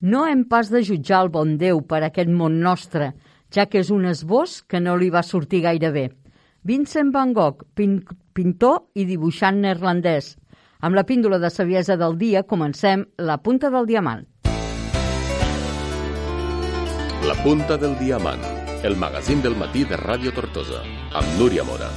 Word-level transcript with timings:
No 0.00 0.26
hem 0.28 0.44
pas 0.44 0.68
de 0.68 0.82
jutjar 0.84 1.22
el 1.24 1.30
bon 1.32 1.54
Déu 1.56 1.80
per 1.88 2.02
aquest 2.04 2.28
món 2.28 2.58
nostre, 2.60 3.14
ja 3.48 3.64
que 3.64 3.80
és 3.80 3.90
un 3.90 4.04
esbós 4.04 4.58
que 4.68 4.80
no 4.80 4.96
li 5.00 5.08
va 5.08 5.22
sortir 5.24 5.62
gaire 5.64 5.90
bé. 5.90 6.10
Vincent 6.68 7.14
van 7.14 7.32
Gogh, 7.32 7.64
pin 7.74 8.02
pintor 8.36 8.90
i 8.92 9.06
dibuixant 9.08 9.62
neerlandès. 9.62 10.34
Amb 10.84 10.98
la 10.98 11.06
píndola 11.08 11.38
de 11.40 11.48
saviesa 11.48 11.96
del 11.96 12.18
dia 12.20 12.42
comencem 12.42 13.06
la 13.16 13.38
punta 13.38 13.70
del 13.70 13.86
diamant. 13.88 14.26
La 17.24 17.38
punta 17.42 17.78
del 17.80 17.96
diamant, 17.98 18.44
el 18.84 18.96
magazín 19.00 19.40
del 19.40 19.56
matí 19.56 19.84
de 19.88 19.96
Ràdio 19.96 20.34
Tortosa, 20.36 20.84
amb 21.14 21.40
Núria 21.40 21.64
Mora. 21.64 21.88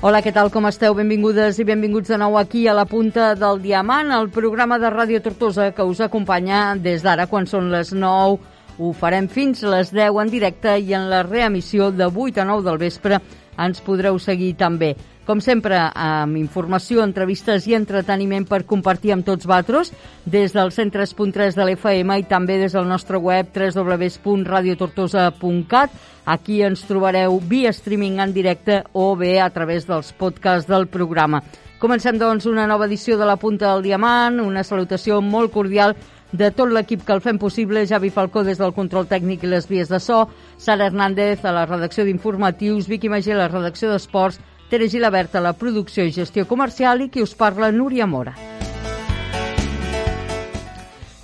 Hola, 0.00 0.22
què 0.24 0.30
tal, 0.32 0.48
com 0.48 0.64
esteu? 0.64 0.94
Benvingudes 0.96 1.58
i 1.60 1.64
benvinguts 1.68 2.08
de 2.08 2.16
nou 2.16 2.38
aquí 2.40 2.62
a 2.64 2.72
la 2.72 2.86
Punta 2.88 3.34
del 3.36 3.58
Diamant, 3.60 4.08
el 4.16 4.30
programa 4.32 4.78
de 4.80 4.88
Ràdio 4.88 5.18
Tortosa 5.20 5.66
que 5.76 5.84
us 5.84 6.00
acompanya 6.00 6.60
des 6.72 7.04
d'ara 7.04 7.26
quan 7.28 7.44
són 7.44 7.68
les 7.68 7.90
9. 7.92 8.38
Ho 8.80 8.94
farem 8.96 9.28
fins 9.28 9.60
les 9.60 9.90
10 9.92 10.16
en 10.22 10.32
directe 10.32 10.78
i 10.80 10.96
en 10.96 11.10
la 11.10 11.20
reemissió 11.26 11.90
de 11.92 12.08
8 12.08 12.40
a 12.40 12.46
9 12.48 12.64
del 12.70 12.80
vespre 12.80 13.18
ens 13.60 13.84
podreu 13.84 14.16
seguir 14.16 14.54
també. 14.56 14.94
Com 15.30 15.38
sempre, 15.38 15.76
amb 15.94 16.34
informació, 16.40 17.04
entrevistes 17.06 17.62
i 17.70 17.76
entreteniment 17.76 18.42
per 18.50 18.64
compartir 18.66 19.12
amb 19.14 19.22
tots 19.22 19.46
vosaltres 19.46 19.92
des 20.26 20.50
del 20.56 20.72
103.3 20.74 21.54
de 21.54 21.62
l'FM 21.68 22.16
i 22.18 22.26
també 22.26 22.58
des 22.58 22.74
del 22.74 22.90
nostre 22.90 23.14
web 23.22 23.46
www.radiotortosa.cat. 23.54 25.94
Aquí 26.34 26.66
ens 26.66 26.82
trobareu 26.88 27.38
via 27.46 27.70
streaming 27.70 28.18
en 28.18 28.34
directe 28.34 28.82
o 28.90 29.14
bé 29.14 29.38
a 29.38 29.54
través 29.54 29.86
dels 29.86 30.10
podcasts 30.18 30.66
del 30.66 30.90
programa. 30.90 31.38
Comencem, 31.78 32.18
doncs, 32.18 32.50
una 32.50 32.66
nova 32.66 32.90
edició 32.90 33.14
de 33.16 33.30
la 33.30 33.38
Punta 33.38 33.70
del 33.70 33.86
Diamant, 33.86 34.42
una 34.42 34.66
salutació 34.66 35.22
molt 35.22 35.54
cordial 35.54 35.94
de 36.32 36.50
tot 36.50 36.70
l'equip 36.74 37.06
que 37.06 37.12
el 37.14 37.22
fem 37.22 37.38
possible, 37.38 37.86
Javi 37.86 38.10
Falcó 38.10 38.42
des 38.42 38.58
del 38.58 38.74
control 38.74 39.06
tècnic 39.06 39.46
i 39.46 39.50
les 39.50 39.68
vies 39.70 39.88
de 39.90 39.98
so, 40.02 40.28
Sara 40.58 40.86
Hernández 40.90 41.44
a 41.44 41.52
la 41.54 41.66
redacció 41.66 42.04
d'informatius, 42.04 42.88
Vicky 42.90 43.08
Magé 43.08 43.32
a 43.34 43.44
la 43.44 43.48
redacció 43.48 43.90
d'esports, 43.90 44.40
Tere 44.70 44.86
Gilabert 44.88 45.34
a 45.34 45.40
la 45.42 45.50
producció 45.58 46.04
i 46.06 46.12
gestió 46.14 46.44
comercial 46.46 47.00
i 47.02 47.08
qui 47.10 47.24
us 47.24 47.32
parla, 47.34 47.72
Núria 47.74 48.06
Mora. 48.06 48.36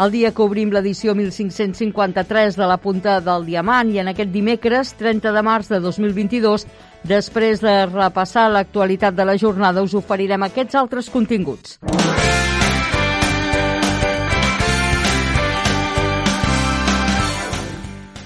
El 0.02 0.10
dia 0.10 0.32
que 0.34 0.42
obrim 0.42 0.72
l'edició 0.74 1.14
1553 1.14 2.58
de 2.58 2.66
la 2.66 2.76
Punta 2.82 3.20
del 3.22 3.46
Diamant 3.46 3.94
i 3.94 4.02
en 4.02 4.10
aquest 4.10 4.34
dimecres, 4.34 4.92
30 4.98 5.30
de 5.32 5.44
març 5.46 5.70
de 5.70 5.78
2022, 5.80 6.66
després 7.06 7.62
de 7.62 7.78
repassar 7.86 8.50
l'actualitat 8.50 9.14
de 9.14 9.30
la 9.30 9.38
jornada, 9.38 9.86
us 9.86 9.94
oferirem 9.94 10.42
aquests 10.50 10.82
altres 10.82 11.08
continguts. 11.08 11.78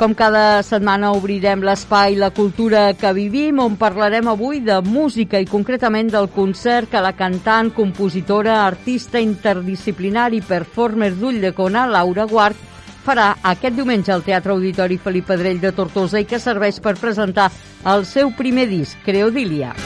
Com 0.00 0.14
cada 0.16 0.62
setmana 0.64 1.10
obrirem 1.12 1.60
l'espai 1.60 2.14
La 2.16 2.30
Cultura 2.32 2.94
que 2.96 3.10
vivim, 3.12 3.58
on 3.60 3.74
parlarem 3.76 4.30
avui 4.32 4.62
de 4.64 4.78
música 4.80 5.36
i 5.36 5.44
concretament 5.44 6.08
del 6.08 6.30
concert 6.32 6.88
que 6.88 7.02
la 7.04 7.12
cantant, 7.18 7.68
compositora, 7.76 8.62
artista 8.64 9.20
interdisciplinari 9.20 10.40
i 10.40 10.46
performer 10.54 11.12
d'Ulldecona, 11.18 11.84
Laura 11.84 12.24
Guart, 12.24 12.56
farà 13.04 13.28
aquest 13.52 13.76
diumenge 13.76 14.16
al 14.16 14.24
Teatre 14.24 14.56
Auditori 14.56 14.96
Felip 14.96 15.28
Pedrell 15.34 15.60
de 15.60 15.76
Tortosa 15.76 16.24
i 16.24 16.24
que 16.24 16.40
serveix 16.40 16.80
per 16.80 16.96
presentar 16.96 17.50
el 17.84 18.08
seu 18.08 18.32
primer 18.32 18.70
disc, 18.72 18.96
Creodilia. 19.04 19.76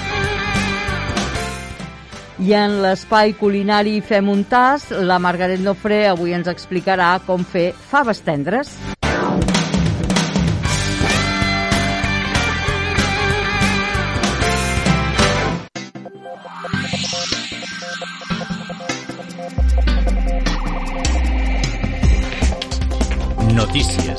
I 2.38 2.54
en 2.54 2.84
l'espai 2.86 3.34
culinari 3.34 3.98
Fem 3.98 4.31
un 4.31 4.46
tas, 4.46 4.92
la 4.94 5.19
Margaret 5.19 5.58
Nofre 5.58 6.04
avui 6.06 6.38
ens 6.38 6.46
explicarà 6.46 7.16
com 7.26 7.42
fer 7.42 7.72
faves 7.91 8.22
tendres. 8.22 8.78
Notícies. 23.54 24.19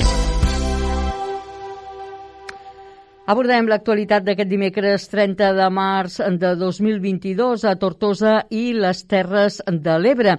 Abordem 3.28 3.66
l'actualitat 3.68 4.24
d'aquest 4.24 4.48
dimecres 4.48 5.04
30 5.12 5.50
de 5.58 5.66
març 5.76 6.16
de 6.40 6.52
2022 6.56 7.66
a 7.68 7.74
Tortosa 7.76 8.38
i 8.48 8.70
les 8.72 9.02
Terres 9.04 9.58
de 9.68 9.98
l'Ebre. 10.00 10.38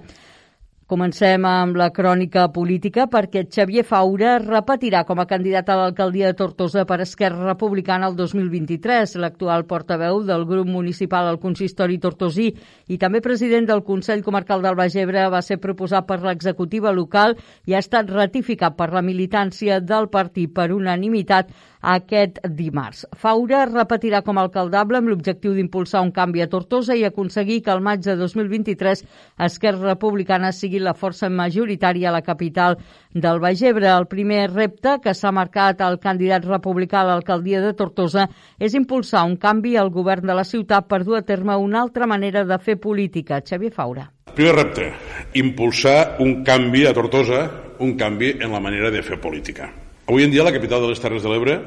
Comencem 0.88 1.44
amb 1.44 1.76
la 1.76 1.90
crònica 1.92 2.46
política 2.48 3.04
perquè 3.12 3.42
Xavier 3.44 3.82
Faura 3.84 4.38
repetirà 4.40 5.02
com 5.04 5.20
a 5.20 5.26
candidat 5.28 5.68
a 5.68 5.74
l'alcaldia 5.76 6.30
de 6.30 6.36
Tortosa 6.38 6.86
per 6.88 7.02
Esquerra 7.04 7.44
Republicana 7.44 8.08
el 8.08 8.16
2023. 8.16 9.12
L'actual 9.20 9.66
portaveu 9.68 10.22
del 10.24 10.46
grup 10.48 10.64
municipal 10.72 11.28
al 11.28 11.36
consistori 11.42 12.00
tortosí 12.00 12.54
i 12.88 12.96
també 12.96 13.20
president 13.20 13.68
del 13.68 13.84
Consell 13.84 14.24
Comarcal 14.24 14.64
del 14.64 14.80
Baix 14.80 14.96
Ebre 14.96 15.28
va 15.28 15.44
ser 15.44 15.60
proposat 15.60 16.08
per 16.08 16.22
l'executiva 16.22 16.88
local 16.96 17.36
i 17.68 17.76
ha 17.76 17.84
estat 17.84 18.08
ratificat 18.08 18.80
per 18.80 18.88
la 18.96 19.04
militància 19.04 19.82
del 19.84 20.08
partit 20.08 20.56
per 20.56 20.70
unanimitat 20.72 21.52
aquest 21.80 22.40
dimarts. 22.44 23.04
Faura 23.16 23.64
repetirà 23.66 24.22
com 24.26 24.38
a 24.38 24.44
alcaldable 24.46 24.98
amb 24.98 25.12
l'objectiu 25.12 25.54
d'impulsar 25.54 26.02
un 26.02 26.12
canvi 26.12 26.42
a 26.42 26.48
Tortosa 26.50 26.96
i 26.96 27.04
aconseguir 27.04 27.62
que 27.62 27.72
el 27.72 27.82
maig 27.84 28.02
de 28.04 28.16
2023 28.16 29.04
Esquerra 29.46 29.92
Republicana 29.92 30.52
sigui 30.52 30.82
la 30.82 30.94
força 30.94 31.30
majoritària 31.30 32.10
a 32.10 32.16
la 32.16 32.22
capital 32.22 32.78
del 33.14 33.40
Baix 33.40 33.62
Ebre. 33.62 33.88
El 33.88 34.06
primer 34.06 34.50
repte 34.50 34.98
que 35.02 35.14
s'ha 35.14 35.32
marcat 35.32 35.80
el 35.86 35.98
candidat 36.02 36.44
republicà 36.44 37.02
a 37.02 37.08
l'alcaldia 37.12 37.62
de 37.62 37.74
Tortosa 37.74 38.28
és 38.58 38.74
impulsar 38.74 39.24
un 39.24 39.36
canvi 39.36 39.76
al 39.76 39.90
govern 39.90 40.26
de 40.26 40.34
la 40.34 40.44
ciutat 40.44 40.88
per 40.88 41.04
dur 41.04 41.18
a 41.18 41.22
terme 41.22 41.56
una 41.56 41.82
altra 41.82 42.06
manera 42.06 42.44
de 42.44 42.58
fer 42.58 42.78
política. 42.80 43.42
Xavier 43.42 43.72
Faura. 43.72 44.10
Primer 44.34 44.54
repte, 44.54 44.92
impulsar 45.34 46.16
un 46.22 46.44
canvi 46.44 46.86
a 46.86 46.94
Tortosa, 46.94 47.42
un 47.80 47.96
canvi 47.96 48.36
en 48.38 48.52
la 48.52 48.60
manera 48.60 48.90
de 48.90 49.02
fer 49.02 49.20
política. 49.20 49.87
Avui 50.08 50.24
en 50.24 50.30
dia 50.32 50.40
la 50.40 50.54
capital 50.54 50.80
de 50.80 50.88
les 50.88 51.00
Terres 51.04 51.20
de 51.20 51.28
l'Ebre 51.28 51.58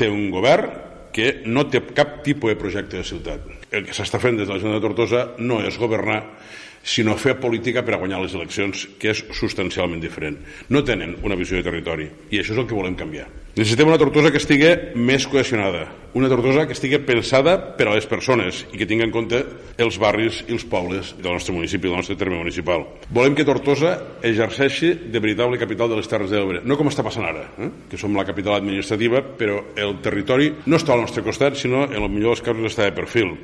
té 0.00 0.06
un 0.08 0.30
govern 0.32 0.70
que 1.12 1.42
no 1.44 1.66
té 1.68 1.82
cap 1.92 2.22
tipus 2.24 2.54
de 2.54 2.56
projecte 2.56 2.96
de 2.96 3.04
ciutat. 3.04 3.44
El 3.68 3.84
que 3.84 3.92
s'està 3.92 4.16
fent 4.22 4.40
des 4.40 4.48
de 4.48 4.54
la 4.54 4.56
Generalitat 4.62 4.80
de 4.80 4.88
Tortosa 4.88 5.24
no 5.44 5.60
és 5.60 5.76
governar, 5.76 6.22
sinó 6.80 7.18
fer 7.20 7.36
política 7.42 7.84
per 7.84 7.98
a 7.98 8.00
guanyar 8.00 8.22
les 8.24 8.32
eleccions, 8.40 8.88
que 8.96 9.12
és 9.12 9.20
substancialment 9.36 10.00
diferent. 10.00 10.40
No 10.72 10.80
tenen 10.80 11.18
una 11.28 11.36
visió 11.36 11.60
de 11.60 11.68
territori, 11.68 12.08
i 12.32 12.40
això 12.40 12.56
és 12.56 12.64
el 12.64 12.70
que 12.70 12.78
volem 12.80 12.96
canviar. 12.96 13.28
Necessitem 13.54 13.86
una 13.86 14.00
Tortosa 14.02 14.32
que 14.34 14.40
estigui 14.40 14.70
més 14.98 15.28
cohesionada, 15.30 15.84
una 16.18 16.26
Tortosa 16.26 16.64
que 16.66 16.74
estigui 16.74 16.98
pensada 17.06 17.52
per 17.78 17.86
a 17.86 17.92
les 17.94 18.08
persones 18.10 18.64
i 18.72 18.80
que 18.80 18.88
tingui 18.90 19.06
en 19.06 19.12
compte 19.14 19.44
els 19.78 20.00
barris 20.02 20.40
i 20.48 20.56
els 20.56 20.64
pobles 20.66 21.12
del 21.20 21.36
nostre 21.36 21.54
municipi, 21.54 21.86
del 21.86 22.00
nostre 22.02 22.18
terme 22.18 22.40
municipal. 22.40 22.82
Volem 23.14 23.38
que 23.38 23.46
Tortosa 23.46 23.94
exerceixi 24.26 24.90
de 25.06 25.22
veritable 25.22 25.62
capital 25.62 25.94
de 25.94 26.02
les 26.02 26.10
Terres 26.10 26.34
de 26.34 26.42
l'Ebre, 26.42 26.66
no 26.66 26.74
com 26.74 26.90
està 26.90 27.06
passant 27.06 27.30
ara, 27.30 27.46
eh? 27.62 27.70
que 27.86 28.00
som 28.00 28.18
la 28.18 28.26
capital 28.26 28.58
administrativa, 28.58 29.22
però 29.22 29.62
el 29.78 30.00
territori 30.02 30.50
no 30.66 30.82
està 30.82 30.98
al 30.98 31.06
nostre 31.06 31.22
costat, 31.22 31.54
sinó 31.54 31.86
en 31.86 32.00
el 32.02 32.08
millor 32.10 32.34
dels 32.34 32.48
casos 32.50 32.72
està 32.74 32.90
de 32.90 32.98
perfil. 32.98 33.36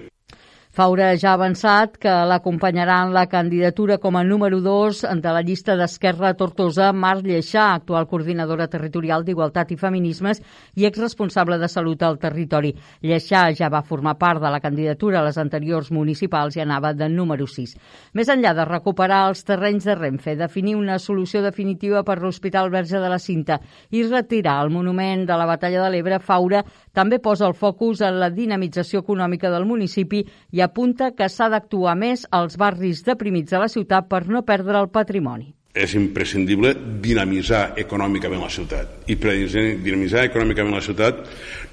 Faura 0.71 1.17
ja 1.19 1.33
ha 1.33 1.35
avançat 1.35 1.97
que 1.99 2.11
l'acompanyarà 2.31 3.01
en 3.03 3.11
la 3.11 3.25
candidatura 3.27 3.97
com 3.99 4.15
a 4.15 4.21
número 4.23 4.61
2 4.63 5.01
de 5.19 5.31
la 5.35 5.41
llista 5.43 5.75
d'Esquerra 5.75 6.29
Tortosa 6.39 6.93
Marc 6.95 7.25
Lleixà, 7.27 7.65
actual 7.75 8.07
coordinadora 8.07 8.69
territorial 8.71 9.25
d'Igualtat 9.27 9.73
i 9.75 9.79
Feminismes 9.81 10.39
i 10.79 10.87
exresponsable 10.87 11.59
de 11.59 11.67
Salut 11.67 12.05
al 12.07 12.21
territori. 12.23 12.71
Lleixà 13.03 13.49
ja 13.59 13.67
va 13.67 13.81
formar 13.83 14.15
part 14.21 14.39
de 14.45 14.53
la 14.55 14.61
candidatura 14.63 15.19
a 15.19 15.25
les 15.27 15.41
anteriors 15.43 15.91
municipals 15.91 16.55
i 16.55 16.63
anava 16.63 16.95
de 16.95 17.11
número 17.11 17.51
6. 17.51 17.75
Més 18.15 18.31
enllà 18.31 18.55
de 18.55 18.69
recuperar 18.71 19.25
els 19.33 19.43
terrenys 19.43 19.91
de 19.91 19.99
Renfe, 19.99 20.37
definir 20.39 20.77
una 20.79 21.01
solució 21.03 21.43
definitiva 21.43 22.05
per 22.05 22.21
l'Hospital 22.23 22.71
Verge 22.71 23.03
de 23.03 23.11
la 23.11 23.19
Cinta 23.19 23.59
i 23.91 24.05
retirar 24.07 24.61
el 24.63 24.71
monument 24.71 25.27
de 25.27 25.35
la 25.35 25.51
Batalla 25.51 25.83
de 25.83 25.91
l'Ebre, 25.97 26.23
Faura 26.23 26.63
també 26.93 27.21
posa 27.23 27.47
el 27.47 27.55
focus 27.55 28.03
en 28.07 28.19
la 28.21 28.31
dinamització 28.31 29.05
econòmica 29.05 29.51
del 29.51 29.67
municipi 29.69 30.25
i 30.53 30.61
apunta 30.65 31.13
que 31.17 31.29
s'ha 31.29 31.49
d'actuar 31.53 31.97
més 31.97 32.27
als 32.31 32.57
barris 32.61 33.05
deprimits 33.07 33.51
de 33.51 33.63
la 33.63 33.69
ciutat 33.69 34.09
per 34.09 34.27
no 34.29 34.45
perdre 34.45 34.79
el 34.81 34.91
patrimoni. 34.91 35.55
és 35.71 35.93
imprescindible 35.95 36.73
dinamitzar 37.01 37.77
econòmicament 37.79 38.41
la 38.43 38.51
ciutat. 38.51 39.05
I 39.07 39.15
per 39.15 39.37
dinamitzar 39.79 40.25
econòmicament 40.27 40.75
la 40.75 40.83
ciutat 40.83 41.21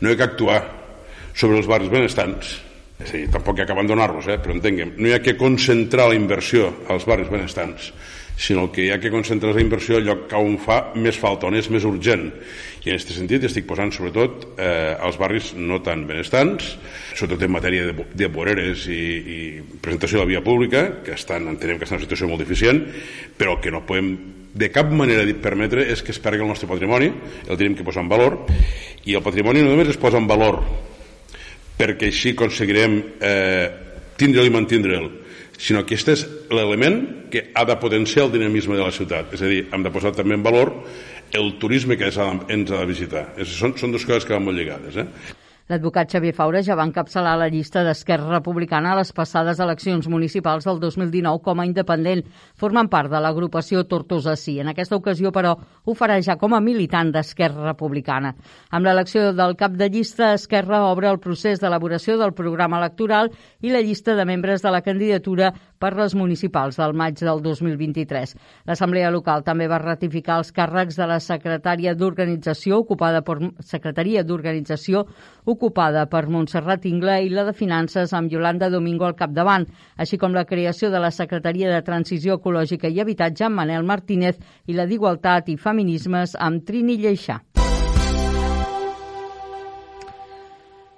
no 0.02 0.10
hi 0.10 0.14
ha 0.14 0.18
que 0.20 0.28
actuar 0.28 0.60
sobre 1.34 1.58
els 1.58 1.66
barris 1.70 1.90
benestants. 1.90 2.52
És 2.98 3.10
a 3.10 3.18
dir, 3.18 3.28
tampoc 3.34 3.58
hi 3.58 3.62
ha 3.62 3.66
que 3.66 3.74
abandonar-los, 3.74 4.28
eh? 4.30 4.38
però 4.42 4.56
entenguem, 4.56 4.96
no 4.98 5.10
hi 5.10 5.14
ha 5.14 5.22
que 5.22 5.36
concentrar 5.38 6.08
la 6.10 6.18
inversió 6.18 6.72
als 6.90 7.06
barris 7.10 7.30
benestants, 7.30 7.92
sinó 8.38 8.68
que 8.72 8.86
hi 8.86 8.92
ha 8.94 9.00
que 9.02 9.10
concentrar 9.12 9.56
la 9.56 9.64
inversió 9.64 9.98
al 9.98 10.06
lloc 10.06 10.34
on 10.38 10.60
fa 10.62 10.94
més 10.96 11.18
falta, 11.18 11.50
on 11.50 11.58
és 11.58 11.68
més 11.74 11.86
urgent. 11.90 12.30
I 12.86 12.92
en 12.92 12.96
aquest 12.96 13.16
sentit 13.18 13.44
estic 13.50 13.66
posant 13.68 13.92
sobretot 13.92 14.46
eh, 14.62 14.94
als 14.94 15.18
barris 15.20 15.52
no 15.58 15.82
tan 15.84 16.06
benestants, 16.08 16.76
sobretot 17.18 17.48
en 17.48 17.56
matèria 17.58 17.90
de, 17.90 18.06
de 18.14 18.30
voreres 18.32 18.86
i, 18.94 19.02
i 19.18 19.40
presentació 19.82 20.22
de 20.22 20.26
la 20.26 20.32
via 20.36 20.44
pública, 20.46 20.86
que 21.04 21.18
estan, 21.18 21.50
entenem 21.50 21.82
que 21.82 21.90
estan 21.90 21.98
en 21.98 22.04
una 22.04 22.08
situació 22.08 22.30
molt 22.30 22.46
deficient, 22.46 22.84
però 23.38 23.58
que 23.60 23.74
no 23.74 23.84
podem 23.90 24.14
de 24.58 24.70
cap 24.74 24.90
manera 24.94 25.26
permetre 25.42 25.84
és 25.92 26.02
que 26.02 26.14
es 26.14 26.22
pergui 26.22 26.46
el 26.46 26.50
nostre 26.50 26.70
patrimoni, 26.70 27.10
el 27.46 27.58
tenim 27.58 27.76
que 27.78 27.86
posar 27.86 28.06
en 28.06 28.14
valor, 28.14 28.40
i 29.06 29.18
el 29.18 29.26
patrimoni 29.26 29.66
no 29.66 29.74
només 29.74 29.92
es 29.92 30.00
posa 30.02 30.22
en 30.22 30.30
valor 30.30 30.62
perquè 31.78 32.10
així 32.10 32.34
aconseguirem 32.34 32.98
eh, 33.22 33.68
tindre'l 34.18 34.50
i 34.50 34.54
mantindre'l, 34.54 35.10
sinó 35.58 35.84
que 35.84 35.96
aquest 35.96 36.14
és 36.14 36.26
l'element 36.54 37.02
que 37.34 37.50
ha 37.54 37.66
de 37.66 37.76
potenciar 37.82 38.28
el 38.28 38.36
dinamisme 38.36 38.78
de 38.78 38.86
la 38.86 38.94
ciutat. 38.94 39.34
És 39.34 39.42
a 39.42 39.50
dir, 39.50 39.66
hem 39.74 39.84
de 39.84 39.92
posar 39.94 40.14
també 40.16 40.38
en 40.38 40.46
valor 40.46 40.74
el 41.36 41.58
turisme 41.60 41.98
que 41.98 42.08
ens 42.08 42.20
ha 42.22 42.30
de 42.48 42.86
visitar. 42.88 43.28
Són, 43.44 43.76
són 43.78 43.92
dues 43.92 44.06
coses 44.08 44.26
que 44.26 44.36
van 44.36 44.46
molt 44.46 44.58
lligades. 44.60 44.96
Eh? 45.02 45.08
L'advocat 45.68 46.08
Xavier 46.08 46.32
Faura 46.32 46.62
ja 46.64 46.78
va 46.80 46.86
encapçalar 46.88 47.34
la 47.36 47.50
llista 47.52 47.82
d'Esquerra 47.84 48.30
Republicana 48.38 48.94
a 48.94 48.98
les 49.02 49.10
passades 49.12 49.60
eleccions 49.60 50.06
municipals 50.08 50.64
del 50.64 50.80
2019 50.80 51.42
com 51.44 51.60
a 51.60 51.66
independent. 51.68 52.22
Formen 52.56 52.88
part 52.88 53.12
de 53.12 53.20
l'agrupació 53.20 53.84
Tortosa 53.84 54.38
Sí. 54.40 54.62
En 54.64 54.72
aquesta 54.72 54.96
ocasió, 54.96 55.34
però, 55.36 55.58
ho 55.84 55.94
farà 55.94 56.22
ja 56.24 56.38
com 56.40 56.56
a 56.56 56.62
militant 56.64 57.12
d'Esquerra 57.12 57.66
Republicana. 57.66 58.32
Amb 58.72 58.88
l'elecció 58.88 59.34
del 59.36 59.58
cap 59.60 59.76
de 59.76 59.90
llista, 59.92 60.32
Esquerra 60.40 60.86
obre 60.88 61.10
el 61.12 61.20
procés 61.20 61.60
d'elaboració 61.60 62.16
del 62.18 62.32
programa 62.32 62.80
electoral 62.80 63.34
i 63.60 63.74
la 63.76 63.84
llista 63.84 64.16
de 64.16 64.24
membres 64.24 64.64
de 64.64 64.72
la 64.72 64.82
candidatura 64.82 65.52
per 65.78 65.94
les 65.98 66.16
municipals 66.16 66.78
del 66.80 66.96
maig 66.98 67.20
del 67.20 67.42
2023. 67.44 68.38
L'Assemblea 68.66 69.12
Local 69.12 69.44
també 69.44 69.68
va 69.68 69.84
ratificar 69.84 70.40
els 70.40 70.54
càrrecs 70.56 70.96
de 70.96 71.06
la 71.12 71.20
secretària 71.20 71.94
d'Organització 71.94 72.80
ocupada 72.80 73.22
per 73.22 73.38
Secretaria 73.60 74.24
d'Organització 74.24 75.06
ocupada 75.58 76.06
per 76.06 76.28
Montserrat 76.30 76.86
Ingla 76.86 77.18
i 77.26 77.34
la 77.34 77.44
de 77.48 77.54
Finances 77.58 78.14
amb 78.14 78.32
Yolanda 78.32 78.70
Domingo 78.70 79.10
al 79.10 79.18
capdavant, 79.18 79.66
així 79.98 80.22
com 80.22 80.38
la 80.38 80.46
creació 80.46 80.92
de 80.94 81.02
la 81.02 81.12
Secretaria 81.12 81.74
de 81.74 81.82
Transició 81.90 82.38
Ecològica 82.38 82.94
i 82.94 83.02
Habitatge 83.02 83.50
amb 83.50 83.64
Manel 83.64 83.88
Martínez 83.90 84.38
i 84.70 84.78
la 84.78 84.86
d'Igualtat 84.86 85.50
i 85.50 85.58
Feminismes 85.58 86.38
amb 86.38 86.64
Trini 86.70 87.02
Lleixà. 87.02 87.42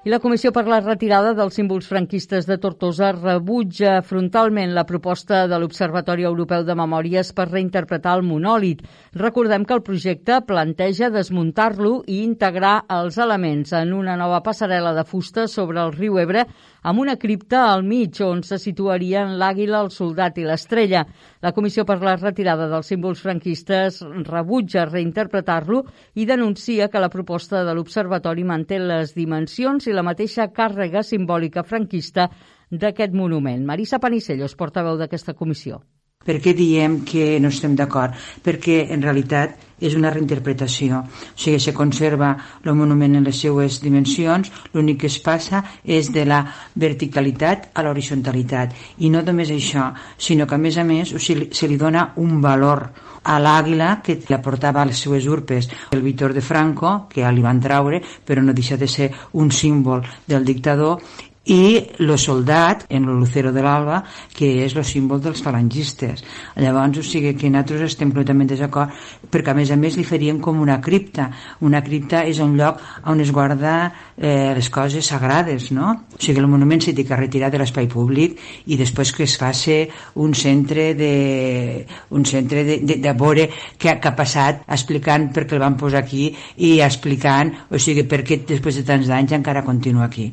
I 0.07 0.11
la 0.13 0.21
Comissió 0.23 0.53
per 0.55 0.61
la 0.71 0.77
retirada 0.79 1.33
dels 1.35 1.57
símbols 1.59 1.89
franquistes 1.91 2.45
de 2.47 2.55
Tortosa 2.63 3.09
rebutja 3.17 3.97
frontalment 3.99 4.71
la 4.71 4.85
proposta 4.87 5.41
de 5.51 5.57
l'Observatori 5.59 6.23
Europeu 6.29 6.63
de 6.63 6.75
Memòries 6.79 7.33
per 7.35 7.49
reinterpretar 7.49 8.13
el 8.15 8.23
monòlit. 8.23 8.85
Recordem 9.19 9.65
que 9.67 9.75
el 9.75 9.83
projecte 9.83 10.39
planteja 10.47 11.11
desmuntar-lo 11.11 11.97
i 12.07 12.21
integrar 12.23 12.77
els 12.95 13.19
elements 13.19 13.75
en 13.75 13.91
una 13.97 14.15
nova 14.15 14.39
passarel·la 14.45 14.95
de 14.95 15.03
fusta 15.03 15.49
sobre 15.51 15.83
el 15.83 15.91
riu 15.97 16.15
Ebre 16.23 16.45
amb 16.81 16.99
una 16.99 17.17
cripta 17.17 17.65
al 17.71 17.83
mig 17.83 18.21
on 18.23 18.43
se 18.43 18.59
situarien 18.61 19.35
l'àguila, 19.41 19.81
el 19.83 19.91
soldat 19.91 20.37
i 20.39 20.45
l'estrella. 20.47 21.05
La 21.41 21.53
Comissió 21.55 21.85
per 21.85 21.99
la 22.01 22.15
retirada 22.15 22.69
dels 22.71 22.87
símbols 22.91 23.21
franquistes 23.25 24.01
rebutja 24.29 24.87
reinterpretar-lo 24.89 25.83
i 26.15 26.25
denuncia 26.25 26.89
que 26.89 27.03
la 27.03 27.11
proposta 27.11 27.63
de 27.63 27.75
l'Observatori 27.75 28.43
manté 28.43 28.79
les 28.79 29.15
dimensions 29.15 29.87
i 29.87 29.95
la 29.95 30.05
mateixa 30.05 30.49
càrrega 30.53 31.03
simbòlica 31.03 31.63
franquista 31.63 32.29
d'aquest 32.69 33.13
monument. 33.13 33.65
Marisa 33.65 33.99
Panicellos, 33.99 34.55
portaveu 34.55 34.97
d'aquesta 34.97 35.33
comissió. 35.33 35.81
Per 36.27 36.33
què 36.43 36.51
diem 36.51 36.97
que 37.07 37.37
no 37.39 37.47
estem 37.47 37.77
d'acord? 37.79 38.11
Perquè 38.43 38.81
en 38.91 38.99
realitat 39.05 39.53
és 39.79 39.93
una 39.95 40.09
reinterpretació. 40.11 40.97
O 40.99 41.39
sigui, 41.39 41.61
se 41.63 41.71
conserva 41.73 42.33
el 42.65 42.75
monument 42.75 43.15
en 43.15 43.23
les 43.23 43.39
seues 43.39 43.79
dimensions, 43.79 44.51
l'únic 44.73 44.99
que 44.99 45.07
es 45.07 45.15
passa 45.23 45.63
és 45.85 46.11
de 46.11 46.25
la 46.27 46.41
verticalitat 46.75 47.69
a 47.73 47.85
l'horizontalitat. 47.87 48.75
I 48.99 49.13
no 49.13 49.23
només 49.23 49.53
això, 49.55 49.93
sinó 50.17 50.45
que 50.45 50.59
a 50.59 50.61
més 50.65 50.75
a 50.75 50.83
més 50.83 51.15
o 51.15 51.23
sigui, 51.23 51.53
se 51.55 51.71
li 51.71 51.79
dona 51.79 52.09
un 52.19 52.41
valor 52.43 52.89
a 53.23 53.39
l'àguila 53.39 54.01
que 54.03 54.17
la 54.27 54.41
portava 54.43 54.81
a 54.81 54.87
les 54.91 54.99
seues 54.99 55.27
urpes 55.27 55.69
el 55.95 56.03
Víctor 56.03 56.33
de 56.33 56.43
Franco, 56.43 57.07
que 57.09 57.23
li 57.31 57.43
van 57.43 57.63
traure, 57.63 58.03
però 58.25 58.43
no 58.43 58.55
deixa 58.55 58.77
de 58.77 58.87
ser 58.87 59.11
un 59.39 59.51
símbol 59.51 60.03
del 60.27 60.45
dictador, 60.45 60.99
i 61.45 61.79
el 61.99 62.17
soldat 62.19 62.85
en 62.89 63.05
el 63.05 63.17
lucero 63.17 63.51
de 63.51 63.63
l'alba 63.63 64.03
que 64.35 64.65
és 64.65 64.75
el 64.75 64.85
símbol 64.85 65.21
dels 65.23 65.41
falangistes. 65.41 66.23
Llavors 66.59 66.99
o 66.99 67.03
sigui 67.03 67.33
que 67.35 67.49
nosaltres 67.49 67.93
estem 67.93 68.11
completament 68.11 68.49
desacord 68.51 68.93
perquè 69.31 69.53
a 69.53 69.57
més 69.57 69.71
a 69.71 69.77
més 69.79 69.97
li 69.97 70.05
faríem 70.05 70.39
com 70.43 70.59
una 70.59 70.79
cripta. 70.81 71.29
Una 71.65 71.81
cripta 71.85 72.25
és 72.27 72.39
un 72.43 72.57
lloc 72.59 72.83
on 73.09 73.23
es 73.23 73.31
guarda 73.31 73.75
eh, 74.17 74.53
les 74.55 74.69
coses 74.69 75.05
sagrades 75.05 75.71
no? 75.71 75.91
o 76.13 76.21
sigui 76.21 76.43
el 76.43 76.49
monument 76.51 76.81
s'ha 76.83 76.93
de 76.93 77.05
retirar 77.15 77.49
de 77.49 77.61
l'espai 77.61 77.87
públic 77.87 78.37
i 78.67 78.77
després 78.77 79.13
que 79.15 79.23
es 79.23 79.37
faci 79.39 79.79
un 80.15 80.35
centre 80.35 80.93
de 80.99 81.85
un 82.15 82.25
centre 82.25 82.63
de, 82.67 82.79
de, 82.83 82.99
de 83.01 83.13
veure 83.13 83.47
què, 83.49 83.95
què 83.95 84.11
ha 84.11 84.15
passat 84.17 84.63
explicant 84.67 85.29
per 85.33 85.47
què 85.47 85.57
el 85.57 85.63
van 85.63 85.77
posar 85.79 86.03
aquí 86.03 86.29
i 86.57 86.79
explicant 86.85 87.53
o 87.69 87.79
sigui 87.79 88.05
per 88.09 88.23
què 88.27 88.41
després 88.47 88.79
de 88.79 88.85
tants 88.87 89.09
anys 89.09 89.37
encara 89.39 89.65
continua 89.65 90.09
aquí 90.09 90.31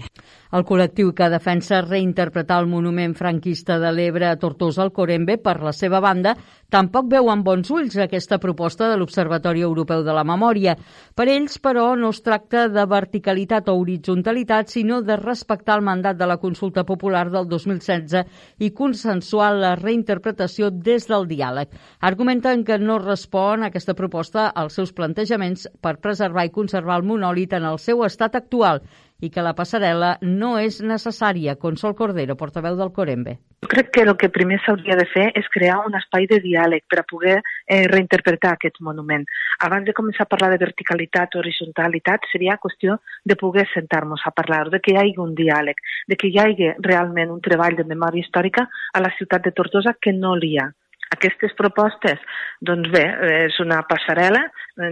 el 0.53 0.65
col·lectiu 0.67 1.13
que 1.17 1.31
defensa 1.33 1.81
reinterpretar 1.83 2.61
el 2.63 2.69
monument 2.71 3.15
franquista 3.19 3.79
de 3.83 3.91
l'Ebre 3.93 4.29
a 4.29 4.37
Tortosa 4.39 4.85
al 4.85 4.93
Corembe, 4.95 5.39
per 5.43 5.59
la 5.63 5.73
seva 5.75 6.01
banda, 6.01 6.37
tampoc 6.71 7.09
veu 7.11 7.31
amb 7.31 7.45
bons 7.47 7.71
ulls 7.71 7.97
aquesta 7.99 8.39
proposta 8.43 8.91
de 8.91 8.99
l'Observatori 8.99 9.63
Europeu 9.67 10.05
de 10.07 10.15
la 10.15 10.25
Memòria. 10.27 10.77
Per 11.15 11.27
ells, 11.31 11.59
però, 11.63 11.89
no 11.99 12.11
es 12.15 12.23
tracta 12.23 12.67
de 12.69 12.87
verticalitat 12.87 13.69
o 13.69 13.77
horitzontalitat, 13.81 14.71
sinó 14.71 15.01
de 15.03 15.17
respectar 15.17 15.79
el 15.79 15.87
mandat 15.87 16.19
de 16.19 16.27
la 16.27 16.39
consulta 16.43 16.85
popular 16.85 17.27
del 17.31 17.49
2016 17.49 18.25
i 18.59 18.71
consensuar 18.71 19.53
la 19.57 19.75
reinterpretació 19.77 20.71
des 20.71 21.09
del 21.11 21.27
diàleg. 21.31 21.73
Argumenten 22.01 22.65
que 22.65 22.79
no 22.79 22.99
respon 23.03 23.67
aquesta 23.67 23.95
proposta 23.95 24.49
als 24.49 24.79
seus 24.79 24.93
plantejaments 24.93 25.69
per 25.81 25.99
preservar 26.03 26.47
i 26.47 26.55
conservar 26.55 27.01
el 27.01 27.07
monòlit 27.07 27.57
en 27.57 27.67
el 27.67 27.79
seu 27.83 28.05
estat 28.07 28.37
actual 28.39 28.83
i 29.21 29.31
que 29.33 29.45
la 29.45 29.55
passarel·la 29.57 30.17
no 30.23 30.57
és 30.61 30.81
necessària. 30.85 31.57
Consol 31.61 31.95
Cordero, 31.97 32.37
portaveu 32.37 32.77
del 32.77 32.93
Corembe. 32.93 33.37
Jo 33.65 33.71
crec 33.73 33.89
que 33.95 34.03
el 34.05 34.13
que 34.21 34.29
primer 34.31 34.59
s'hauria 34.63 34.97
de 34.99 35.07
fer 35.11 35.27
és 35.41 35.49
crear 35.55 35.79
un 35.87 35.97
espai 35.99 36.29
de 36.31 36.39
diàleg 36.45 36.85
per 36.91 37.01
a 37.01 37.07
poder 37.09 37.37
eh, 37.41 37.87
reinterpretar 37.91 38.53
aquest 38.55 38.79
monument. 38.81 39.25
Abans 39.67 39.89
de 39.89 39.97
començar 39.97 40.27
a 40.27 40.33
parlar 40.33 40.53
de 40.53 40.61
verticalitat 40.63 41.35
o 41.35 41.43
horizontalitat, 41.43 42.29
seria 42.33 42.59
qüestió 42.63 42.99
de 43.25 43.37
poder 43.41 43.67
sentar-nos 43.73 44.23
a 44.27 44.35
parlar, 44.37 44.69
de 44.71 44.81
que 44.81 44.93
hi 44.93 45.01
hagi 45.01 45.17
un 45.23 45.35
diàleg, 45.35 45.81
de 46.07 46.21
que 46.21 46.29
hi 46.29 46.41
hagi 46.43 46.73
realment 46.85 47.33
un 47.33 47.41
treball 47.41 47.79
de 47.81 47.89
memòria 47.89 48.23
històrica 48.23 48.69
a 48.93 49.03
la 49.03 49.15
ciutat 49.19 49.49
de 49.49 49.57
Tortosa 49.57 49.97
que 50.01 50.13
no 50.13 50.37
l'hi 50.37 50.59
ha. 50.61 50.71
Aquestes 51.15 51.53
propostes, 51.55 52.23
doncs 52.67 52.89
bé, 52.91 53.05
és 53.47 53.57
una 53.63 53.79
passarel·la. 53.87 54.41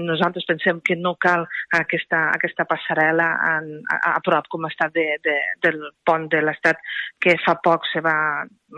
Nosaltres 0.05 0.47
pensem 0.47 0.79
que 0.87 0.95
no 0.97 1.17
cal 1.21 1.43
aquesta, 1.75 2.29
aquesta 2.37 2.67
passarel·la 2.71 3.27
a, 3.49 3.55
a, 3.97 3.99
a 4.15 4.21
prop, 4.25 4.47
com 4.53 4.69
està 4.69 4.89
de, 4.95 5.09
de, 5.27 5.35
del 5.67 5.81
pont 6.07 6.29
de 6.31 6.41
l'Estat, 6.45 6.79
que 7.19 7.35
fa 7.43 7.57
poc 7.65 7.89
se 7.91 8.05
va 8.05 8.15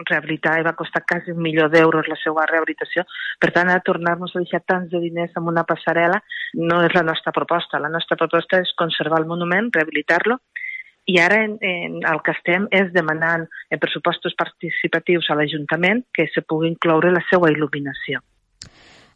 rehabilitar 0.09 0.57
i 0.61 0.67
va 0.67 0.75
costar 0.79 1.05
quasi 1.09 1.33
un 1.37 1.43
milió 1.45 1.69
d'euros 1.73 2.09
la 2.09 2.19
seva 2.23 2.49
rehabilitació. 2.49 3.05
Per 3.41 3.53
tant, 3.53 3.69
a 3.69 3.83
tornar-nos 3.85 4.33
a 4.35 4.43
deixar 4.43 4.65
tants 4.65 4.91
de 4.93 5.03
diners 5.05 5.37
amb 5.37 5.53
una 5.53 5.67
passarel·la 5.69 6.23
no 6.65 6.83
és 6.89 6.97
la 6.97 7.05
nostra 7.05 7.37
proposta. 7.37 7.83
La 7.85 7.93
nostra 7.93 8.17
proposta 8.17 8.65
és 8.65 8.73
conservar 8.81 9.21
el 9.21 9.29
monument, 9.29 9.71
rehabilitar-lo 9.77 10.41
i 11.07 11.19
ara 11.23 11.43
en, 11.45 11.59
en, 11.63 12.01
el 12.03 12.23
que 12.27 12.35
estem 12.35 12.67
és 12.75 12.93
demanant 12.95 13.47
en 13.71 13.83
pressupostos 13.83 14.35
participatius 14.39 15.31
a 15.31 15.37
l'Ajuntament 15.39 16.03
que 16.15 16.27
se 16.35 16.43
pugui 16.43 16.73
incloure 16.73 17.15
la 17.15 17.23
seva 17.31 17.51
il·luminació. 17.55 18.23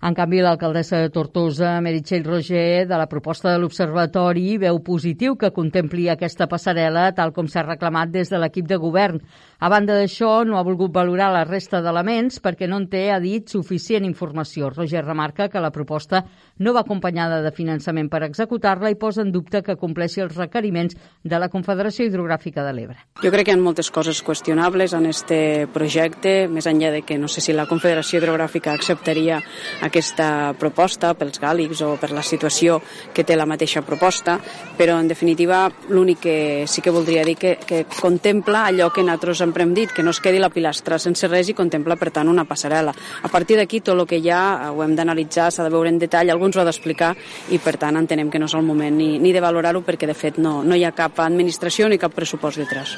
En 0.01 0.15
canvi, 0.17 0.39
l'alcaldessa 0.41 1.03
de 1.03 1.11
Tortosa, 1.13 1.75
Meritxell 1.85 2.25
Roger, 2.25 2.87
de 2.89 2.97
la 2.97 3.09
proposta 3.11 3.51
de 3.51 3.59
l'Observatori, 3.61 4.55
veu 4.63 4.79
positiu 4.81 5.35
que 5.37 5.51
contempli 5.53 6.07
aquesta 6.09 6.47
passarel·la 6.49 7.11
tal 7.19 7.35
com 7.37 7.51
s'ha 7.53 7.67
reclamat 7.67 8.15
des 8.15 8.33
de 8.33 8.41
l'equip 8.41 8.71
de 8.71 8.79
govern. 8.81 9.21
A 9.61 9.69
banda 9.69 9.93
d'això, 9.93 10.41
no 10.49 10.57
ha 10.57 10.63
volgut 10.65 10.89
valorar 10.89 11.27
la 11.35 11.43
resta 11.45 11.83
d'elements 11.85 12.39
perquè 12.41 12.65
no 12.65 12.79
en 12.81 12.87
té, 12.89 13.11
ha 13.13 13.19
dit, 13.21 13.45
suficient 13.53 14.07
informació. 14.09 14.71
Roger 14.73 15.03
remarca 15.05 15.51
que 15.53 15.61
la 15.61 15.69
proposta 15.69 16.23
no 16.65 16.73
va 16.73 16.81
acompanyada 16.81 17.43
de 17.45 17.51
finançament 17.53 18.09
per 18.09 18.23
executar-la 18.25 18.89
i 18.89 18.97
posa 18.97 19.21
en 19.21 19.35
dubte 19.35 19.61
que 19.61 19.77
compleixi 19.77 20.23
els 20.25 20.33
requeriments 20.39 20.97
de 20.97 21.41
la 21.43 21.51
Confederació 21.53 22.07
Hidrogràfica 22.09 22.65
de 22.65 22.73
l'Ebre. 22.73 22.97
Jo 23.21 23.33
crec 23.35 23.51
que 23.51 23.53
hi 23.53 23.59
ha 23.59 23.61
moltes 23.61 23.91
coses 23.93 24.23
qüestionables 24.25 24.95
en 24.97 25.11
este 25.11 25.69
projecte, 25.75 26.49
més 26.49 26.65
enllà 26.65 26.95
de 26.97 27.05
que 27.05 27.21
no 27.21 27.29
sé 27.29 27.45
si 27.45 27.53
la 27.53 27.69
Confederació 27.69 28.17
Hidrogràfica 28.23 28.73
acceptaria 28.73 29.43
aquesta 29.85 30.55
proposta 30.57 31.13
pels 31.13 31.37
gàlics 31.37 31.85
o 31.85 31.91
per 32.01 32.15
la 32.17 32.25
situació 32.25 32.81
que 33.13 33.29
té 33.29 33.37
la 33.37 33.45
mateixa 33.45 33.85
proposta, 33.85 34.39
però 34.81 34.97
en 34.97 35.13
definitiva 35.13 35.67
l'únic 35.93 36.25
que 36.25 36.41
sí 36.65 36.81
que 36.81 36.97
voldria 36.97 37.29
dir 37.29 37.37
que, 37.37 37.59
que 37.61 37.85
contempla 38.01 38.65
allò 38.73 38.89
que 38.89 39.05
nosaltres 39.05 39.50
sempre 39.51 39.65
hem 39.65 39.75
dit, 39.75 39.91
que 39.91 40.05
no 40.07 40.15
es 40.15 40.21
quedi 40.23 40.39
la 40.39 40.49
pilastra 40.55 40.99
sense 41.03 41.27
res 41.27 41.49
i 41.51 41.57
contempla 41.59 41.97
per 41.99 42.13
tant 42.15 42.29
una 42.31 42.47
passarel·la. 42.47 42.95
A 43.27 43.31
partir 43.33 43.57
d'aquí 43.59 43.81
tot 43.83 43.99
el 43.99 44.07
que 44.07 44.21
hi 44.23 44.31
ha 44.31 44.71
ho 44.71 44.85
hem 44.85 44.95
d'analitzar, 44.95 45.51
s'ha 45.51 45.67
de 45.67 45.73
veure 45.75 45.91
en 45.91 45.99
detall, 45.99 46.31
alguns 46.31 46.57
ho 46.57 46.63
ha 46.63 46.69
d'explicar 46.69 47.17
i 47.51 47.59
per 47.59 47.75
tant 47.83 47.99
entenem 47.99 48.31
que 48.31 48.39
no 48.39 48.47
és 48.47 48.55
el 48.55 48.63
moment 48.63 48.95
ni, 48.95 49.17
ni 49.19 49.35
de 49.35 49.43
valorar-ho 49.43 49.83
perquè 49.83 50.07
de 50.07 50.15
fet 50.15 50.39
no, 50.39 50.61
no 50.63 50.79
hi 50.79 50.87
ha 50.87 50.95
cap 50.95 51.19
administració 51.27 51.91
ni 51.91 51.99
cap 51.99 52.15
pressupost 52.15 52.63
detrás. 52.63 52.95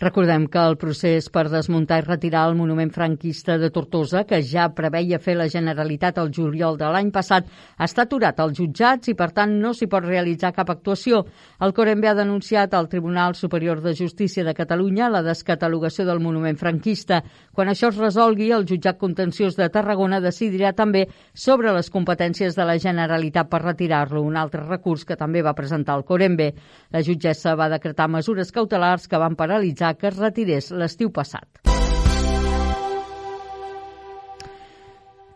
Recordem 0.00 0.46
que 0.48 0.56
el 0.64 0.78
procés 0.80 1.26
per 1.28 1.50
desmuntar 1.52 1.98
i 2.00 2.04
retirar 2.06 2.46
el 2.48 2.54
monument 2.56 2.88
franquista 2.88 3.58
de 3.60 3.68
Tortosa, 3.68 4.22
que 4.24 4.38
ja 4.40 4.70
preveia 4.72 5.18
fer 5.20 5.34
la 5.36 5.44
Generalitat 5.52 6.16
el 6.22 6.30
juliol 6.32 6.78
de 6.80 6.88
l'any 6.88 7.10
passat, 7.12 7.50
està 7.76 8.06
aturat 8.06 8.40
als 8.40 8.56
jutjats 8.56 9.10
i, 9.12 9.14
per 9.14 9.28
tant, 9.36 9.52
no 9.60 9.74
s'hi 9.76 9.90
pot 9.92 10.06
realitzar 10.06 10.54
cap 10.56 10.72
actuació. 10.72 11.20
El 11.60 11.74
Corembe 11.76 12.08
ha 12.08 12.14
denunciat 12.16 12.72
al 12.72 12.88
Tribunal 12.88 13.36
Superior 13.36 13.82
de 13.84 13.92
Justícia 13.98 14.40
de 14.46 14.54
Catalunya 14.56 15.10
la 15.12 15.20
descatalogació 15.20 16.08
del 16.08 16.24
monument 16.24 16.56
franquista. 16.56 17.20
Quan 17.52 17.68
això 17.68 17.92
es 17.92 18.00
resolgui, 18.00 18.48
el 18.56 18.64
jutjat 18.64 18.96
contenciós 18.96 19.60
de 19.60 19.68
Tarragona 19.68 20.22
decidirà 20.24 20.72
també 20.72 21.04
sobre 21.34 21.76
les 21.76 21.92
competències 21.92 22.56
de 22.56 22.64
la 22.64 22.78
Generalitat 22.80 23.52
per 23.52 23.60
retirar-lo, 23.66 24.24
un 24.24 24.40
altre 24.40 24.64
recurs 24.64 25.04
que 25.04 25.20
també 25.20 25.44
va 25.44 25.52
presentar 25.52 26.00
el 26.00 26.08
Corembe. 26.08 26.54
La 26.88 27.04
jutgessa 27.04 27.52
va 27.52 27.68
decretar 27.68 28.08
mesures 28.08 28.48
cautelars 28.48 29.04
que 29.04 29.20
van 29.20 29.36
paralitzar 29.36 29.89
que 29.94 30.10
es 30.10 30.18
retirés 30.18 30.70
l'estiu 30.70 31.10
passat. 31.14 31.48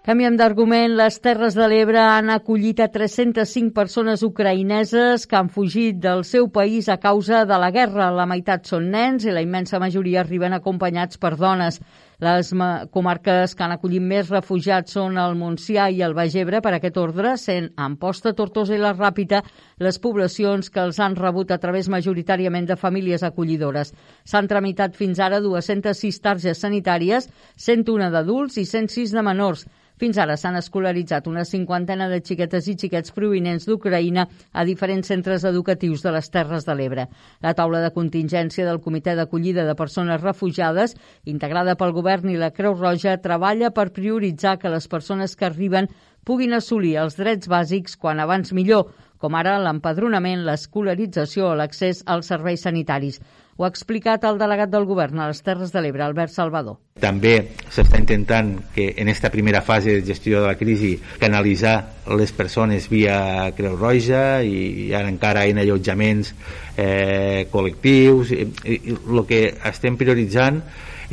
Canviem 0.05 0.35
d'argument. 0.37 0.99
Les 0.99 1.15
Terres 1.25 1.55
de 1.57 1.65
l'Ebre 1.65 1.97
han 1.97 2.29
acollit 2.29 2.83
a 2.85 2.91
305 2.93 3.73
persones 3.73 4.21
ucraïneses 4.27 5.25
que 5.25 5.39
han 5.39 5.49
fugit 5.49 5.97
del 5.97 6.27
seu 6.29 6.51
país 6.53 6.91
a 6.93 6.99
causa 7.01 7.47
de 7.49 7.57
la 7.63 7.71
guerra. 7.73 8.11
La 8.13 8.27
meitat 8.29 8.69
són 8.69 8.91
nens 8.93 9.25
i 9.25 9.33
la 9.33 9.41
immensa 9.41 9.81
majoria 9.81 10.21
arriben 10.21 10.53
acompanyats 10.53 11.17
per 11.17 11.39
dones. 11.41 11.81
Les 12.23 12.53
comarques 12.95 13.55
que 13.57 13.65
han 13.65 13.73
acollit 13.75 14.03
més 14.03 14.29
refugiats 14.31 14.95
són 14.95 15.19
el 15.19 15.35
Montsià 15.35 15.89
i 15.91 16.03
el 16.07 16.15
Baix 16.15 16.37
Ebre 16.39 16.61
per 16.63 16.77
aquest 16.77 16.99
ordre, 17.03 17.35
sent 17.41 17.73
Amposta, 17.77 18.33
Tortosa 18.39 18.77
i 18.77 18.79
la 18.79 18.95
Ràpita 18.95 19.43
les 19.83 19.99
poblacions 19.99 20.71
que 20.71 20.85
els 20.85 21.01
han 21.03 21.17
rebut 21.19 21.51
a 21.51 21.59
través 21.59 21.91
majoritàriament 21.91 22.69
de 22.71 22.79
famílies 22.79 23.27
acollidores. 23.27 23.91
S'han 24.25 24.47
tramitat 24.47 24.95
fins 24.95 25.19
ara 25.19 25.41
206 25.43 26.21
targes 26.23 26.63
sanitàries, 26.63 27.27
101 27.57 28.13
d'adults 28.15 28.63
i 28.63 28.65
106 28.65 29.11
de 29.11 29.27
menors. 29.27 29.67
Fins 30.03 30.17
ara 30.19 30.35
s'han 30.35 30.57
escolaritzat 30.59 31.29
una 31.31 31.45
cinquantena 31.47 32.09
de 32.11 32.17
xiquetes 32.19 32.67
i 32.67 32.73
xiquets 32.75 33.13
provinents 33.15 33.69
d'Ucraïna 33.69 34.25
a 34.51 34.65
diferents 34.67 35.07
centres 35.13 35.45
educatius 35.47 36.03
de 36.03 36.11
les 36.17 36.31
Terres 36.35 36.67
de 36.67 36.75
l'Ebre. 36.75 37.05
La 37.47 37.53
taula 37.55 37.83
de 37.85 37.93
contingència 37.95 38.67
del 38.67 38.81
Comitè 38.83 39.15
d'Acollida 39.15 39.63
de 39.69 39.77
Persones 39.79 40.19
Refugiades, 40.25 40.97
integrada 41.31 41.77
pel 41.79 41.95
govern 41.95 42.33
i 42.33 42.41
la 42.41 42.51
Creu 42.51 42.75
Roja, 42.75 43.15
treballa 43.23 43.71
per 43.71 43.93
prioritzar 43.95 44.57
que 44.59 44.75
les 44.75 44.91
persones 44.91 45.37
que 45.39 45.47
arriben 45.47 45.87
puguin 46.27 46.59
assolir 46.59 46.97
els 46.99 47.15
drets 47.21 47.47
bàsics 47.47 47.95
quan 48.01 48.19
abans 48.19 48.51
millor, 48.57 48.91
com 49.23 49.39
ara 49.39 49.61
l'empadronament, 49.63 50.43
l'escolarització 50.43 51.53
o 51.53 51.57
l'accés 51.57 52.03
als 52.11 52.35
serveis 52.35 52.67
sanitaris. 52.67 53.21
Ho 53.57 53.63
ha 53.63 53.71
explicat 53.71 54.25
el 54.27 54.39
delegat 54.41 54.71
del 54.73 54.87
govern 54.89 55.21
a 55.23 55.29
les 55.31 55.41
Terres 55.47 55.71
de 55.71 55.79
l'Ebre, 55.83 56.03
Albert 56.03 56.33
Salvador. 56.35 56.81
També 56.99 57.35
s'està 57.71 58.01
intentant 58.01 58.49
que 58.75 58.89
en 58.99 59.11
aquesta 59.11 59.31
primera 59.31 59.61
fase 59.63 59.95
de 59.95 60.03
gestió 60.09 60.41
de 60.41 60.49
la 60.49 60.57
crisi 60.59 60.97
canalitzar 61.21 61.75
les 62.19 62.33
persones 62.35 62.89
via 62.91 63.53
Creu 63.55 63.77
Roja 63.79 64.43
i 64.43 64.91
ara 64.91 65.13
encara 65.13 65.45
en 65.47 65.63
allotjaments 65.63 66.33
eh, 66.77 67.47
col·lectius. 67.53 68.35
El 68.35 69.23
que 69.31 69.45
estem 69.71 70.01
prioritzant 70.03 70.59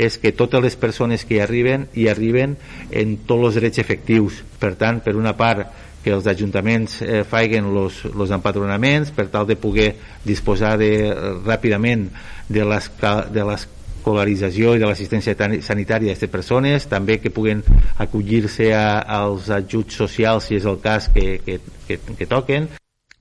és 0.01 0.17
que 0.17 0.33
totes 0.33 0.63
les 0.65 0.79
persones 0.81 1.27
que 1.27 1.37
hi 1.37 1.43
arriben 1.43 1.85
hi 1.93 2.07
arriben 2.09 2.57
en 2.89 3.17
tots 3.29 3.51
els 3.51 3.61
drets 3.61 3.85
efectius. 3.85 4.41
Per 4.57 4.73
tant, 4.81 5.03
per 5.05 5.13
una 5.19 5.35
part, 5.37 5.69
que 6.03 6.13
els 6.15 6.27
ajuntaments 6.27 7.01
eh, 7.01 7.21
faiguen 7.27 7.67
els 7.71 8.33
empadronaments 8.33 9.13
per 9.15 9.27
tal 9.33 9.47
de 9.49 9.57
poder 9.59 9.91
disposar 10.25 10.77
de, 10.81 10.91
ràpidament 11.45 12.09
de 12.49 12.65
les, 12.65 12.89
de 13.31 13.45
l'escolarització 13.47 14.75
i 14.75 14.81
de 14.81 14.89
l'assistència 14.89 15.37
sanitària 15.61 16.11
d'aquestes 16.11 16.33
persones, 16.33 16.89
també 16.89 17.19
que 17.21 17.33
puguen 17.33 17.63
acollir-se 18.01 18.73
als 18.75 19.49
ajuts 19.53 20.01
socials 20.03 20.49
si 20.49 20.57
és 20.57 20.69
el 20.69 20.81
cas 20.81 21.09
que, 21.13 21.39
que, 21.45 21.59
que, 21.87 21.99
que 22.17 22.29
toquen. 22.29 22.71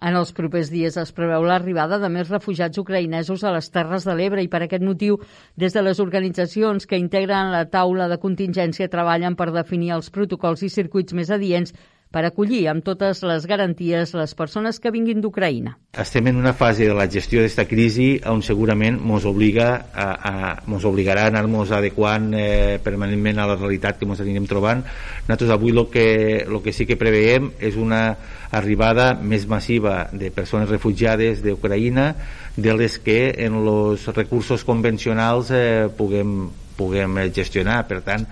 En 0.01 0.17
els 0.17 0.31
propers 0.33 0.71
dies 0.73 0.95
es 0.97 1.11
preveu 1.13 1.45
l'arribada 1.45 1.99
de 2.01 2.09
més 2.09 2.31
refugiats 2.33 2.81
ucraïnesos 2.81 3.43
a 3.45 3.53
les 3.53 3.69
Terres 3.69 4.07
de 4.09 4.15
l'Ebre 4.17 4.41
i 4.41 4.49
per 4.49 4.63
aquest 4.65 4.85
motiu, 4.87 5.19
des 5.61 5.77
de 5.77 5.83
les 5.85 6.01
organitzacions 6.01 6.89
que 6.89 6.97
integren 6.97 7.53
la 7.53 7.67
taula 7.69 8.09
de 8.09 8.17
contingència 8.23 8.89
treballen 8.89 9.37
per 9.37 9.51
definir 9.53 9.93
els 9.99 10.09
protocols 10.15 10.65
i 10.65 10.73
circuits 10.73 11.13
més 11.13 11.29
adients 11.37 11.77
per 12.11 12.25
acollir 12.27 12.65
amb 12.71 12.83
totes 12.83 13.23
les 13.23 13.45
garanties 13.47 14.13
les 14.19 14.33
persones 14.35 14.81
que 14.83 14.91
vinguin 14.91 15.23
d'Ucraïna. 15.23 15.77
Estem 16.03 16.27
en 16.31 16.41
una 16.41 16.53
fase 16.59 16.89
de 16.89 16.95
la 16.95 17.07
gestió 17.11 17.39
d'aquesta 17.39 17.69
crisi 17.71 18.09
on 18.27 18.43
segurament 18.43 18.99
ens 18.99 19.27
obliga 19.31 19.69
a, 19.95 20.09
a, 20.11 20.33
mos 20.71 20.87
obligarà 20.87 21.29
a 21.29 21.31
anar-nos 21.31 21.71
adequant 21.75 22.33
eh, 22.35 22.81
permanentment 22.83 23.39
a 23.39 23.47
la 23.53 23.57
realitat 23.61 23.99
que 23.99 24.11
ens 24.11 24.23
anirem 24.23 24.49
trobant. 24.51 24.83
Nosaltres 25.29 25.55
avui 25.55 25.71
el 25.71 25.87
que, 25.95 26.09
lo 26.51 26.63
que 26.65 26.75
sí 26.75 26.87
que 26.87 26.99
preveiem 26.99 27.53
és 27.63 27.79
una 27.79 28.03
arribada 28.51 29.13
més 29.15 29.47
massiva 29.47 30.09
de 30.11 30.33
persones 30.35 30.71
refugiades 30.71 31.45
d'Ucraïna 31.47 32.11
de 32.57 32.75
les 32.75 32.99
que 32.99 33.21
en 33.39 33.63
els 33.63 34.09
recursos 34.17 34.67
convencionals 34.67 35.55
eh, 35.55 35.87
puguem, 35.97 36.49
puguem 36.75 37.23
gestionar. 37.31 37.85
Per 37.87 38.03
tant, 38.03 38.27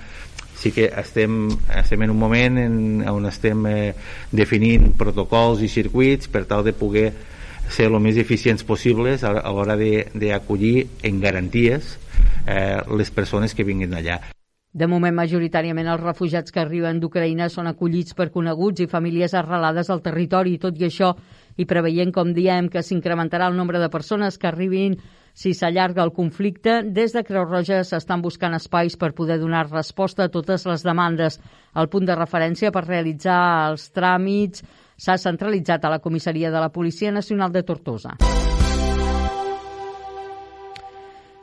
sí 0.59 0.73
que 0.75 0.91
estem, 0.91 1.47
estem 1.71 2.03
en 2.03 2.11
un 2.11 2.19
moment 2.19 2.59
en, 2.59 2.79
on 3.07 3.29
estem 3.31 3.67
eh, 3.71 3.95
definint 4.35 4.91
protocols 4.99 5.63
i 5.63 5.71
circuits 5.71 6.27
per 6.33 6.49
tal 6.51 6.65
de 6.67 6.75
poder 6.75 7.13
ser 7.71 7.87
el 7.87 8.01
més 8.03 8.19
eficients 8.19 8.65
possibles 8.67 9.23
a, 9.23 9.37
a 9.39 9.53
l'hora 9.55 9.77
d'acollir 9.79 10.89
en 11.07 11.21
garanties 11.23 11.95
eh, 12.49 12.81
les 12.97 13.13
persones 13.15 13.55
que 13.55 13.67
vinguin 13.67 13.95
d'allà. 13.95 14.19
De 14.79 14.87
moment, 14.87 15.15
majoritàriament 15.17 15.89
els 15.89 16.03
refugiats 16.03 16.53
que 16.53 16.61
arriben 16.61 16.99
d'Ucraïna 17.01 17.49
són 17.53 17.71
acollits 17.71 18.15
per 18.15 18.29
coneguts 18.35 18.83
i 18.85 18.91
famílies 18.91 19.35
arrelades 19.35 19.89
al 19.91 20.03
territori. 20.05 20.59
Tot 20.61 20.77
i 20.79 20.89
això, 20.89 21.15
i 21.57 21.65
preveient, 21.67 22.13
com 22.13 22.35
diem, 22.37 22.69
que 22.69 22.83
s'incrementarà 22.85 23.49
el 23.49 23.57
nombre 23.57 23.81
de 23.81 23.89
persones 23.89 24.37
que 24.39 24.51
arribin 24.51 24.99
si 25.39 25.53
s'allarga 25.55 26.03
el 26.03 26.11
conflicte, 26.11 26.81
des 26.83 27.13
de 27.15 27.23
Creu 27.23 27.45
Roja 27.47 27.85
s'estan 27.87 28.25
buscant 28.25 28.57
espais 28.59 28.97
per 28.99 29.13
poder 29.15 29.37
donar 29.39 29.69
resposta 29.71 30.27
a 30.27 30.33
totes 30.35 30.67
les 30.67 30.83
demandes. 30.83 31.39
El 31.79 31.87
punt 31.93 32.09
de 32.09 32.17
referència 32.19 32.73
per 32.75 32.83
realitzar 32.89 33.39
els 33.69 33.87
tràmits 33.95 34.65
s'ha 34.99 35.15
centralitzat 35.15 35.87
a 35.87 35.93
la 35.95 36.03
comissaria 36.03 36.51
de 36.51 36.59
la 36.59 36.73
Policia 36.75 37.15
Nacional 37.15 37.55
de 37.55 37.63
Tortosa. 37.63 38.17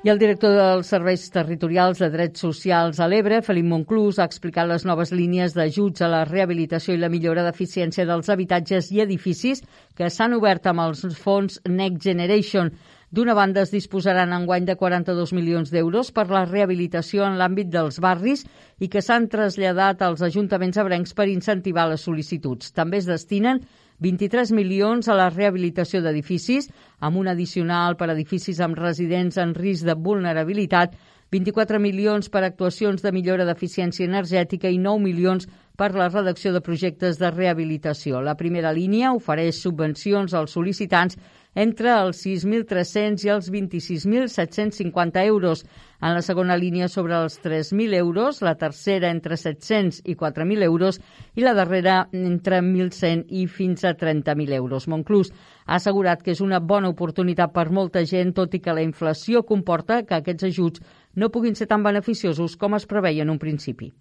I 0.06 0.12
el 0.12 0.20
director 0.22 0.52
dels 0.54 0.92
Serveis 0.92 1.24
Territorials 1.34 1.98
de 2.04 2.12
Drets 2.14 2.44
Socials 2.44 3.00
a 3.00 3.08
l'Ebre, 3.10 3.40
Felip 3.42 3.66
Monclús, 3.66 4.20
ha 4.20 4.28
explicat 4.30 4.68
les 4.70 4.84
noves 4.86 5.10
línies 5.16 5.56
d'ajuts 5.56 6.04
a 6.06 6.10
la 6.12 6.20
rehabilitació 6.28 6.94
i 6.94 7.00
la 7.02 7.10
millora 7.10 7.48
d'eficiència 7.48 8.06
dels 8.06 8.30
habitatges 8.30 8.92
i 8.94 9.02
edificis 9.02 9.64
que 9.98 10.12
s'han 10.14 10.36
obert 10.38 10.68
amb 10.70 10.84
els 10.84 11.08
fons 11.18 11.58
Next 11.66 12.04
Generation. 12.06 12.70
D'una 13.12 13.36
banda, 13.38 13.62
es 13.62 13.72
disposaran 13.72 14.34
enguany 14.34 14.66
de 14.66 14.76
42 14.76 15.32
milions 15.38 15.72
d'euros 15.72 16.12
per 16.12 16.26
la 16.32 16.46
rehabilitació 16.46 17.26
en 17.28 17.38
l'àmbit 17.38 17.70
dels 17.70 18.00
barris 18.02 18.46
i 18.82 18.90
que 18.90 19.04
s'han 19.06 19.30
traslladat 19.30 20.02
als 20.02 20.24
ajuntaments 20.26 20.78
abrencs 20.82 21.14
per 21.14 21.30
incentivar 21.30 21.88
les 21.92 22.06
sol·licituds. 22.08 22.74
També 22.74 22.98
es 22.98 23.10
destinen 23.10 23.62
23 24.00 24.52
milions 24.52 25.08
a 25.08 25.16
la 25.16 25.30
rehabilitació 25.30 26.02
d'edificis, 26.04 26.68
amb 27.00 27.22
un 27.22 27.30
addicional 27.32 27.96
per 27.96 28.10
edificis 28.12 28.60
amb 28.60 28.76
residents 28.80 29.38
en 29.38 29.54
risc 29.56 29.86
de 29.86 29.96
vulnerabilitat, 29.96 30.98
24 31.32 31.80
milions 31.82 32.30
per 32.30 32.44
actuacions 32.44 33.02
de 33.02 33.12
millora 33.12 33.46
d'eficiència 33.48 34.06
energètica 34.06 34.70
i 34.70 34.78
9 34.78 35.02
milions 35.02 35.48
per 35.76 35.94
la 35.96 36.10
redacció 36.10 36.54
de 36.54 36.62
projectes 36.62 37.18
de 37.20 37.32
rehabilitació. 37.32 38.22
La 38.22 38.38
primera 38.40 38.72
línia 38.74 39.14
ofereix 39.16 39.58
subvencions 39.62 40.34
als 40.34 40.56
sol·licitants 40.56 41.18
entre 41.56 41.90
els 41.96 42.20
6.300 42.26 43.24
i 43.26 43.32
els 43.32 43.50
26.750 43.52 45.24
euros. 45.26 45.64
En 46.04 46.14
la 46.14 46.22
segona 46.22 46.58
línia 46.60 46.90
sobre 46.92 47.16
els 47.16 47.40
3.000 47.42 47.96
euros, 47.98 48.42
la 48.44 48.58
tercera 48.60 49.10
entre 49.10 49.38
700 49.40 50.02
i 50.04 50.18
4.000 50.20 50.68
euros 50.68 51.00
i 51.34 51.42
la 51.48 51.56
darrera 51.56 52.10
entre 52.12 52.60
1.100 52.62 53.26
i 53.32 53.48
fins 53.48 53.88
a 53.88 53.96
30.000 53.96 54.54
euros. 54.60 54.90
Monclús 54.92 55.32
ha 55.66 55.80
assegurat 55.80 56.22
que 56.22 56.36
és 56.36 56.44
una 56.44 56.60
bona 56.60 56.92
oportunitat 56.92 57.56
per 57.56 57.70
molta 57.72 58.04
gent, 58.06 58.36
tot 58.36 58.54
i 58.54 58.60
que 58.60 58.76
la 58.76 58.84
inflació 58.84 59.46
comporta 59.48 60.04
que 60.04 60.20
aquests 60.20 60.52
ajuts 60.52 60.84
no 61.16 61.32
puguin 61.32 61.56
ser 61.56 61.72
tan 61.72 61.84
beneficiosos 61.84 62.60
com 62.60 62.76
es 62.76 62.86
preveia 62.86 63.24
en 63.24 63.32
un 63.32 63.40
principi. 63.40 63.94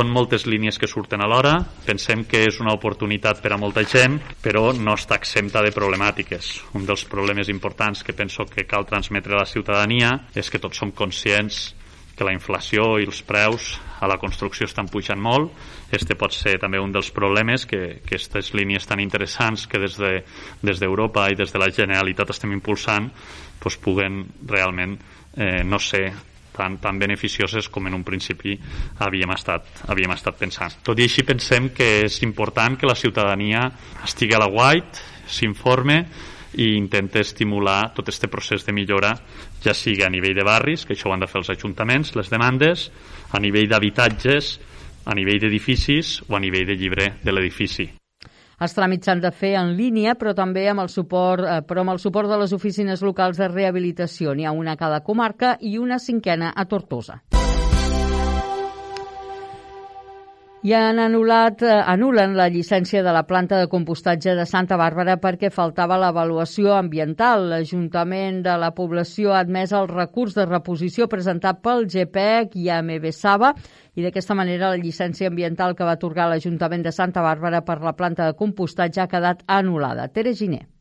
Són 0.00 0.08
moltes 0.08 0.46
línies 0.48 0.78
que 0.80 0.88
surten 0.88 1.20
alhora, 1.20 1.50
pensem 1.84 2.22
que 2.24 2.38
és 2.46 2.56
una 2.62 2.72
oportunitat 2.72 3.42
per 3.44 3.50
a 3.52 3.58
molta 3.60 3.82
gent, 3.84 4.14
però 4.40 4.70
no 4.72 4.94
està 4.96 5.18
exempta 5.20 5.60
de 5.60 5.72
problemàtiques. 5.76 6.48
Un 6.80 6.86
dels 6.88 7.04
problemes 7.10 7.50
importants 7.52 8.00
que 8.00 8.14
penso 8.16 8.46
que 8.48 8.64
cal 8.70 8.86
transmetre 8.88 9.36
a 9.36 9.42
la 9.42 9.50
ciutadania 9.50 10.14
és 10.32 10.48
que 10.48 10.62
tots 10.64 10.80
som 10.80 10.94
conscients 10.96 11.60
que 12.16 12.24
la 12.24 12.32
inflació 12.32 12.88
i 13.02 13.04
els 13.04 13.20
preus 13.20 13.68
a 14.00 14.08
la 14.08 14.16
construcció 14.16 14.64
estan 14.64 14.88
pujant 14.88 15.20
molt. 15.20 15.52
Este 15.92 16.16
pot 16.16 16.32
ser 16.32 16.56
també 16.64 16.80
un 16.80 16.96
dels 16.96 17.12
problemes 17.12 17.68
que, 17.68 18.00
que 18.00 18.16
aquestes 18.16 18.54
línies 18.56 18.88
tan 18.88 19.04
interessants 19.04 19.68
que 19.68 19.76
des 19.76 20.00
d'Europa 20.00 21.28
de, 21.28 21.36
des 21.36 21.36
i 21.36 21.42
des 21.44 21.52
de 21.52 21.66
la 21.66 21.72
Generalitat 21.82 22.32
estem 22.32 22.56
impulsant 22.56 23.12
pues, 23.60 23.76
puguen 23.76 24.22
realment 24.48 24.96
eh, 25.36 25.60
no 25.68 25.76
ser 25.76 26.06
tan, 26.52 26.78
tan 26.78 26.98
beneficioses 26.98 27.68
com 27.72 27.86
en 27.88 27.96
un 27.96 28.04
principi 28.04 28.58
havíem 29.02 29.32
estat, 29.34 29.68
havíem 29.88 30.12
estat 30.14 30.38
pensant. 30.38 30.80
Tot 30.84 30.98
i 30.98 31.06
així 31.08 31.24
pensem 31.26 31.70
que 31.76 32.04
és 32.06 32.20
important 32.22 32.76
que 32.78 32.88
la 32.88 32.98
ciutadania 32.98 33.64
estigui 34.04 34.36
a 34.36 34.42
la 34.42 34.50
white, 34.52 35.08
s'informe 35.26 36.02
i 36.60 36.74
intente 36.76 37.22
estimular 37.24 37.94
tot 37.96 38.10
aquest 38.10 38.28
procés 38.28 38.66
de 38.66 38.74
millora, 38.76 39.14
ja 39.64 39.72
sigui 39.74 40.04
a 40.04 40.12
nivell 40.12 40.36
de 40.36 40.44
barris, 40.44 40.84
que 40.84 40.92
això 40.96 41.08
ho 41.08 41.16
han 41.16 41.24
de 41.24 41.30
fer 41.30 41.40
els 41.40 41.54
ajuntaments, 41.54 42.12
les 42.18 42.28
demandes, 42.28 42.90
a 43.32 43.40
nivell 43.40 43.70
d'habitatges, 43.70 44.58
a 45.08 45.16
nivell 45.16 45.40
d'edificis 45.42 46.20
o 46.28 46.36
a 46.36 46.44
nivell 46.44 46.68
de 46.68 46.78
llibre 46.78 47.12
de 47.24 47.32
l'edifici. 47.32 47.88
Els 48.62 48.76
tràmits 48.76 49.08
s'han 49.08 49.22
de 49.22 49.32
fer 49.34 49.56
en 49.58 49.72
línia, 49.74 50.14
però 50.14 50.36
també 50.38 50.68
amb 50.70 50.84
el 50.84 50.90
suport, 50.92 51.42
eh, 51.42 51.58
però 51.66 51.82
amb 51.82 51.96
el 51.96 51.98
suport 51.98 52.30
de 52.30 52.38
les 52.44 52.54
oficines 52.54 53.02
locals 53.02 53.42
de 53.42 53.50
rehabilitació. 53.50 54.36
N'hi 54.38 54.46
ha 54.46 54.54
una 54.54 54.76
a 54.76 54.78
cada 54.78 55.02
comarca 55.02 55.56
i 55.60 55.78
una 55.82 55.98
cinquena 55.98 56.54
a 56.54 56.68
Tortosa. 56.70 57.22
I 60.62 60.70
han 60.78 61.00
anul·lat, 61.02 61.62
eh, 61.66 61.78
anulen 61.90 62.36
la 62.38 62.46
llicència 62.46 63.00
de 63.02 63.12
la 63.14 63.24
planta 63.26 63.58
de 63.58 63.66
compostatge 63.70 64.36
de 64.38 64.44
Santa 64.46 64.76
Bàrbara 64.78 65.16
perquè 65.18 65.50
faltava 65.50 65.98
l'avaluació 65.98 66.76
ambiental. 66.76 67.48
L'Ajuntament 67.50 68.42
de 68.46 68.54
la 68.62 68.70
població 68.76 69.32
ha 69.32 69.40
admès 69.42 69.74
el 69.74 69.90
recurs 69.90 70.36
de 70.38 70.46
reposició 70.46 71.08
presentat 71.10 71.58
pel 71.66 71.88
GPEC 71.90 72.54
i 72.62 72.68
AMB 72.70 73.10
Saba 73.10 73.50
i 73.94 74.06
d'aquesta 74.06 74.38
manera 74.38 74.70
la 74.70 74.78
llicència 74.78 75.32
ambiental 75.32 75.74
que 75.74 75.88
va 75.88 75.98
atorgar 75.98 76.28
l'Ajuntament 76.30 76.86
de 76.86 76.94
Santa 76.94 77.26
Bàrbara 77.26 77.64
per 77.66 77.80
la 77.82 77.96
planta 77.98 78.30
de 78.30 78.38
compostatge 78.38 79.02
ha 79.02 79.10
quedat 79.10 79.42
anul·lada. 79.48 80.06
Tere 80.14 80.32
Giner. 80.32 80.71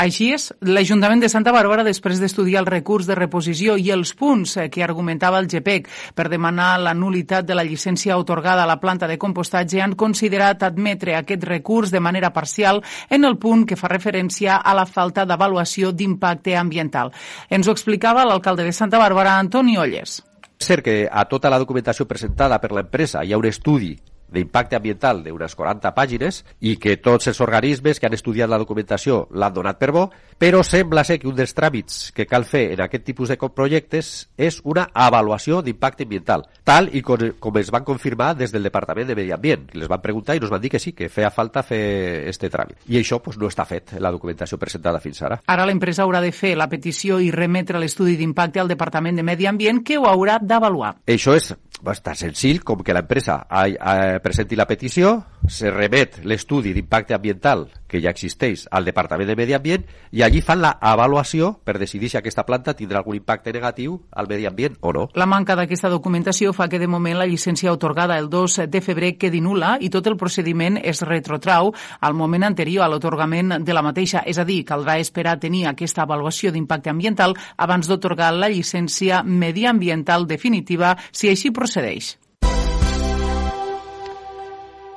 Així 0.00 0.30
és, 0.32 0.46
l'Ajuntament 0.64 1.20
de 1.20 1.28
Santa 1.28 1.52
Bàrbara, 1.52 1.82
després 1.84 2.22
d'estudiar 2.22 2.62
el 2.62 2.68
recurs 2.70 3.04
de 3.04 3.16
reposició 3.18 3.74
i 3.76 3.90
els 3.92 4.14
punts 4.16 4.54
eh, 4.56 4.70
que 4.72 4.80
argumentava 4.80 5.36
el 5.42 5.48
GPEC 5.52 5.90
per 6.16 6.30
demanar 6.32 6.70
la 6.80 6.94
nulitat 6.96 7.44
de 7.44 7.58
la 7.58 7.66
llicència 7.68 8.16
otorgada 8.16 8.64
a 8.64 8.70
la 8.70 8.78
planta 8.80 9.04
de 9.10 9.18
compostatge, 9.20 9.82
han 9.84 9.98
considerat 10.00 10.64
admetre 10.64 11.18
aquest 11.18 11.44
recurs 11.44 11.92
de 11.92 12.00
manera 12.00 12.32
parcial 12.32 12.80
en 13.10 13.28
el 13.28 13.36
punt 13.36 13.66
que 13.68 13.76
fa 13.76 13.92
referència 13.92 14.56
a 14.56 14.72
la 14.72 14.86
falta 14.88 15.26
d'avaluació 15.28 15.92
d'impacte 15.92 16.56
ambiental. 16.56 17.12
Ens 17.50 17.68
ho 17.68 17.76
explicava 17.76 18.24
l'alcalde 18.24 18.64
de 18.64 18.72
Santa 18.72 18.96
Bàrbara, 18.96 19.36
Antoni 19.36 19.76
Olles. 19.76 20.22
Cert 20.56 20.84
que 20.84 20.96
a 21.12 21.26
tota 21.28 21.52
la 21.52 21.60
documentació 21.60 22.08
presentada 22.08 22.56
per 22.56 22.72
l'empresa 22.72 23.20
hi 23.20 23.34
ha 23.34 23.42
un 23.42 23.52
estudi 23.52 23.98
d'impacte 24.32 24.76
ambiental 24.76 25.22
d'unes 25.24 25.54
40 25.56 25.92
pàgines 25.96 26.42
i 26.60 26.76
que 26.80 26.96
tots 27.02 27.30
els 27.30 27.40
organismes 27.40 28.00
que 28.00 28.08
han 28.08 28.16
estudiat 28.16 28.50
la 28.50 28.58
documentació 28.60 29.26
l'han 29.32 29.54
donat 29.54 29.78
per 29.80 29.90
bo, 29.92 30.06
però 30.38 30.62
sembla 30.64 31.04
ser 31.04 31.18
que 31.20 31.28
un 31.28 31.36
dels 31.36 31.54
tràmits 31.56 32.10
que 32.16 32.26
cal 32.26 32.46
fer 32.48 32.70
en 32.74 32.84
aquest 32.84 33.04
tipus 33.04 33.28
de 33.28 33.36
projectes 33.36 34.28
és 34.36 34.60
una 34.64 34.88
avaluació 34.94 35.60
d'impacte 35.62 36.04
ambiental, 36.04 36.46
tal 36.64 36.90
i 36.92 37.02
com, 37.02 37.22
com 37.40 37.58
es 37.58 37.70
van 37.72 37.84
confirmar 37.84 38.34
des 38.36 38.52
del 38.52 38.62
Departament 38.62 39.08
de 39.08 39.16
Medi 39.18 39.32
Ambient. 39.32 39.68
Les 39.74 39.88
van 39.88 40.02
preguntar 40.02 40.36
i 40.36 40.42
ens 40.42 40.50
van 40.52 40.60
dir 40.62 40.70
que 40.70 40.80
sí, 40.82 40.92
que 40.92 41.08
feia 41.08 41.30
falta 41.30 41.62
fer 41.66 42.28
este 42.30 42.50
tràmit. 42.50 42.78
I 42.88 43.00
això 43.00 43.20
pues, 43.22 43.38
no 43.40 43.50
està 43.50 43.66
fet 43.68 43.96
en 43.96 44.04
la 44.04 44.12
documentació 44.14 44.58
presentada 44.58 45.00
fins 45.00 45.22
ara. 45.26 45.40
Ara 45.46 45.66
l'empresa 45.68 46.04
haurà 46.04 46.22
de 46.22 46.32
fer 46.32 46.54
la 46.58 46.68
petició 46.70 47.20
i 47.20 47.30
remetre 47.34 47.80
l'estudi 47.80 48.16
d'impacte 48.20 48.60
al 48.60 48.70
Departament 48.70 49.18
de 49.18 49.26
Medi 49.26 49.48
Ambient 49.50 49.82
que 49.84 49.98
ho 49.98 50.06
haurà 50.08 50.38
d'avaluar. 50.40 50.96
Això 51.10 51.36
és 51.36 51.52
bastant 51.82 52.18
senzill, 52.18 52.62
com 52.64 52.84
que 52.84 52.94
l'empresa 52.96 53.40
presenti 54.22 54.58
la 54.58 54.68
petició, 54.70 55.16
se 55.48 55.72
remet 55.72 56.20
l'estudi 56.24 56.74
d'impacte 56.76 57.16
ambiental 57.16 57.68
que 57.90 58.00
ja 58.00 58.14
existeix 58.14 58.68
al 58.70 58.86
Departament 58.86 59.28
de 59.28 59.36
Medi 59.36 59.56
Ambient 59.56 59.84
i 60.14 60.22
allí 60.22 60.40
fan 60.46 60.62
la 60.62 60.76
avaluació 60.80 61.56
per 61.64 61.76
decidir 61.82 62.08
si 62.12 62.18
aquesta 62.20 62.46
planta 62.46 62.76
tindrà 62.78 63.00
algun 63.02 63.18
impacte 63.18 63.52
negatiu 63.52 63.98
al 64.14 64.28
medi 64.30 64.46
ambient 64.46 64.78
o 64.80 64.92
no. 64.94 65.08
La 65.18 65.26
manca 65.26 65.56
d'aquesta 65.58 65.90
documentació 65.90 66.54
fa 66.54 66.68
que 66.70 66.78
de 66.78 66.88
moment 66.88 67.18
la 67.18 67.26
llicència 67.26 67.72
otorgada 67.72 68.18
el 68.18 68.30
2 68.30 68.70
de 68.70 68.80
febrer 68.84 69.16
quedi 69.18 69.42
nula 69.42 69.76
i 69.80 69.90
tot 69.90 70.06
el 70.06 70.16
procediment 70.20 70.78
es 70.78 71.02
retrotrau 71.02 71.72
al 72.00 72.14
moment 72.14 72.46
anterior 72.46 72.84
a 72.84 72.90
l'otorgament 72.92 73.58
de 73.64 73.74
la 73.74 73.82
mateixa, 73.82 74.22
és 74.26 74.38
a 74.38 74.46
dir, 74.46 74.62
caldrà 74.68 74.98
esperar 75.00 75.38
tenir 75.42 75.66
aquesta 75.66 76.06
avaluació 76.06 76.52
d'impacte 76.52 76.92
ambiental 76.92 77.34
abans 77.56 77.90
d'otorgar 77.90 78.32
la 78.36 78.52
llicència 78.52 79.24
mediambiental 79.24 80.26
definitiva 80.30 80.96
si 81.10 81.32
així 81.32 81.50
procedeix. 81.50 82.19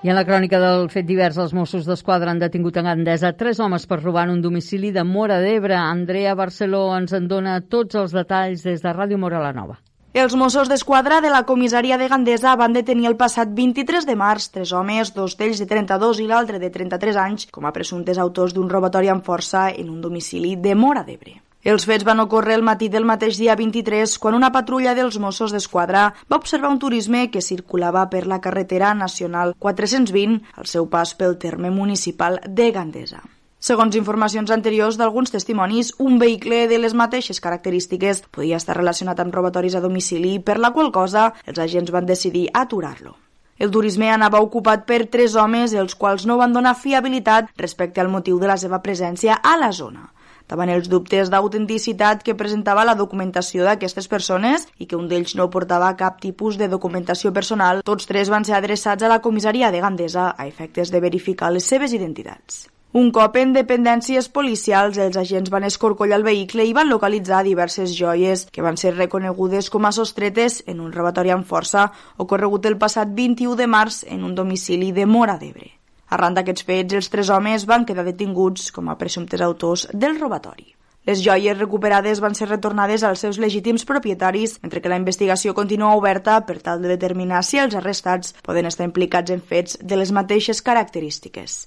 I 0.03 0.09
en 0.11 0.17
la 0.17 0.25
crònica 0.27 0.59
del 0.59 0.89
fet 0.91 1.05
divers, 1.07 1.37
els 1.39 1.53
Mossos 1.55 1.85
d'Esquadra 1.87 2.33
han 2.33 2.39
detingut 2.41 2.75
en 2.75 2.89
Gandesa 2.89 3.29
tres 3.39 3.61
homes 3.63 3.85
per 3.87 4.01
robar 4.01 4.25
en 4.27 4.33
un 4.33 4.41
domicili 4.43 4.89
de 4.91 5.05
Mora 5.07 5.37
d'Ebre. 5.39 5.77
Andrea 5.79 6.33
Barceló 6.35 6.89
ens 6.97 7.13
en 7.15 7.29
dona 7.31 7.53
tots 7.61 7.95
els 7.95 8.11
detalls 8.11 8.65
des 8.67 8.83
de 8.83 8.91
Ràdio 8.91 9.15
Mora 9.21 9.39
la 9.39 9.53
Nova. 9.55 9.77
Els 10.13 10.35
Mossos 10.35 10.67
d'Esquadra 10.67 11.21
de 11.23 11.31
la 11.31 11.45
comissaria 11.47 11.95
de 11.97 12.09
Gandesa 12.11 12.57
van 12.59 12.75
detenir 12.75 13.07
el 13.13 13.15
passat 13.15 13.55
23 13.55 14.03
de 14.03 14.17
març 14.19 14.49
tres 14.51 14.75
homes, 14.75 15.13
dos 15.15 15.37
d'ells 15.39 15.63
de 15.63 15.69
32 15.71 16.19
i 16.19 16.27
l'altre 16.27 16.59
de 16.59 16.73
33 16.75 17.23
anys, 17.23 17.47
com 17.47 17.63
a 17.63 17.71
presumptes 17.71 18.19
autors 18.19 18.51
d'un 18.51 18.67
robatori 18.67 19.07
amb 19.07 19.23
força 19.23 19.69
en 19.71 19.87
un 19.87 20.03
domicili 20.03 20.57
de 20.59 20.75
Mora 20.75 21.07
d'Ebre. 21.07 21.39
Els 21.63 21.85
fets 21.87 22.03
van 22.03 22.19
ocórrer 22.19 22.57
el 22.57 22.63
matí 22.67 22.89
del 22.91 23.05
mateix 23.07 23.37
dia 23.39 23.53
23 23.55 24.17
quan 24.19 24.35
una 24.35 24.49
patrulla 24.51 24.91
dels 24.97 25.15
Mossos 25.23 25.53
d'Esquadra 25.55 26.01
va 26.27 26.35
observar 26.35 26.67
un 26.73 26.79
turisme 26.79 27.29
que 27.31 27.43
circulava 27.45 28.01
per 28.11 28.25
la 28.27 28.41
carretera 28.43 28.89
nacional 28.93 29.53
420 29.63 30.41
al 30.59 30.67
seu 30.67 30.89
pas 30.91 31.13
pel 31.15 31.37
terme 31.39 31.69
municipal 31.71 32.41
de 32.49 32.65
Gandesa. 32.75 33.21
Segons 33.63 33.95
informacions 33.95 34.51
anteriors 34.51 34.97
d'alguns 34.99 35.31
testimonis, 35.31 35.93
un 36.03 36.17
vehicle 36.19 36.65
de 36.67 36.79
les 36.83 36.95
mateixes 36.99 37.39
característiques 37.39 38.25
podia 38.27 38.59
estar 38.59 38.75
relacionat 38.75 39.21
amb 39.23 39.31
robatoris 39.33 39.77
a 39.79 39.81
domicili, 39.85 40.41
per 40.43 40.57
la 40.59 40.73
qual 40.75 40.91
cosa 40.91 41.29
els 41.45 41.61
agents 41.63 41.93
van 41.95 42.09
decidir 42.09 42.49
aturar-lo. 42.51 43.15
El 43.55 43.71
turisme 43.71 44.09
anava 44.11 44.43
ocupat 44.43 44.83
per 44.83 45.05
tres 45.07 45.37
homes, 45.39 45.71
els 45.71 45.95
quals 45.95 46.27
no 46.27 46.35
van 46.43 46.51
donar 46.51 46.75
fiabilitat 46.75 47.55
respecte 47.55 48.03
al 48.03 48.11
motiu 48.11 48.41
de 48.43 48.51
la 48.51 48.59
seva 48.59 48.81
presència 48.83 49.39
a 49.39 49.55
la 49.55 49.71
zona 49.71 50.09
davant 50.49 50.71
els 50.73 50.89
dubtes 50.91 51.31
d'autenticitat 51.31 52.23
que 52.23 52.37
presentava 52.39 52.85
la 52.85 52.97
documentació 52.99 53.63
d'aquestes 53.63 54.09
persones 54.11 54.67
i 54.77 54.87
que 54.87 54.99
un 54.99 55.07
d'ells 55.07 55.37
no 55.39 55.49
portava 55.53 55.93
cap 55.99 56.19
tipus 56.21 56.59
de 56.59 56.69
documentació 56.71 57.33
personal, 57.33 57.81
tots 57.83 58.09
tres 58.09 58.29
van 58.33 58.45
ser 58.45 58.57
adreçats 58.59 59.03
a 59.03 59.11
la 59.11 59.21
comissaria 59.21 59.71
de 59.71 59.81
Gandesa 59.81 60.29
a 60.37 60.47
efectes 60.47 60.91
de 60.91 61.01
verificar 61.01 61.51
les 61.51 61.65
seves 61.65 61.93
identitats. 61.93 62.67
Un 62.93 63.07
cop 63.09 63.39
en 63.41 63.55
dependències 63.55 64.27
policials, 64.29 64.99
els 65.01 65.17
agents 65.17 65.49
van 65.49 65.65
escorcollar 65.65 66.19
el 66.19 66.27
vehicle 66.27 66.61
i 66.69 66.75
van 66.77 66.91
localitzar 66.93 67.41
diverses 67.41 67.95
joies 67.97 68.45
que 68.53 68.61
van 68.61 68.77
ser 68.77 68.93
reconegudes 68.93 69.71
com 69.73 69.89
a 69.89 69.91
sostretes 69.97 70.61
en 70.69 70.79
un 70.79 70.93
robatori 70.93 71.33
amb 71.33 71.49
força 71.49 71.89
ocorregut 72.21 72.69
el 72.69 72.77
passat 72.77 73.09
21 73.17 73.57
de 73.57 73.71
març 73.77 74.03
en 74.05 74.21
un 74.29 74.35
domicili 74.37 74.91
de 74.93 75.09
Mora 75.09 75.41
d'Ebre. 75.41 75.82
Arran 76.13 76.35
d'aquests 76.37 76.65
fets, 76.67 76.93
els 76.93 77.09
tres 77.09 77.29
homes 77.33 77.65
van 77.65 77.85
quedar 77.89 78.05
detinguts 78.05 78.69
com 78.75 78.89
a 78.89 78.97
presumptes 78.99 79.41
autors 79.41 79.87
del 79.93 80.19
robatori. 80.19 80.73
Les 81.09 81.19
joies 81.19 81.57
recuperades 81.57 82.21
van 82.23 82.35
ser 82.37 82.47
retornades 82.47 83.03
als 83.03 83.23
seus 83.25 83.39
legítims 83.41 83.83
propietaris, 83.83 84.59
mentre 84.63 84.79
que 84.79 84.91
la 84.91 84.99
investigació 85.01 85.51
continua 85.57 85.95
oberta 85.99 86.37
per 86.47 86.61
tal 86.63 86.83
de 86.83 86.91
determinar 86.93 87.41
si 87.43 87.59
els 87.59 87.75
arrestats 87.75 88.35
poden 88.45 88.69
estar 88.69 88.87
implicats 88.87 89.33
en 89.35 89.41
fets 89.41 89.79
de 89.81 89.97
les 89.99 90.13
mateixes 90.15 90.61
característiques. 90.61 91.57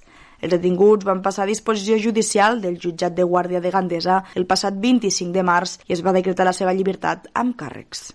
Els 0.41 0.53
detinguts 0.53 1.05
van 1.09 1.21
passar 1.25 1.45
a 1.45 1.51
disposició 1.51 1.99
judicial 2.01 2.63
del 2.63 2.79
jutjat 2.81 3.17
de 3.17 3.27
Guàrdia 3.29 3.61
de 3.61 3.73
Gandesa 3.75 4.23
el 4.35 4.47
passat 4.47 4.79
25 4.81 5.35
de 5.37 5.45
març 5.45 5.79
i 5.89 5.97
es 5.97 6.05
va 6.07 6.17
decretar 6.17 6.49
la 6.49 6.57
seva 6.57 6.77
llibertat 6.77 7.29
amb 7.35 7.59
càrrecs. 7.61 8.13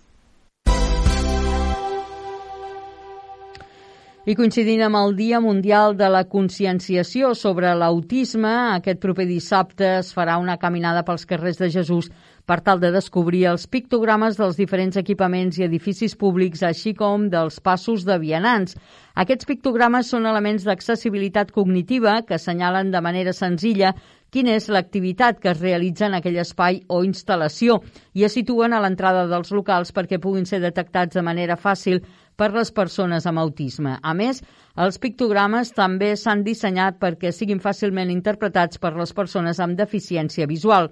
I 4.21 4.35
coincidint 4.37 4.83
amb 4.85 4.99
el 4.99 5.15
Dia 5.17 5.39
Mundial 5.41 5.95
de 5.97 6.05
la 6.13 6.27
Conscienciació 6.29 7.31
sobre 7.33 7.71
l'autisme, 7.73 8.51
aquest 8.75 8.99
proper 9.01 9.25
dissabte 9.25 9.87
es 9.95 10.11
farà 10.13 10.35
una 10.37 10.59
caminada 10.61 11.01
pels 11.07 11.25
carrers 11.25 11.57
de 11.57 11.71
Jesús 11.73 12.11
per 12.45 12.59
tal 12.61 12.77
de 12.83 12.91
descobrir 12.93 13.47
els 13.49 13.65
pictogrames 13.65 14.37
dels 14.37 14.61
diferents 14.61 15.01
equipaments 15.01 15.57
i 15.57 15.65
edificis 15.65 16.13
públics, 16.13 16.61
així 16.61 16.93
com 16.93 17.31
dels 17.33 17.57
passos 17.65 18.05
de 18.05 18.19
vianants. 18.21 18.77
Aquests 19.17 19.49
pictogrames 19.49 20.13
són 20.13 20.29
elements 20.29 20.69
d'accessibilitat 20.69 21.49
cognitiva 21.51 22.19
que 22.21 22.37
assenyalen 22.37 22.93
de 22.93 23.01
manera 23.01 23.33
senzilla 23.33 23.95
quina 24.31 24.53
és 24.55 24.69
l'activitat 24.71 25.41
que 25.41 25.49
es 25.51 25.59
realitza 25.59 26.05
en 26.05 26.13
aquell 26.15 26.37
espai 26.39 26.83
o 26.87 27.01
instal·lació 27.03 27.81
i 28.13 28.23
es 28.23 28.37
situen 28.37 28.71
a 28.71 28.79
l'entrada 28.85 29.25
dels 29.27 29.51
locals 29.51 29.91
perquè 29.91 30.21
puguin 30.23 30.45
ser 30.47 30.61
detectats 30.63 31.17
de 31.17 31.25
manera 31.25 31.57
fàcil 31.59 31.99
per 32.41 32.49
les 32.55 32.71
persones 32.73 33.27
amb 33.29 33.37
autisme. 33.37 33.99
A 34.01 34.15
més, 34.17 34.39
els 34.81 34.97
pictogrames 34.97 35.69
també 35.77 36.15
s'han 36.17 36.41
dissenyat 36.41 36.97
perquè 36.97 37.29
siguin 37.29 37.61
fàcilment 37.61 38.09
interpretats 38.09 38.81
per 38.81 38.95
les 38.97 39.13
persones 39.13 39.59
amb 39.61 39.77
deficiència 39.77 40.47
visual. 40.49 40.89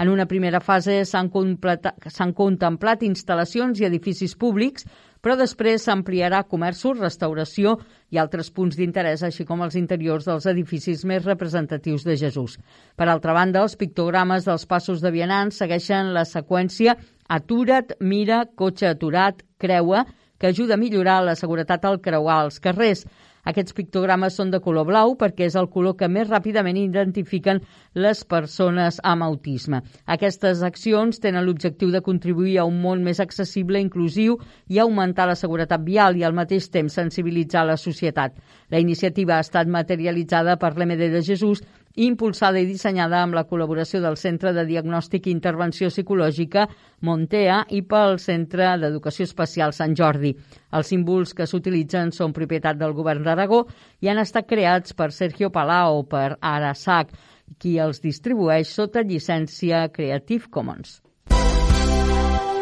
En 0.00 0.10
una 0.12 0.26
primera 0.28 0.60
fase 0.60 0.98
s'han 1.08 1.30
contemplat 1.32 3.06
instal·lacions 3.06 3.80
i 3.80 3.88
edificis 3.88 4.36
públics, 4.36 4.84
però 5.20 5.36
després 5.36 5.84
s'ampliarà 5.84 6.42
comerços, 6.48 7.00
restauració 7.00 7.78
i 8.12 8.20
altres 8.20 8.52
punts 8.52 8.76
d'interès, 8.76 9.24
així 9.24 9.44
com 9.48 9.64
els 9.64 9.76
interiors 9.80 10.28
dels 10.28 10.48
edificis 10.52 11.04
més 11.08 11.24
representatius 11.24 12.04
de 12.04 12.16
Jesús. 12.20 12.58
Per 12.96 13.08
altra 13.08 13.36
banda, 13.36 13.64
els 13.64 13.76
pictogrames 13.76 14.48
dels 14.48 14.68
passos 14.68 15.00
de 15.00 15.12
vianants 15.12 15.60
segueixen 15.60 16.12
la 16.16 16.24
seqüència 16.28 16.96
atura't, 17.28 17.94
mira, 18.00 18.46
cotxe 18.56 18.88
aturat, 18.88 19.44
creua, 19.60 20.06
que 20.40 20.48
ajuda 20.48 20.74
a 20.74 20.80
millorar 20.80 21.22
la 21.22 21.36
seguretat 21.36 21.84
al 21.84 22.00
creuar 22.00 22.46
els 22.46 22.58
carrers. 22.64 23.04
Aquests 23.50 23.72
pictogrames 23.76 24.34
són 24.36 24.50
de 24.52 24.60
color 24.60 24.86
blau 24.88 25.14
perquè 25.20 25.46
és 25.48 25.56
el 25.56 25.68
color 25.72 25.94
que 25.96 26.08
més 26.12 26.28
ràpidament 26.28 26.76
identifiquen 26.80 27.60
les 27.94 28.22
persones 28.28 29.00
amb 29.04 29.24
autisme. 29.24 29.80
Aquestes 30.04 30.62
accions 30.66 31.20
tenen 31.20 31.46
l'objectiu 31.46 31.92
de 31.92 32.02
contribuir 32.04 32.58
a 32.60 32.66
un 32.68 32.80
món 32.82 33.04
més 33.04 33.20
accessible, 33.20 33.80
inclusiu 33.80 34.36
i 34.68 34.80
augmentar 34.80 35.28
la 35.28 35.38
seguretat 35.40 35.84
vial 35.84 36.16
i 36.16 36.24
al 36.24 36.36
mateix 36.36 36.68
temps 36.68 36.96
sensibilitzar 37.00 37.64
la 37.66 37.78
societat. 37.80 38.36
La 38.68 38.80
iniciativa 38.80 39.36
ha 39.36 39.46
estat 39.46 39.68
materialitzada 39.68 40.56
per 40.60 40.74
l'MD 40.76 41.12
de 41.12 41.24
Jesús 41.24 41.64
impulsada 41.96 42.60
i 42.60 42.66
dissenyada 42.68 43.22
amb 43.24 43.34
la 43.34 43.44
col·laboració 43.48 44.00
del 44.02 44.16
Centre 44.20 44.52
de 44.54 44.64
Diagnòstic 44.68 45.26
i 45.26 45.34
Intervenció 45.34 45.90
Psicològica 45.90 46.66
Montea 47.06 47.64
i 47.70 47.82
pel 47.82 48.18
Centre 48.22 48.76
d'Educació 48.78 49.26
Especial 49.26 49.74
Sant 49.74 49.96
Jordi. 49.98 50.34
Els 50.72 50.92
símbols 50.92 51.34
que 51.34 51.48
s'utilitzen 51.50 52.12
són 52.12 52.36
propietat 52.36 52.78
del 52.78 52.94
govern 52.94 53.26
d'Aragó 53.26 53.64
i 54.00 54.08
han 54.08 54.22
estat 54.22 54.46
creats 54.46 54.94
per 54.94 55.10
Sergio 55.12 55.50
Palau 55.50 56.04
per 56.06 56.36
Arasac, 56.40 57.10
qui 57.58 57.78
els 57.82 58.00
distribueix 58.00 58.70
sota 58.70 59.02
llicència 59.02 59.88
Creative 59.90 60.46
Commons. 60.50 61.00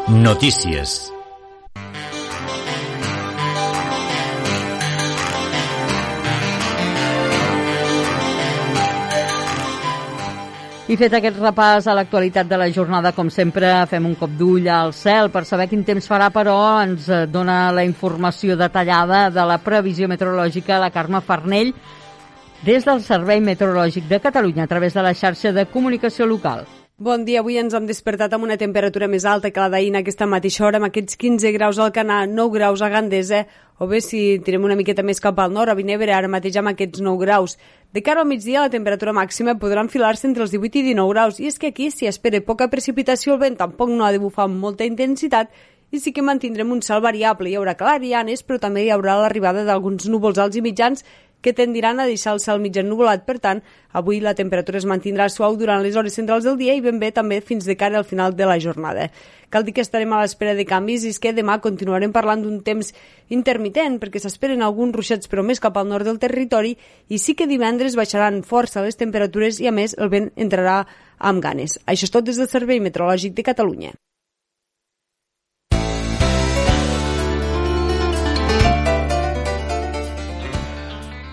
Notícies 0.09 1.18
I 10.89 10.97
fet 10.97 11.13
aquest 11.13 11.37
repàs 11.37 11.85
a 11.85 11.93
l'actualitat 11.93 12.49
de 12.49 12.57
la 12.57 12.71
jornada, 12.73 13.11
com 13.13 13.29
sempre, 13.29 13.69
fem 13.91 14.07
un 14.09 14.15
cop 14.17 14.33
d'ull 14.39 14.71
al 14.73 14.95
cel 14.97 15.29
per 15.29 15.43
saber 15.45 15.67
quin 15.69 15.83
temps 15.85 16.09
farà, 16.09 16.31
però 16.33 16.55
ens 16.81 17.11
eh, 17.13 17.27
dona 17.29 17.59
la 17.77 17.85
informació 17.85 18.57
detallada 18.57 19.27
de 19.29 19.45
la 19.51 19.59
previsió 19.61 20.09
meteorològica 20.09 20.81
la 20.81 20.89
Carme 20.89 21.21
Farnell 21.21 21.75
des 22.65 22.89
del 22.89 23.05
Servei 23.05 23.45
Meteorològic 23.45 24.09
de 24.09 24.23
Catalunya 24.31 24.65
a 24.65 24.73
través 24.73 24.97
de 24.97 25.05
la 25.05 25.13
xarxa 25.13 25.53
de 25.53 25.69
comunicació 25.69 26.25
local. 26.25 26.65
Bon 27.01 27.23
dia, 27.23 27.39
avui 27.45 27.55
ens 27.61 27.77
hem 27.79 27.85
despertat 27.87 28.33
amb 28.35 28.43
una 28.43 28.57
temperatura 28.59 29.07
més 29.07 29.23
alta 29.23 29.53
que 29.55 29.61
la 29.63 29.69
d'ahir 29.71 29.93
en 29.93 30.01
aquesta 30.01 30.27
mateixa 30.27 30.65
hora, 30.67 30.81
amb 30.81 30.89
aquests 30.89 31.15
15 31.21 31.53
graus 31.55 31.79
al 31.79 31.93
Canà, 31.95 32.17
9 32.27 32.51
graus 32.57 32.83
a 32.83 32.89
Gandesa, 32.91 33.45
o 33.79 33.87
bé 33.87 34.01
si 34.03 34.23
tirem 34.43 34.67
una 34.67 34.75
miqueta 34.75 35.05
més 35.07 35.23
cap 35.23 35.39
al 35.39 35.55
nord, 35.55 35.71
a 35.71 35.77
Vinebre, 35.79 36.11
ara 36.11 36.27
mateix 36.27 36.59
amb 36.59 36.73
aquests 36.73 36.99
9 36.99 37.23
graus. 37.23 37.55
De 37.95 38.03
cara 38.03 38.27
al 38.27 38.27
migdia, 38.27 38.65
la 38.67 38.75
temperatura 38.75 39.15
màxima 39.15 39.55
podrà 39.63 39.87
enfilar-se 39.87 40.27
entre 40.27 40.43
els 40.43 40.51
18 40.51 40.83
i 40.83 40.85
19 40.89 41.15
graus, 41.15 41.39
i 41.39 41.47
és 41.47 41.63
que 41.63 41.71
aquí 41.71 41.87
s'hi 41.95 42.11
espera 42.11 42.43
poca 42.43 42.67
precipitació, 42.67 43.37
el 43.39 43.45
vent 43.47 43.63
tampoc 43.63 43.95
no 43.95 44.03
ha 44.03 44.11
de 44.11 44.19
bufar 44.19 44.49
amb 44.51 44.59
molta 44.59 44.91
intensitat, 44.91 45.55
i 45.95 46.03
sí 46.03 46.11
que 46.13 46.27
mantindrem 46.27 46.75
un 46.75 46.83
cel 46.83 46.99
variable. 47.01 47.49
Hi 47.49 47.57
haurà 47.63 47.79
clarianes, 47.79 48.43
però 48.43 48.59
també 48.59 48.83
hi 48.83 48.91
haurà 48.91 49.21
l'arribada 49.23 49.63
d'alguns 49.65 50.11
núvols 50.11 50.43
alts 50.43 50.59
i 50.59 50.67
mitjans 50.67 51.07
que 51.41 51.53
tendiran 51.53 52.01
a 52.01 52.07
deixar 52.07 52.35
el 52.35 52.41
cel 52.43 52.61
mig 52.61 52.77
ennuvolat. 52.77 53.25
Per 53.27 53.39
tant, 53.39 53.63
avui 53.93 54.21
la 54.21 54.35
temperatura 54.39 54.79
es 54.81 54.87
mantindrà 54.89 55.29
suau 55.31 55.57
durant 55.57 55.83
les 55.83 55.97
hores 55.97 56.17
centrals 56.19 56.45
del 56.45 56.59
dia 56.59 56.75
i 56.75 56.83
ben 56.85 56.99
bé 56.99 57.13
també 57.15 57.41
fins 57.41 57.69
de 57.69 57.77
cara 57.77 57.99
al 57.99 58.07
final 58.09 58.35
de 58.37 58.47
la 58.49 58.59
jornada. 58.59 59.09
Cal 59.51 59.65
dir 59.65 59.73
que 59.77 59.85
estarem 59.85 60.13
a 60.13 60.21
l'espera 60.21 60.55
de 60.55 60.67
canvis 60.69 61.07
i 61.07 61.13
és 61.15 61.21
que 61.23 61.33
demà 61.33 61.59
continuarem 61.65 62.13
parlant 62.13 62.43
d'un 62.45 62.59
temps 62.65 62.93
intermitent 63.29 63.97
perquè 64.03 64.21
s'esperen 64.21 64.63
alguns 64.63 64.97
ruixats 64.97 65.31
però 65.31 65.45
més 65.45 65.61
cap 65.61 65.79
al 65.79 65.89
nord 65.89 66.05
del 66.05 66.21
territori 66.21 66.77
i 67.09 67.19
sí 67.19 67.35
que 67.35 67.49
divendres 67.49 67.97
baixaran 67.97 68.43
força 68.43 68.85
les 68.85 69.01
temperatures 69.01 69.61
i 69.61 69.71
a 69.71 69.73
més 69.73 69.97
el 69.97 70.13
vent 70.13 70.33
entrarà 70.37 70.83
amb 71.19 71.43
ganes. 71.43 71.79
Això 71.87 72.05
és 72.05 72.13
tot 72.13 72.29
des 72.29 72.37
del 72.37 72.51
Servei 72.51 72.81
Meteorològic 72.81 73.35
de 73.35 73.47
Catalunya. 73.47 73.97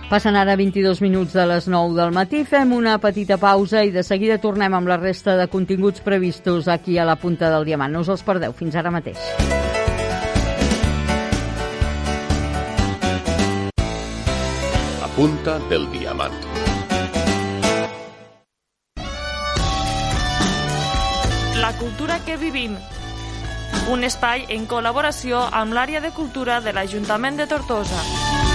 Passen 0.10 0.36
ara 0.38 0.54
22 0.56 1.02
minuts 1.02 1.34
de 1.34 1.44
les 1.50 1.66
9 1.68 1.96
del 1.98 2.12
matí, 2.14 2.44
fem 2.46 2.76
una 2.78 3.00
petita 3.02 3.40
pausa 3.42 3.82
i 3.82 3.90
de 3.90 4.04
seguida 4.06 4.38
tornem 4.38 4.74
amb 4.78 4.86
la 4.86 5.00
resta 5.02 5.34
de 5.34 5.48
continguts 5.50 6.04
previstos 6.06 6.68
aquí 6.70 7.00
a 7.00 7.06
la 7.10 7.16
punta 7.18 7.50
del 7.50 7.66
diamant. 7.66 7.90
No 7.92 8.04
us 8.06 8.12
els 8.14 8.22
perdeu, 8.22 8.54
fins 8.54 8.78
ara 8.78 8.92
mateix. 8.94 9.18
La 15.02 15.10
punta 15.18 15.58
del 15.72 15.90
diamant. 15.90 16.38
La 21.58 21.74
cultura 21.80 22.20
que 22.28 22.38
vivim. 22.38 22.78
Un 23.90 24.06
espai 24.06 24.46
en 24.54 24.70
col·laboració 24.70 25.48
amb 25.50 25.74
l'àrea 25.74 26.00
de 26.00 26.14
cultura 26.14 26.62
de 26.62 26.78
l'Ajuntament 26.78 27.42
de 27.42 27.50
Tortosa. 27.50 28.55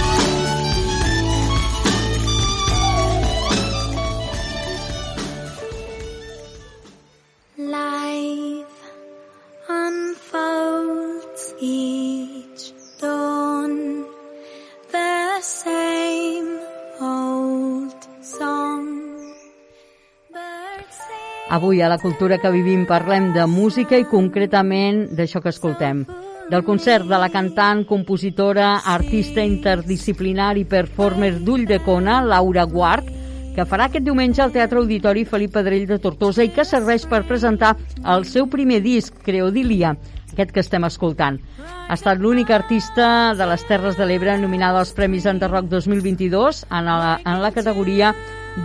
Avui 21.51 21.81
a 21.81 21.89
la 21.91 21.97
cultura 21.99 22.37
que 22.39 22.47
vivim 22.47 22.85
parlem 22.87 23.33
de 23.35 23.43
música 23.43 23.97
i 23.99 24.05
concretament 24.07 25.01
d'això 25.17 25.41
que 25.43 25.51
escoltem. 25.51 26.05
Del 26.47 26.63
concert 26.63 27.09
de 27.09 27.19
la 27.19 27.27
cantant, 27.27 27.81
compositora, 27.89 28.77
artista 28.87 29.43
interdisciplinar 29.43 30.53
i 30.55 30.63
performer 30.63 31.33
d'Ull 31.43 31.65
de 31.67 31.81
Cona, 31.83 32.21
Laura 32.23 32.63
Guart, 32.63 33.11
que 33.51 33.67
farà 33.67 33.89
aquest 33.89 34.07
diumenge 34.07 34.39
al 34.39 34.55
Teatre 34.55 34.79
Auditori 34.79 35.25
Felip 35.27 35.51
Pedrell 35.57 35.89
de 35.89 35.99
Tortosa 35.99 36.47
i 36.47 36.53
que 36.55 36.63
serveix 36.63 37.03
per 37.03 37.25
presentar 37.27 37.75
el 38.15 38.23
seu 38.23 38.47
primer 38.47 38.79
disc, 38.79 39.19
Creodilia, 39.19 39.97
aquest 40.31 40.55
que 40.55 40.63
estem 40.63 40.87
escoltant. 40.87 41.41
Ha 41.59 41.97
estat 41.99 42.23
l'únic 42.23 42.55
artista 42.55 43.33
de 43.35 43.51
les 43.51 43.67
Terres 43.67 43.99
de 43.99 44.07
l'Ebre 44.07 44.37
nominada 44.39 44.79
als 44.79 44.95
Premis 44.95 45.27
Enderroc 45.27 45.67
2022 45.67 46.63
en 46.71 46.87
la, 46.87 47.17
en 47.25 47.43
la 47.43 47.51
categoria 47.51 48.15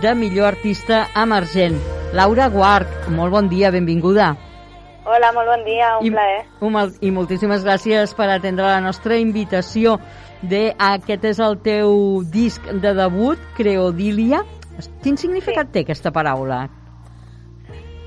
de 0.01 0.15
millor 0.15 0.53
artista 0.53 1.07
emergent. 1.15 1.79
Laura 2.13 2.49
Guart, 2.49 3.07
molt 3.09 3.31
bon 3.31 3.49
dia, 3.49 3.71
benvinguda. 3.71 4.35
Hola, 5.07 5.31
molt 5.31 5.47
bon 5.47 5.63
dia, 5.63 5.97
un 5.99 6.05
I, 6.05 6.11
plaer. 6.11 6.43
I 7.01 7.11
moltíssimes 7.15 7.63
gràcies 7.63 8.13
per 8.15 8.27
atendre 8.33 8.67
la 8.67 8.81
nostra 8.83 9.15
invitació 9.17 9.97
de 10.41 10.73
aquest 10.77 11.23
és 11.25 11.39
el 11.39 11.57
teu 11.63 12.21
disc 12.27 12.63
de 12.83 12.93
debut, 12.93 13.39
Creodilia, 13.55 14.43
Quin 15.03 15.17
significat 15.17 15.69
sí. 15.69 15.73
té 15.73 15.83
aquesta 15.85 16.11
paraula? 16.13 16.65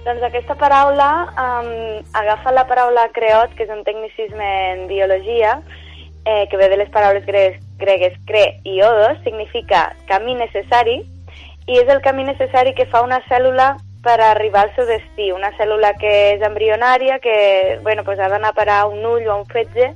Doncs 0.05 0.23
aquesta 0.25 0.57
paraula 0.59 1.11
um, 1.29 1.71
agafa 2.17 2.55
la 2.55 2.65
paraula 2.71 3.09
creot, 3.15 3.53
que 3.57 3.67
és 3.67 3.73
un 3.75 3.83
tecnicisme 3.85 4.51
en 4.73 4.87
biologia, 4.89 5.59
eh, 6.25 6.47
que 6.51 6.57
ve 6.61 6.71
de 6.73 6.79
les 6.81 6.93
paraules 6.95 7.27
gregues, 7.27 7.59
gregues 7.81 8.17
cre 8.29 8.45
i 8.65 8.81
odos, 8.87 9.19
significa 9.27 9.91
camí 10.09 10.37
necessari, 10.39 11.01
i 11.71 11.79
és 11.79 11.89
el 11.93 12.03
camí 12.03 12.25
necessari 12.27 12.75
que 12.75 12.89
fa 12.91 13.05
una 13.07 13.21
cèl·lula 13.29 13.77
per 14.03 14.17
arribar 14.25 14.65
al 14.65 14.73
seu 14.75 14.89
destí. 14.89 15.31
Una 15.31 15.53
cèl·lula 15.59 15.93
que 16.01 16.13
és 16.35 16.43
embrionària, 16.43 17.21
que 17.23 17.79
bueno, 17.85 18.03
pues 18.05 18.19
ha 18.19 18.31
d'anar 18.33 18.51
a 18.51 18.57
parar 18.57 18.87
un 18.89 19.05
ull 19.07 19.29
o 19.29 19.37
un 19.39 19.47
fetge, 19.47 19.93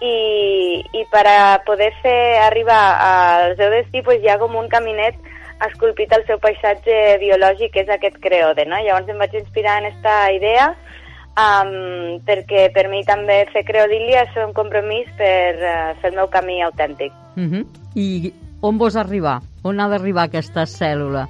i, 0.00 0.82
i 0.92 1.04
per 1.08 1.24
a 1.24 1.38
poder 1.64 1.92
fer 2.02 2.36
arribar 2.44 2.82
al 3.00 3.56
seu 3.56 3.72
destí 3.72 4.02
pues, 4.04 4.20
hi 4.20 4.28
ha 4.28 4.36
com 4.38 4.58
un 4.60 4.68
caminet 4.68 5.16
esculpit 5.64 6.12
al 6.12 6.26
seu 6.28 6.36
paisatge 6.36 7.16
biològic, 7.22 7.72
que 7.72 7.86
és 7.86 7.92
aquest 7.92 8.20
creode. 8.20 8.66
No? 8.68 8.76
Llavors 8.76 9.08
em 9.08 9.22
vaig 9.22 9.38
inspirar 9.40 9.78
en 9.80 9.88
aquesta 9.88 10.18
idea 10.36 10.68
um, 11.36 12.18
perquè 12.28 12.68
per 12.74 12.88
mi 12.92 13.02
també 13.08 13.44
fer 13.54 13.64
creodília 13.68 14.26
és 14.26 14.36
un 14.44 14.52
compromís 14.56 15.08
per 15.16 15.56
uh, 15.56 15.94
fer 16.02 16.12
el 16.12 16.18
meu 16.20 16.28
camí 16.28 16.60
autèntic. 16.66 17.12
Uh 17.36 17.48
-huh. 17.48 17.64
I 17.94 18.32
on 18.60 18.78
vols 18.78 18.96
arribar? 18.96 19.40
On 19.66 19.80
ha 19.80 19.88
d'arribar 19.90 20.28
aquesta 20.28 20.66
cèl·lula? 20.70 21.26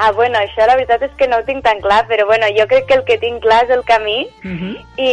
Ah, 0.00 0.12
bueno, 0.16 0.38
això 0.40 0.64
la 0.64 0.76
veritat 0.78 1.02
és 1.04 1.16
que 1.18 1.26
no 1.28 1.40
ho 1.40 1.44
tinc 1.44 1.60
tan 1.64 1.80
clar, 1.84 2.06
però 2.08 2.24
bueno, 2.24 2.46
jo 2.56 2.64
crec 2.70 2.86
que 2.88 2.94
el 2.96 3.02
que 3.04 3.18
tinc 3.20 3.42
clar 3.44 3.64
és 3.66 3.72
el 3.76 3.82
camí 3.84 4.20
Uh 4.44 4.52
-huh. 4.60 4.74
i, 4.96 5.12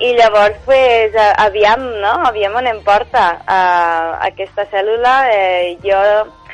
i 0.00 0.14
llavors, 0.18 0.56
pues, 0.64 1.12
aviam, 1.36 1.84
no? 2.00 2.14
Aviam 2.30 2.56
on 2.56 2.66
em 2.66 2.80
porta 2.82 3.38
uh, 3.46 4.26
aquesta 4.30 4.66
cèl·lula. 4.72 5.14
Eh, 5.30 5.78
jo, 5.84 6.00
uh, 6.22 6.44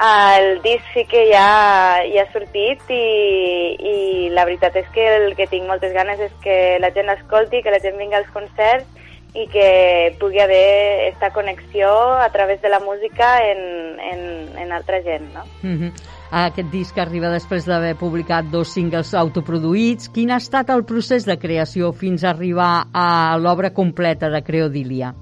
el 0.00 0.62
disc 0.62 0.84
sí 0.92 1.04
que 1.06 1.26
ja, 1.30 2.02
ja 2.12 2.22
ha 2.22 2.32
sortit 2.32 2.80
i, 2.88 3.76
i 3.78 4.30
la 4.34 4.44
veritat 4.44 4.76
és 4.76 4.88
que 4.94 5.04
el 5.16 5.36
que 5.36 5.46
tinc 5.46 5.66
moltes 5.66 5.92
ganes 5.92 6.20
és 6.20 6.32
que 6.42 6.78
la 6.80 6.90
gent 6.90 7.08
escolti, 7.10 7.62
que 7.62 7.70
la 7.70 7.80
gent 7.80 7.96
vingui 7.98 8.16
als 8.16 8.30
concerts 8.34 8.86
i 9.34 9.48
que 9.50 10.16
pugui 10.20 10.38
haver 10.38 11.10
aquesta 11.10 11.32
connexió 11.34 11.90
a 12.22 12.28
través 12.30 12.62
de 12.62 12.70
la 12.70 12.78
música 12.80 13.38
en, 13.42 13.98
en, 13.98 14.58
en 14.58 14.72
altra 14.72 15.02
gent, 15.02 15.32
no? 15.34 15.42
Uh 15.62 15.74
-huh. 15.74 15.92
Aquest 16.30 16.70
disc 16.70 16.96
arriba 16.98 17.28
després 17.30 17.66
d'haver 17.66 17.96
publicat 17.96 18.44
dos 18.50 18.72
singles 18.72 19.12
autoproduïts. 19.14 20.08
Quin 20.08 20.30
ha 20.30 20.36
estat 20.36 20.70
el 20.70 20.84
procés 20.84 21.26
de 21.26 21.38
creació 21.38 21.92
fins 21.92 22.24
a 22.24 22.30
arribar 22.30 22.86
a 22.92 23.36
l'obra 23.38 23.70
completa 23.70 24.30
de 24.30 24.42
Creodília? 24.42 25.14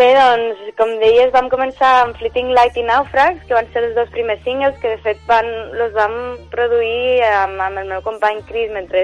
Bé, 0.00 0.14
doncs, 0.16 0.60
com 0.78 0.94
deies, 0.96 1.28
vam 1.34 1.50
començar 1.52 1.88
amb 2.06 2.14
Fleeting 2.16 2.54
Light 2.56 2.78
i 2.80 2.84
Nàufrags, 2.88 3.42
que 3.44 3.52
van 3.52 3.66
ser 3.74 3.82
els 3.84 3.90
dos 3.98 4.08
primers 4.14 4.40
singles, 4.46 4.78
que 4.80 4.94
de 4.94 5.00
fet 5.04 5.18
van, 5.28 5.44
los 5.76 5.90
vam 5.92 6.14
produir 6.54 7.20
amb, 7.28 7.60
amb 7.60 7.82
el 7.82 7.90
meu 7.90 8.00
company 8.06 8.40
Chris 8.48 8.72
mentre 8.72 9.02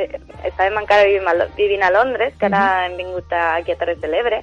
estàvem 0.49 0.79
encara 0.81 1.05
vivint 1.05 1.29
a, 1.29 1.51
vivint 1.59 1.85
a 1.85 1.91
Londres, 1.93 2.33
que 2.41 2.49
ara 2.49 2.87
hem 2.87 2.97
vingut 2.97 3.29
a, 3.37 3.43
aquí 3.59 3.75
a 3.75 3.77
Terres 3.83 4.01
de 4.01 4.09
l'Ebre, 4.09 4.41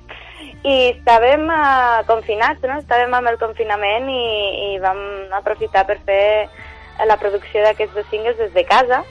i 0.61 0.75
estàvem 0.91 1.49
uh, 1.49 2.05
confinats, 2.11 2.61
no? 2.69 2.77
Estàvem 2.83 3.17
amb 3.17 3.33
el 3.33 3.41
confinament 3.41 4.05
i, 4.13 4.23
i 4.67 4.69
vam 4.85 5.01
aprofitar 5.39 5.87
per 5.89 5.97
fer 6.05 6.23
la 7.09 7.17
producció 7.17 7.65
d'aquests 7.65 7.97
dos 7.97 8.13
singles 8.13 8.37
des 8.37 8.53
de 8.53 8.67
casa, 8.69 9.01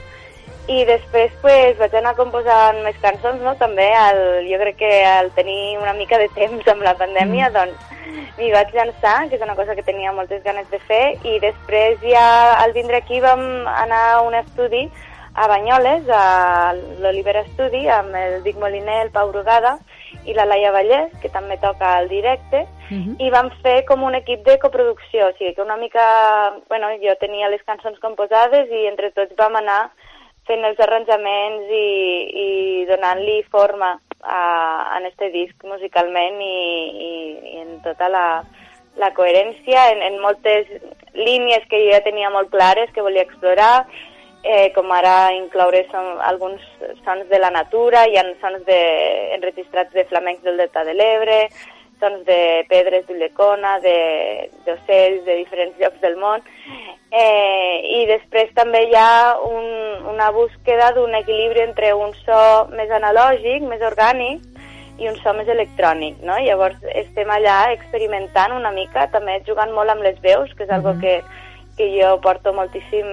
i 0.72 0.84
després 0.88 1.32
pues, 1.42 1.76
vaig 1.78 1.94
anar 1.98 2.14
composant 2.18 2.78
més 2.84 2.98
cançons, 3.04 3.40
no? 3.44 3.54
També 3.60 3.88
el, 3.98 4.22
jo 4.48 4.58
crec 4.62 4.78
que 4.80 4.92
al 5.04 5.30
tenir 5.36 5.78
una 5.80 5.94
mica 5.98 6.18
de 6.20 6.28
temps 6.36 6.68
amb 6.72 6.84
la 6.86 6.96
pandèmia, 7.00 7.50
mm. 7.50 7.54
doncs 7.56 8.38
m'hi 8.38 8.50
vaig 8.52 8.72
llançar, 8.74 9.16
que 9.28 9.36
és 9.36 9.44
una 9.44 9.56
cosa 9.58 9.76
que 9.76 9.84
tenia 9.86 10.12
moltes 10.16 10.42
ganes 10.44 10.68
de 10.72 10.80
fer, 10.88 11.04
i 11.28 11.38
després 11.44 12.00
ja 12.04 12.26
al 12.62 12.74
vindre 12.76 13.00
aquí 13.02 13.20
vam 13.20 13.42
anar 13.68 14.04
a 14.12 14.20
un 14.26 14.36
estudi 14.38 14.86
a 15.34 15.46
Banyoles, 15.48 16.04
a 16.12 16.74
l'Olivera 17.00 17.40
Estudi, 17.46 17.86
amb 17.88 18.14
el 18.16 18.42
Dic 18.44 18.58
Moliner, 18.60 19.06
el 19.06 19.12
Pau 19.14 19.30
Brugada 19.32 19.78
i 20.28 20.34
la 20.36 20.44
Laia 20.44 20.72
Vallès, 20.74 21.14
que 21.22 21.30
també 21.32 21.56
toca 21.62 21.96
al 21.96 22.10
directe, 22.10 22.66
i 22.92 23.30
vam 23.32 23.48
fer 23.64 23.78
com 23.88 24.02
un 24.04 24.14
equip 24.18 24.44
de 24.44 24.58
coproducció, 24.60 25.30
o 25.30 25.36
sigui 25.38 25.54
que 25.56 25.64
una 25.64 25.78
mica, 25.80 26.04
bueno, 26.68 26.90
jo 27.00 27.14
tenia 27.20 27.48
les 27.48 27.62
cançons 27.64 27.98
composades 28.02 28.68
i 28.68 28.84
entre 28.90 29.10
tots 29.16 29.32
vam 29.38 29.56
anar 29.56 29.80
fent 30.48 30.64
els 30.66 30.80
arranjaments 30.82 31.70
i, 31.70 31.88
i 32.44 32.48
donant-li 32.88 33.42
forma 33.50 33.92
a, 34.22 34.40
en 34.98 35.06
este 35.06 35.30
disc 35.34 35.64
musicalment 35.64 36.40
i, 36.42 36.56
i, 37.08 37.12
i 37.52 37.60
en 37.62 37.76
tota 37.86 38.08
la, 38.10 38.26
la 38.98 39.12
coherència, 39.14 39.90
en, 39.92 40.02
en 40.02 40.18
moltes 40.22 40.70
línies 41.14 41.66
que 41.70 41.80
jo 41.84 41.92
ja 41.92 42.02
tenia 42.04 42.30
molt 42.30 42.50
clares 42.50 42.90
que 42.94 43.04
volia 43.04 43.24
explorar, 43.26 43.86
eh, 44.42 44.72
com 44.74 44.90
ara 44.92 45.32
incloure 45.36 45.84
son, 45.90 46.16
alguns 46.26 46.62
sons 47.04 47.28
de 47.30 47.38
la 47.38 47.52
natura, 47.54 48.06
hi 48.08 48.18
ha 48.18 48.26
sons 48.40 48.64
de, 48.66 48.80
enregistrats 49.36 49.94
de 49.94 50.06
flamencs 50.10 50.42
del 50.42 50.58
Delta 50.58 50.84
de 50.84 50.96
l'Ebre, 50.98 51.38
sons 52.02 52.24
de 52.26 52.38
pedres 52.70 53.06
d'Ullecona, 53.06 53.76
d'ocells 53.84 55.22
de, 55.22 55.28
de 55.30 55.36
diferents 55.40 55.78
llocs 55.80 56.00
del 56.02 56.18
món, 56.18 56.42
eh, 57.14 57.78
i 58.00 58.04
després 58.10 58.50
també 58.58 58.84
hi 58.88 58.96
ha 58.98 59.38
un, 59.46 59.68
una 60.12 60.32
búsqueda 60.34 60.90
d'un 60.96 61.14
equilibri 61.22 61.62
entre 61.64 61.94
un 61.94 62.10
so 62.24 62.40
més 62.74 62.90
analògic, 62.90 63.62
més 63.70 63.84
orgànic, 63.86 64.48
i 65.00 65.08
un 65.08 65.16
so 65.22 65.32
més 65.34 65.48
electrònic, 65.50 66.18
no? 66.26 66.36
Llavors 66.44 66.82
estem 66.94 67.30
allà 67.32 67.72
experimentant 67.72 68.54
una 68.54 68.70
mica, 68.74 69.08
també 69.14 69.40
jugant 69.46 69.72
molt 69.74 69.94
amb 69.94 70.04
les 70.04 70.18
veus, 70.24 70.52
que 70.54 70.66
és 70.66 70.74
algo 70.74 70.92
que, 71.00 71.16
que 71.78 71.88
jo 71.94 72.12
porto 72.24 72.52
moltíssim 72.54 73.08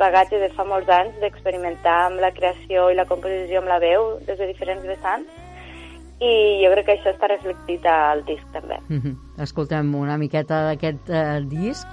bagatge 0.00 0.38
de 0.42 0.50
fa 0.56 0.66
molts 0.68 0.90
anys 0.92 1.16
d'experimentar 1.22 1.98
amb 2.08 2.20
la 2.22 2.32
creació 2.36 2.90
i 2.90 2.98
la 2.98 3.08
composició 3.08 3.62
amb 3.62 3.72
la 3.72 3.80
veu 3.82 4.12
des 4.28 4.38
de 4.38 4.50
diferents 4.50 4.84
vessants 4.86 5.41
i 6.22 6.32
jo 6.62 6.70
crec 6.74 6.86
que 6.86 6.96
això 6.98 7.12
està 7.14 7.28
reflectit 7.32 7.86
al 7.90 8.24
disc 8.28 8.46
també. 8.54 8.78
Uh 8.88 9.00
-huh. 9.02 9.14
Escoltem 9.42 9.94
una 9.94 10.16
miqueta 10.18 10.62
d'aquest 10.68 11.10
eh, 11.10 11.40
disc. 11.50 11.86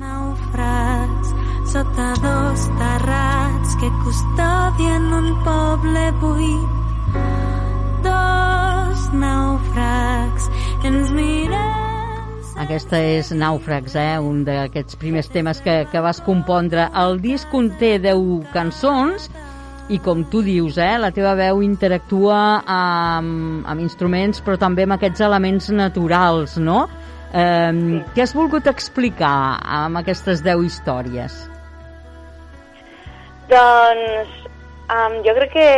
Naufrags 0.00 1.34
sota 1.72 2.08
dos 2.22 2.60
terrats 2.78 3.76
que 3.80 3.88
custodien 4.04 5.12
un 5.12 5.28
poble 5.44 6.04
buit. 6.20 6.70
Dos 8.02 9.12
naufrags 9.12 10.50
ens 10.84 11.10
mirem 11.10 11.82
Aquesta 12.62 12.98
és 13.00 13.32
Nàufrags, 13.32 13.94
eh? 13.96 14.18
un 14.22 14.44
d'aquests 14.44 14.94
primers 15.00 15.28
temes 15.32 15.60
que, 15.64 15.86
que 15.90 16.00
vas 16.04 16.20
compondre. 16.22 16.84
El 16.94 17.18
disc 17.24 17.48
conté 17.50 17.96
10 17.98 18.52
cançons 18.52 19.30
i 19.92 19.98
com 20.00 20.24
tu 20.30 20.40
dius, 20.44 20.78
eh, 20.80 20.96
la 20.98 21.12
teva 21.12 21.34
veu 21.36 21.60
interactua 21.64 22.40
amb, 22.64 23.66
amb 23.68 23.84
instruments 23.84 24.40
però 24.44 24.56
també 24.60 24.86
amb 24.86 24.96
aquests 24.96 25.20
elements 25.24 25.68
naturals, 25.76 26.56
no? 26.56 26.86
Eh, 27.32 27.72
sí. 27.72 27.98
Què 28.14 28.24
has 28.24 28.34
volgut 28.36 28.68
explicar 28.70 29.58
amb 29.80 30.00
aquestes 30.00 30.42
10 30.44 30.64
històries? 30.68 31.36
Doncs 33.52 34.36
um, 34.92 35.18
jo 35.26 35.34
crec 35.36 35.52
que 35.56 35.68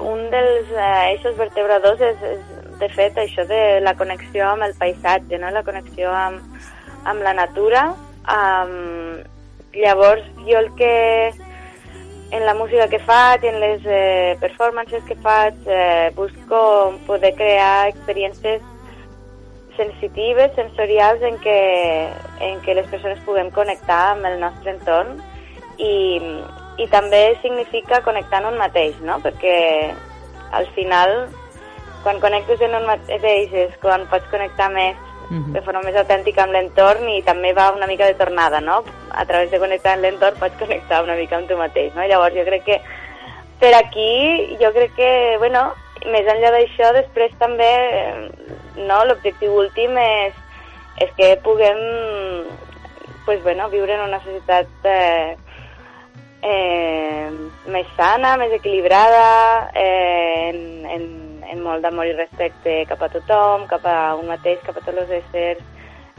un 0.00 0.26
dels 0.32 0.72
eh, 0.72 0.92
eixos 1.14 1.36
vertebradors 1.38 2.00
és, 2.04 2.24
és, 2.34 2.42
de 2.80 2.88
fet, 2.92 3.16
això 3.20 3.46
de 3.48 3.62
la 3.84 3.94
connexió 3.96 4.50
amb 4.50 4.66
el 4.66 4.74
paisatge, 4.80 5.38
no? 5.40 5.52
la 5.54 5.64
connexió 5.64 6.12
amb, 6.12 6.60
amb 7.08 7.24
la 7.24 7.32
natura. 7.38 7.86
Um, 8.28 9.22
llavors, 9.72 10.26
jo 10.48 10.60
el 10.60 10.68
que 10.76 10.92
en 12.32 12.46
la 12.46 12.54
música 12.54 12.88
que 12.88 12.98
faig 12.98 13.44
en 13.44 13.60
les 13.60 13.82
eh, 13.84 14.36
performances 14.40 15.04
que 15.04 15.14
faig 15.16 15.54
eh, 15.66 16.10
busco 16.16 16.94
poder 17.06 17.34
crear 17.34 17.88
experiències 17.88 18.62
sensitives, 19.76 20.54
sensorials 20.56 21.20
en 21.22 21.36
què, 21.44 21.60
en 22.40 22.58
què 22.64 22.74
les 22.74 22.88
persones 22.88 23.20
puguem 23.26 23.52
connectar 23.52 24.00
amb 24.14 24.28
el 24.30 24.40
nostre 24.40 24.72
entorn 24.72 25.20
i, 25.76 25.92
i 26.80 26.88
també 26.92 27.22
significa 27.44 28.00
connectar 28.00 28.40
en 28.40 28.50
un 28.54 28.58
mateix, 28.60 28.96
no? 29.04 29.18
Perquè 29.20 29.92
al 30.56 30.68
final, 30.72 31.28
quan 32.02 32.20
connectes 32.20 32.64
en 32.64 32.80
un 32.80 32.88
mateix 32.88 33.52
és 33.66 33.76
quan 33.84 34.08
pots 34.08 34.28
connectar 34.32 34.72
més 34.72 35.11
Mhm. 35.32 35.52
de 35.54 35.62
forma 35.64 35.80
més 35.80 35.96
autèntica 35.96 36.42
amb 36.44 36.52
l'entorn 36.52 37.08
i 37.08 37.22
també 37.24 37.54
va 37.56 37.70
una 37.72 37.86
mica 37.86 38.04
de 38.04 38.14
tornada, 38.14 38.60
no? 38.60 38.82
A 39.10 39.24
través 39.24 39.50
de 39.50 39.58
connectar 39.58 39.94
amb 39.94 40.04
l'entorn 40.04 40.36
pots 40.36 40.58
connectar 40.60 41.02
una 41.02 41.16
mica 41.16 41.36
amb 41.36 41.48
tu 41.48 41.56
mateix, 41.56 41.94
no? 41.94 42.04
Llavors 42.04 42.36
jo 42.36 42.44
crec 42.44 42.64
que 42.66 42.80
per 43.58 43.74
aquí, 43.78 44.58
jo 44.60 44.72
crec 44.74 44.92
que, 44.94 45.36
bueno, 45.38 45.72
més 46.10 46.26
enllà 46.26 46.50
d'això, 46.52 46.92
després 46.92 47.32
també, 47.38 47.70
eh, 47.70 48.28
no, 48.76 49.04
l'objectiu 49.06 49.54
últim 49.54 49.96
és, 50.02 50.34
és 51.00 51.10
que 51.16 51.36
puguem, 51.44 51.80
pues, 53.24 53.42
bueno, 53.42 53.70
viure 53.70 53.94
en 53.94 54.04
una 54.08 54.20
societat 54.20 54.66
eh, 54.84 55.36
eh, 56.42 57.30
més 57.72 57.86
sana, 57.96 58.36
més 58.36 58.52
equilibrada, 58.52 59.70
eh, 59.74 60.50
en, 60.50 60.86
en, 60.90 61.31
en 61.52 61.62
molt 61.62 61.84
d'amor 61.84 62.08
i 62.08 62.16
respecte 62.16 62.82
cap 62.88 63.02
a 63.04 63.10
tothom, 63.12 63.68
cap 63.70 63.84
a 63.86 64.14
un 64.16 64.28
mateix, 64.30 64.60
cap 64.64 64.78
a 64.78 64.84
tots 64.84 65.04
els 65.04 65.14
éssers, 65.20 65.62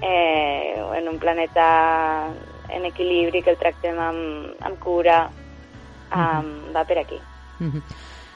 eh, 0.01 0.79
en 0.99 1.09
un 1.09 1.19
planeta 1.19 1.67
en 2.69 2.85
equilibri, 2.85 3.41
que 3.43 3.53
el 3.53 3.61
tractem 3.61 3.99
amb, 3.99 4.63
amb 4.65 4.79
cura, 4.81 5.27
um, 6.13 6.49
va 6.73 6.85
per 6.85 6.99
aquí. 6.99 7.19
Mhm. 7.59 7.83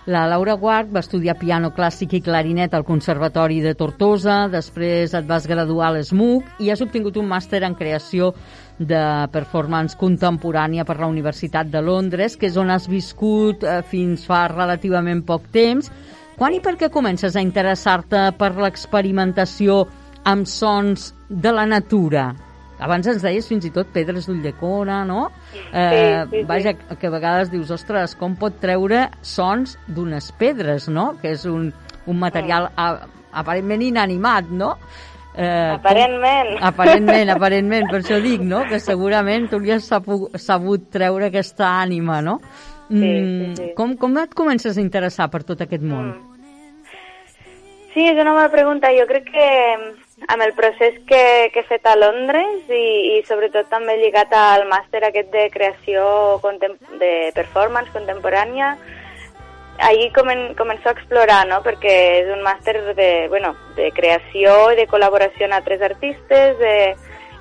La 0.07 0.25
Laura 0.25 0.53
Guart 0.53 0.88
va 0.95 1.01
estudiar 1.03 1.33
piano 1.36 1.73
clàssic 1.75 2.13
i 2.15 2.21
clarinet 2.23 2.73
al 2.73 2.86
Conservatori 2.88 3.60
de 3.60 3.73
Tortosa, 3.75 4.47
després 4.47 5.12
et 5.13 5.25
vas 5.27 5.47
graduar 5.51 5.89
a 5.89 5.95
l'ESMUC 5.97 6.62
i 6.63 6.69
has 6.71 6.79
obtingut 6.86 7.17
un 7.19 7.27
màster 7.27 7.60
en 7.67 7.75
creació 7.75 8.29
de 8.79 9.01
performance 9.33 9.97
contemporània 9.99 10.86
per 10.88 10.95
la 11.01 11.10
Universitat 11.12 11.67
de 11.67 11.81
Londres, 11.83 12.38
que 12.38 12.47
és 12.47 12.55
on 12.55 12.71
has 12.71 12.88
viscut 12.88 13.65
eh, 13.67 13.81
fins 13.83 14.23
fa 14.23 14.45
relativament 14.47 15.25
poc 15.27 15.51
temps. 15.51 15.91
Quan 16.38 16.54
i 16.54 16.60
per 16.62 16.76
què 16.78 16.91
comences 16.93 17.34
a 17.36 17.41
interessar-te 17.41 18.28
per 18.38 18.52
l'experimentació 18.62 19.80
amb 20.30 20.45
sons 20.45 21.12
de 21.30 21.54
la 21.56 21.65
natura? 21.65 22.28
Abans 22.78 23.08
ens 23.10 23.23
deies 23.26 23.47
fins 23.50 23.65
i 23.65 23.71
tot 23.73 23.89
pedres 23.89 24.28
d'Ulldecona, 24.30 25.00
no? 25.10 25.32
Eh, 25.71 25.82
sí, 26.30 26.30
sí. 26.36 26.43
Vaja, 26.45 26.76
que 26.78 27.10
a 27.10 27.13
vegades 27.15 27.50
dius, 27.50 27.71
ostres, 27.73 28.13
com 28.19 28.36
pot 28.38 28.60
treure 28.62 29.08
sons 29.26 29.80
d'unes 29.89 30.30
pedres, 30.38 30.86
no? 30.93 31.15
Que 31.23 31.34
és 31.34 31.47
un, 31.50 31.71
un 32.06 32.21
material 32.21 32.69
a, 32.78 32.88
aparentment 33.41 33.88
inanimat, 33.88 34.54
no? 34.54 34.76
Eh, 35.34 35.73
Aparentment. 35.73 36.54
Com, 36.54 36.69
aparentment, 36.69 37.34
aparentment, 37.39 37.89
per 37.89 38.04
això 38.04 38.21
dic, 38.21 38.45
no? 38.45 38.62
Que 38.69 38.78
segurament 38.78 39.50
tu 39.50 39.58
li 39.62 39.73
has 39.73 39.89
sabut, 39.89 40.38
sabut 40.38 40.86
treure 40.93 41.32
aquesta 41.32 41.80
ànima, 41.82 42.21
no? 42.21 42.38
Sí, 42.88 43.02
sí, 43.02 43.54
sí. 43.58 43.71
Com, 43.76 43.97
com 44.00 44.21
et 44.21 44.38
comences 44.38 44.78
a 44.78 44.86
interessar 44.86 45.32
per 45.34 45.41
tot 45.50 45.65
aquest 45.65 45.82
món? 45.84 46.13
Sí, 47.97 48.03
és 48.05 48.19
una 48.21 48.36
bona 48.36 48.49
pregunta. 48.53 48.91
Jo 48.93 49.07
crec 49.10 49.31
que 49.33 49.45
amb 50.29 50.43
el 50.45 50.51
procés 50.53 50.99
que, 51.10 51.49
que 51.49 51.63
he 51.63 51.65
fet 51.65 51.88
a 51.89 51.95
Londres 51.97 52.67
i, 52.69 53.15
i 53.15 53.23
sobretot 53.25 53.71
també 53.71 53.95
lligat 53.97 54.36
al 54.38 54.67
màster 54.69 54.99
aquest 55.07 55.31
de 55.33 55.47
creació 55.49 56.03
de 57.01 57.10
performance 57.33 57.89
contemporània, 57.95 58.75
ahir 59.88 60.12
comen, 60.13 60.53
començo 60.60 60.91
a 60.91 60.93
explorar, 60.93 61.39
no? 61.49 61.63
perquè 61.65 61.95
és 62.19 62.29
un 62.36 62.43
màster 62.45 62.75
de, 62.99 63.07
bueno, 63.33 63.55
de 63.79 63.88
creació 63.97 64.53
i 64.75 64.77
de 64.77 64.86
col·laboració 64.91 65.47
amb 65.47 65.57
altres 65.57 65.81
artistes, 65.88 66.53
de, 66.62 66.75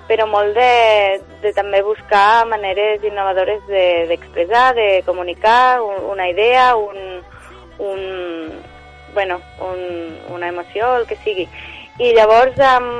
però 0.09 0.25
molt 0.31 0.57
de, 0.57 1.21
de 1.42 1.53
també 1.53 1.83
buscar 1.85 2.47
maneres 2.49 3.05
innovadores 3.05 3.61
d'expressar, 3.69 4.71
de, 4.73 4.88
de 4.95 5.05
comunicar 5.05 5.83
un, 5.85 6.01
una 6.14 6.31
idea, 6.33 6.71
un, 6.81 7.21
un, 7.90 8.09
bueno, 9.16 9.40
un, 9.64 10.35
una 10.37 10.52
emoció, 10.52 10.92
el 11.00 11.07
que 11.09 11.16
sigui. 11.24 11.48
I 11.98 12.12
llavors, 12.12 12.59
um, 12.61 12.90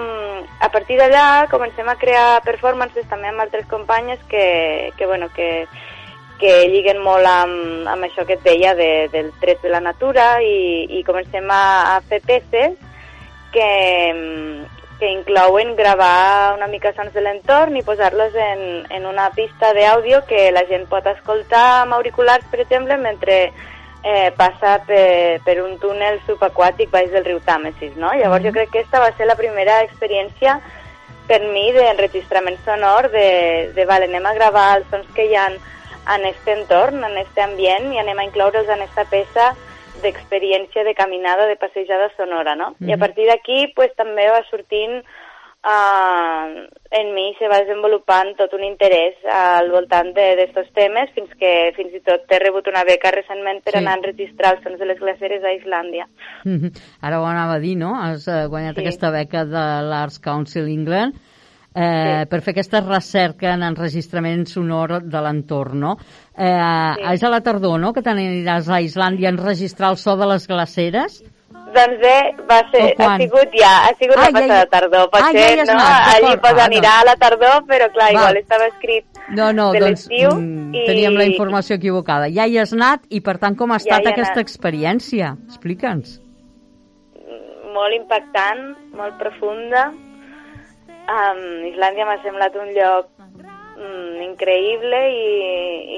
a 0.65 0.71
partir 0.73 0.97
d'allà, 0.97 1.47
comencem 1.53 1.89
a 1.93 1.99
crear 2.01 2.41
performances 2.47 3.05
també 3.11 3.29
amb 3.29 3.45
altres 3.45 3.69
companyes 3.69 4.23
que, 4.31 4.95
que, 4.97 5.05
bueno, 5.05 5.29
que, 5.37 5.67
que 6.41 6.55
lliguen 6.73 7.03
molt 7.05 7.29
amb, 7.29 7.85
amb 7.93 8.09
això 8.09 8.25
que 8.25 8.39
et 8.41 8.49
deia 8.49 8.73
de, 8.75 9.11
del 9.13 9.29
tret 9.43 9.61
de 9.61 9.75
la 9.75 9.85
natura 9.85 10.41
i, 10.41 10.89
i 10.97 11.05
comencem 11.05 11.53
a, 11.53 11.61
a 11.93 12.01
fer 12.09 12.23
peces 12.25 12.81
que, 13.53 13.69
que 14.99 15.13
inclouen 15.13 15.77
gravar 15.77 16.57
una 16.57 16.73
mica 16.73 16.97
sons 16.97 17.13
de 17.13 17.21
l'entorn 17.21 17.77
i 17.77 17.85
posar-los 17.85 18.33
en, 18.49 18.67
en 18.89 19.05
una 19.05 19.29
pista 19.37 19.77
d'àudio 19.77 20.25
que 20.25 20.49
la 20.57 20.65
gent 20.73 20.89
pot 20.89 21.05
escoltar 21.13 21.83
amb 21.85 22.01
auriculars, 22.01 22.49
per 22.49 22.65
exemple, 22.65 22.97
mentre 22.97 23.51
eh, 24.07 24.33
passa 24.37 24.79
per, 24.87 25.43
per 25.43 25.59
un 25.65 25.77
túnel 25.83 26.21
subaquàtic 26.29 26.93
baix 26.93 27.11
del 27.11 27.25
riu 27.27 27.41
Tàmesis, 27.43 27.97
no? 27.99 28.13
Llavors 28.15 28.45
jo 28.45 28.53
crec 28.55 28.71
que 28.71 28.85
aquesta 28.85 29.03
va 29.03 29.11
ser 29.19 29.27
la 29.27 29.35
primera 29.39 29.81
experiència 29.83 30.61
per 31.27 31.41
mi 31.43 31.73
d'enregistrament 31.75 32.61
sonor, 32.65 33.11
de, 33.11 33.73
de 33.75 33.87
vale, 33.89 34.07
anem 34.07 34.29
a 34.31 34.35
gravar 34.37 34.69
els 34.77 34.87
sons 34.93 35.09
que 35.17 35.27
hi 35.27 35.35
ha 35.35 35.49
en, 35.51 35.59
en 36.15 36.29
aquest 36.31 36.53
entorn, 36.55 37.03
en 37.03 37.19
aquest 37.19 37.41
ambient, 37.43 37.91
i 37.91 37.99
anem 37.99 38.23
a 38.23 38.29
incloure'ls 38.29 38.71
en 38.71 38.85
aquesta 38.85 39.09
peça 39.11 39.49
d'experiència 40.05 40.85
de 40.87 40.95
caminada, 40.95 41.49
de 41.51 41.59
passejada 41.59 42.13
sonora, 42.17 42.55
no? 42.55 42.71
Mm 42.71 42.77
-hmm. 42.79 42.91
I 42.91 42.93
a 42.93 42.99
partir 42.99 43.27
d'aquí, 43.27 43.73
pues, 43.75 43.91
també 43.97 44.31
va 44.31 44.45
sortint 44.51 45.03
uh, 45.65 46.67
en 46.91 47.15
mi 47.15 47.35
se 47.39 47.49
va 47.51 47.59
desenvolupant 47.65 48.35
tot 48.39 48.53
un 48.57 48.65
interès 48.65 49.15
al 49.33 49.71
voltant 49.73 50.13
d'aquests 50.17 50.73
temes 50.77 51.11
fins 51.17 51.31
que 51.41 51.53
fins 51.77 51.95
i 51.95 52.01
tot 52.07 52.27
he 52.31 52.39
rebut 52.43 52.67
una 52.71 52.85
beca 52.89 53.11
recentment 53.15 53.63
per 53.65 53.73
Sí. 53.73 53.79
sí. 53.79 53.85
anar 53.85 53.95
a 53.95 54.01
enregistrar 54.01 54.55
els 54.57 54.63
sons 54.65 54.79
de 54.79 54.87
les 54.87 54.99
glaceres 54.99 55.43
a 55.45 55.53
Islàndia. 55.57 56.07
Mm 56.45 56.57
-hmm. 56.61 56.71
Ara 57.03 57.21
ho 57.21 57.25
anava 57.27 57.55
a 57.55 57.59
dir, 57.61 57.77
no? 57.77 57.95
Has 57.95 58.27
eh, 58.29 58.47
guanyat 58.49 58.75
Sí. 58.77 58.81
aquesta 58.83 59.11
beca 59.11 59.45
de 59.45 59.65
l'Arts 59.89 60.19
Council 60.21 60.69
England 60.69 61.15
eh, 61.75 62.23
Sí. 62.23 62.29
per 62.31 62.41
fer 62.41 62.53
aquesta 62.53 62.81
recerca 62.81 63.53
en 63.55 63.63
enregistrament 63.63 64.47
sonor 64.47 65.03
de 65.03 65.21
l'entorn, 65.21 65.79
no? 65.81 65.97
Eh, 66.39 66.95
Sí. 66.97 67.13
És 67.15 67.23
a 67.23 67.29
la 67.29 67.41
tardor, 67.41 67.79
no?, 67.81 67.93
que 67.93 68.01
t'aniràs 68.03 68.69
a 68.71 68.81
Islàndia 68.81 69.29
a 69.29 69.33
enregistrar 69.33 69.91
el 69.91 69.97
so 69.97 70.17
de 70.17 70.27
les 70.27 70.47
glaceres? 70.49 71.23
Doncs 71.23 71.36
bé, 72.03 72.17
va 72.49 72.59
ser, 72.71 72.83
ha 72.99 73.17
sigut 73.21 73.53
ja, 73.59 73.73
ha 73.87 73.93
sigut 73.99 74.17
Ah, 74.17 74.21
la 74.21 74.27
ja 74.27 74.33
passada 74.39 74.63
hi- 74.65 74.69
tardor. 74.75 75.09
Ah, 75.13 75.19
ja 75.19 75.27
Potser, 75.27 75.59
has 75.61 75.69
no, 75.69 75.75
anat, 75.75 76.09
allí 76.15 76.37
pues 76.41 76.55
Ah, 76.59 76.65
anirà 76.67 76.93
a 77.01 77.05
la 77.05 77.17
tardor, 77.17 77.57
però 77.67 77.91
clar, 77.93 78.09
Va. 78.13 78.19
igual 78.19 78.37
estava 78.37 78.67
escrit 78.67 79.05
No, 79.29 79.53
no, 79.53 79.73
de 79.73 79.81
doncs 79.81 80.07
l'estiu 80.09 80.31
mm, 80.35 80.75
i- 80.75 80.87
teníem 80.87 81.15
la 81.19 81.25
informació 81.25 81.77
equivocada. 81.77 82.29
Ja 82.31 82.47
hi 82.47 82.59
has 82.59 82.73
anat 82.73 83.03
i, 83.09 83.21
per 83.21 83.39
tant, 83.39 83.57
com 83.57 83.71
ha 83.73 83.79
Ja 83.79 83.85
estat 83.85 84.07
he 84.07 84.13
aquesta 84.13 84.33
anat. 84.41 84.45
experiència? 84.49 85.37
Explica'ns. 85.47 86.21
molt 87.77 87.93
impactant, 87.93 88.63
molt 88.97 89.19
profunda. 89.21 89.93
Um, 91.07 91.43
Islàndia 91.69 92.07
m'ha 92.09 92.17
semblat 92.25 92.55
un 92.57 92.71
lloc 92.75 93.07
mm, 93.21 94.23
increïble 94.25 95.01
i, 95.13 95.27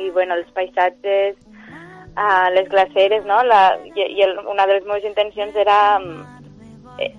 i 0.00 0.10
bueno, 0.10 0.34
els 0.34 0.50
paisatges, 0.56 1.36
uh, 2.18 2.48
les 2.54 2.68
glaceres, 2.68 3.24
no? 3.26 3.38
La, 3.46 3.62
i, 3.94 4.08
i 4.18 4.26
el, 4.26 4.34
una 4.50 4.66
de 4.66 4.78
les 4.78 4.88
meves 4.88 5.06
intencions 5.06 5.56
era 5.56 5.78
um, 6.02 6.10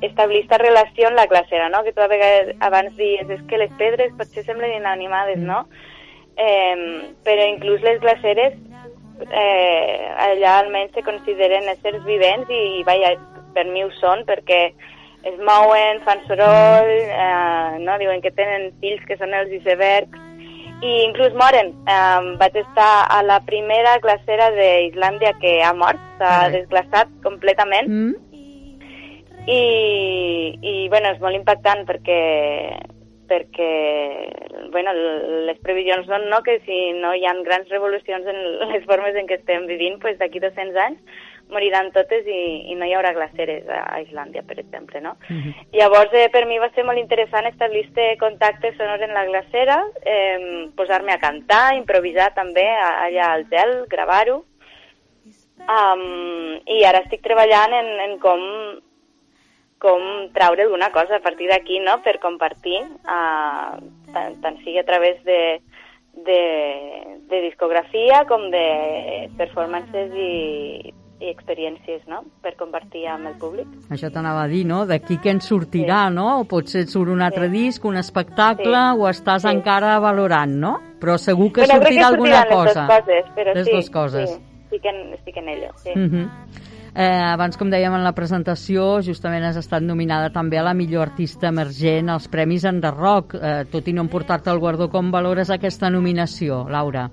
establir 0.04 0.44
aquesta 0.44 0.60
relació 0.62 1.08
amb 1.08 1.20
la 1.20 1.28
glacera, 1.32 1.70
no? 1.72 1.84
Que 1.86 1.94
tu 1.96 2.04
a 2.04 2.10
vegades 2.12 2.56
abans 2.66 2.96
dies 3.00 3.30
és 3.32 3.46
que 3.48 3.62
les 3.62 3.72
pedres 3.80 4.16
potser 4.20 4.44
semblen 4.46 4.76
inanimades, 4.76 5.40
no? 5.40 5.64
Eh, 6.40 7.12
però 7.28 7.48
inclús 7.48 7.82
les 7.84 8.00
glaceres 8.00 8.56
eh, 9.28 10.14
allà 10.16 10.60
almenys 10.60 10.94
se 10.96 11.04
consideren 11.04 11.68
éssers 11.72 12.04
vivents 12.06 12.52
i, 12.52 12.84
vaja, 12.88 13.16
per 13.56 13.66
mi 13.68 13.84
ho 13.84 13.92
són 14.00 14.24
perquè 14.28 14.62
es 15.28 15.36
mouen, 15.44 16.00
fan 16.06 16.24
soroll, 16.28 16.94
eh, 16.96 17.80
no? 17.84 17.98
diuen 18.00 18.24
que 18.24 18.32
tenen 18.32 18.70
fills 18.80 19.04
que 19.08 19.20
són 19.20 19.36
els 19.36 19.52
icebergs 19.60 20.29
i 20.82 20.94
inclús 21.04 21.34
moren. 21.36 21.74
Eh, 21.88 22.36
vaig 22.40 22.56
estar 22.62 23.06
a 23.12 23.22
la 23.24 23.42
primera 23.46 23.98
glacera 24.00 24.50
d'Islàndia 24.56 25.34
que 25.42 25.60
ha 25.64 25.74
mort, 25.74 26.00
s'ha 26.18 26.30
Carai. 26.30 26.52
desglaçat 26.60 27.08
completament 27.24 27.90
Mm? 27.90 28.16
i, 29.50 29.62
i 30.62 30.74
bueno, 30.90 31.12
és 31.16 31.22
molt 31.24 31.36
impactant 31.36 31.86
perquè 31.90 32.22
perquè 33.30 33.70
bueno, 34.74 34.92
les 35.46 35.58
previsions 35.62 36.08
són 36.10 36.28
no, 36.32 36.42
que 36.46 36.60
si 36.66 36.78
no 36.98 37.14
hi 37.14 37.26
ha 37.30 37.34
grans 37.46 37.70
revolucions 37.70 38.26
en 38.26 38.40
les 38.74 38.86
formes 38.90 39.16
en 39.16 39.28
què 39.30 39.38
estem 39.38 39.68
vivint, 39.70 40.00
pues 40.02 40.18
d'aquí 40.18 40.42
200 40.42 40.78
anys 40.82 41.00
moriran 41.50 41.92
totes 41.92 42.28
i, 42.30 42.72
i 42.72 42.76
no 42.78 42.88
hi 42.88 42.94
haurà 42.94 43.12
glaceres 43.16 43.68
a, 43.74 44.00
Islàndia, 44.04 44.44
per 44.48 44.60
exemple, 44.62 45.02
no? 45.02 45.16
Llavors, 45.76 46.14
eh, 46.14 46.28
per 46.34 46.46
mi 46.50 46.60
va 46.62 46.70
ser 46.76 46.86
molt 46.88 47.02
interessant 47.02 47.50
establir 47.50 47.86
este 47.88 48.12
contacte 48.22 48.72
sonor 48.78 49.04
en 49.06 49.16
la 49.18 49.26
glacera, 49.26 49.80
eh, 50.04 50.70
posar-me 50.78 51.14
a 51.14 51.22
cantar, 51.22 51.76
improvisar 51.78 52.32
també 52.38 52.68
allà 52.70 53.34
al 53.34 53.48
gel, 53.52 53.76
gravar-ho. 53.90 54.44
Um, 55.70 56.56
I 56.72 56.84
ara 56.88 57.04
estic 57.04 57.22
treballant 57.22 57.74
en, 57.76 57.90
en 58.06 58.14
com, 58.24 58.46
com 59.84 60.06
traure 60.34 60.64
alguna 60.66 60.90
cosa 60.96 61.18
a 61.18 61.26
partir 61.26 61.50
d'aquí, 61.52 61.82
no?, 61.84 62.00
per 62.06 62.18
compartir, 62.24 62.80
uh, 63.04 63.76
tant, 64.14 64.40
tant 64.42 64.62
sigui 64.64 64.80
a 64.80 64.88
través 64.88 65.20
de, 65.28 65.60
de, 66.26 66.40
de 67.30 67.42
discografia 67.50 68.24
com 68.30 68.48
de 68.54 68.66
performances 69.38 70.16
i, 70.16 70.94
i 71.20 71.30
experiències, 71.30 72.06
no?, 72.08 72.24
per 72.42 72.56
compartir 72.56 73.06
amb 73.12 73.28
el 73.28 73.34
públic. 73.40 73.68
Això 73.92 74.10
t'anava 74.12 74.44
a 74.44 74.48
dir, 74.48 74.66
no? 74.66 74.86
D'aquí 74.88 75.18
què 75.20 75.32
en 75.32 75.42
sortirà, 75.44 76.10
no? 76.14 76.40
O 76.40 76.46
potser 76.48 76.86
et 76.86 76.90
surt 76.90 77.12
un 77.12 77.22
altre 77.22 77.50
disc, 77.50 77.84
un 77.86 77.98
espectacle, 77.98 78.78
Sí. 78.94 79.00
o 79.00 79.10
estàs 79.10 79.42
Sí. 79.42 79.50
encara 79.50 80.00
valorant, 80.00 80.52
no? 80.56 80.80
Però 81.00 81.18
segur 81.18 81.52
que 81.52 81.66
Bueno, 81.66 81.82
sortirà 81.84 82.08
alguna 82.08 82.42
sortiran 82.44 82.58
cosa. 82.58 82.88
Les 82.88 82.88
dues 82.88 83.06
coses, 83.06 83.36
però 83.36 83.54
Les 83.56 83.66
sí, 83.68 83.72
dues 83.74 83.90
coses. 83.90 84.30
Sí, 84.30 84.42
estic 84.64 84.86
en, 84.86 85.14
estic 85.14 85.38
en 85.38 85.50
ello, 85.50 85.70
sí. 85.76 85.92
Mhm. 85.96 86.30
Eh, 86.96 87.04
abans, 87.06 87.56
com 87.56 87.70
dèiem 87.70 87.94
en 87.94 88.04
la 88.04 88.14
presentació, 88.14 89.02
justament 89.06 89.44
has 89.46 89.56
estat 89.58 89.82
nominada 89.84 90.32
també 90.32 90.58
a 90.58 90.64
la 90.64 90.74
millor 90.74 91.04
artista 91.04 91.48
emergent 91.50 92.10
als 92.10 92.28
Premis 92.28 92.64
en 92.66 92.82
The 92.82 92.92
Rock. 92.92 93.36
Eh, 93.36 93.66
tot 93.72 93.88
i 93.88 93.94
no 93.94 94.02
emportar-te 94.02 94.50
el 94.50 94.58
guardó, 94.60 94.90
com 94.90 95.12
valores 95.12 95.50
aquesta 95.52 95.90
nominació, 95.90 96.68
Laura? 96.68 97.10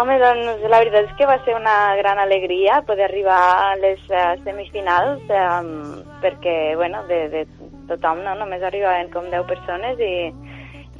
Home, 0.00 0.14
doncs 0.16 0.62
la 0.72 0.78
veritat 0.80 1.04
és 1.04 1.16
que 1.18 1.26
va 1.28 1.34
ser 1.44 1.52
una 1.52 1.92
gran 1.98 2.16
alegria 2.16 2.78
poder 2.88 3.04
arribar 3.10 3.40
a 3.60 3.74
les 3.76 4.00
uh, 4.08 4.38
semifinals 4.40 5.20
um, 5.28 6.00
perquè, 6.22 6.72
bueno, 6.80 7.02
de, 7.10 7.18
de 7.28 7.42
tothom, 7.90 8.22
no? 8.24 8.32
Només 8.40 8.64
arribaven 8.64 9.12
com 9.12 9.28
10 9.28 9.44
persones 9.50 10.00
i, 10.00 10.32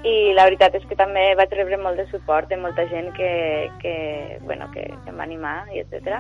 i 0.05 0.15
la 0.37 0.45
veritat 0.45 0.77
és 0.77 0.85
que 0.91 1.01
també 1.01 1.25
vaig 1.41 1.57
rebre 1.57 1.81
molt 1.81 1.97
de 1.97 2.07
suport 2.13 2.53
de 2.53 2.61
molta 2.61 2.85
gent 2.93 3.09
que, 3.17 3.33
que, 3.81 3.97
bueno, 4.45 4.69
que, 4.77 4.85
que 4.85 5.15
em 5.15 5.25
va 5.25 5.25
animar 5.25 5.57
i 5.73 5.81
etc. 5.81 6.13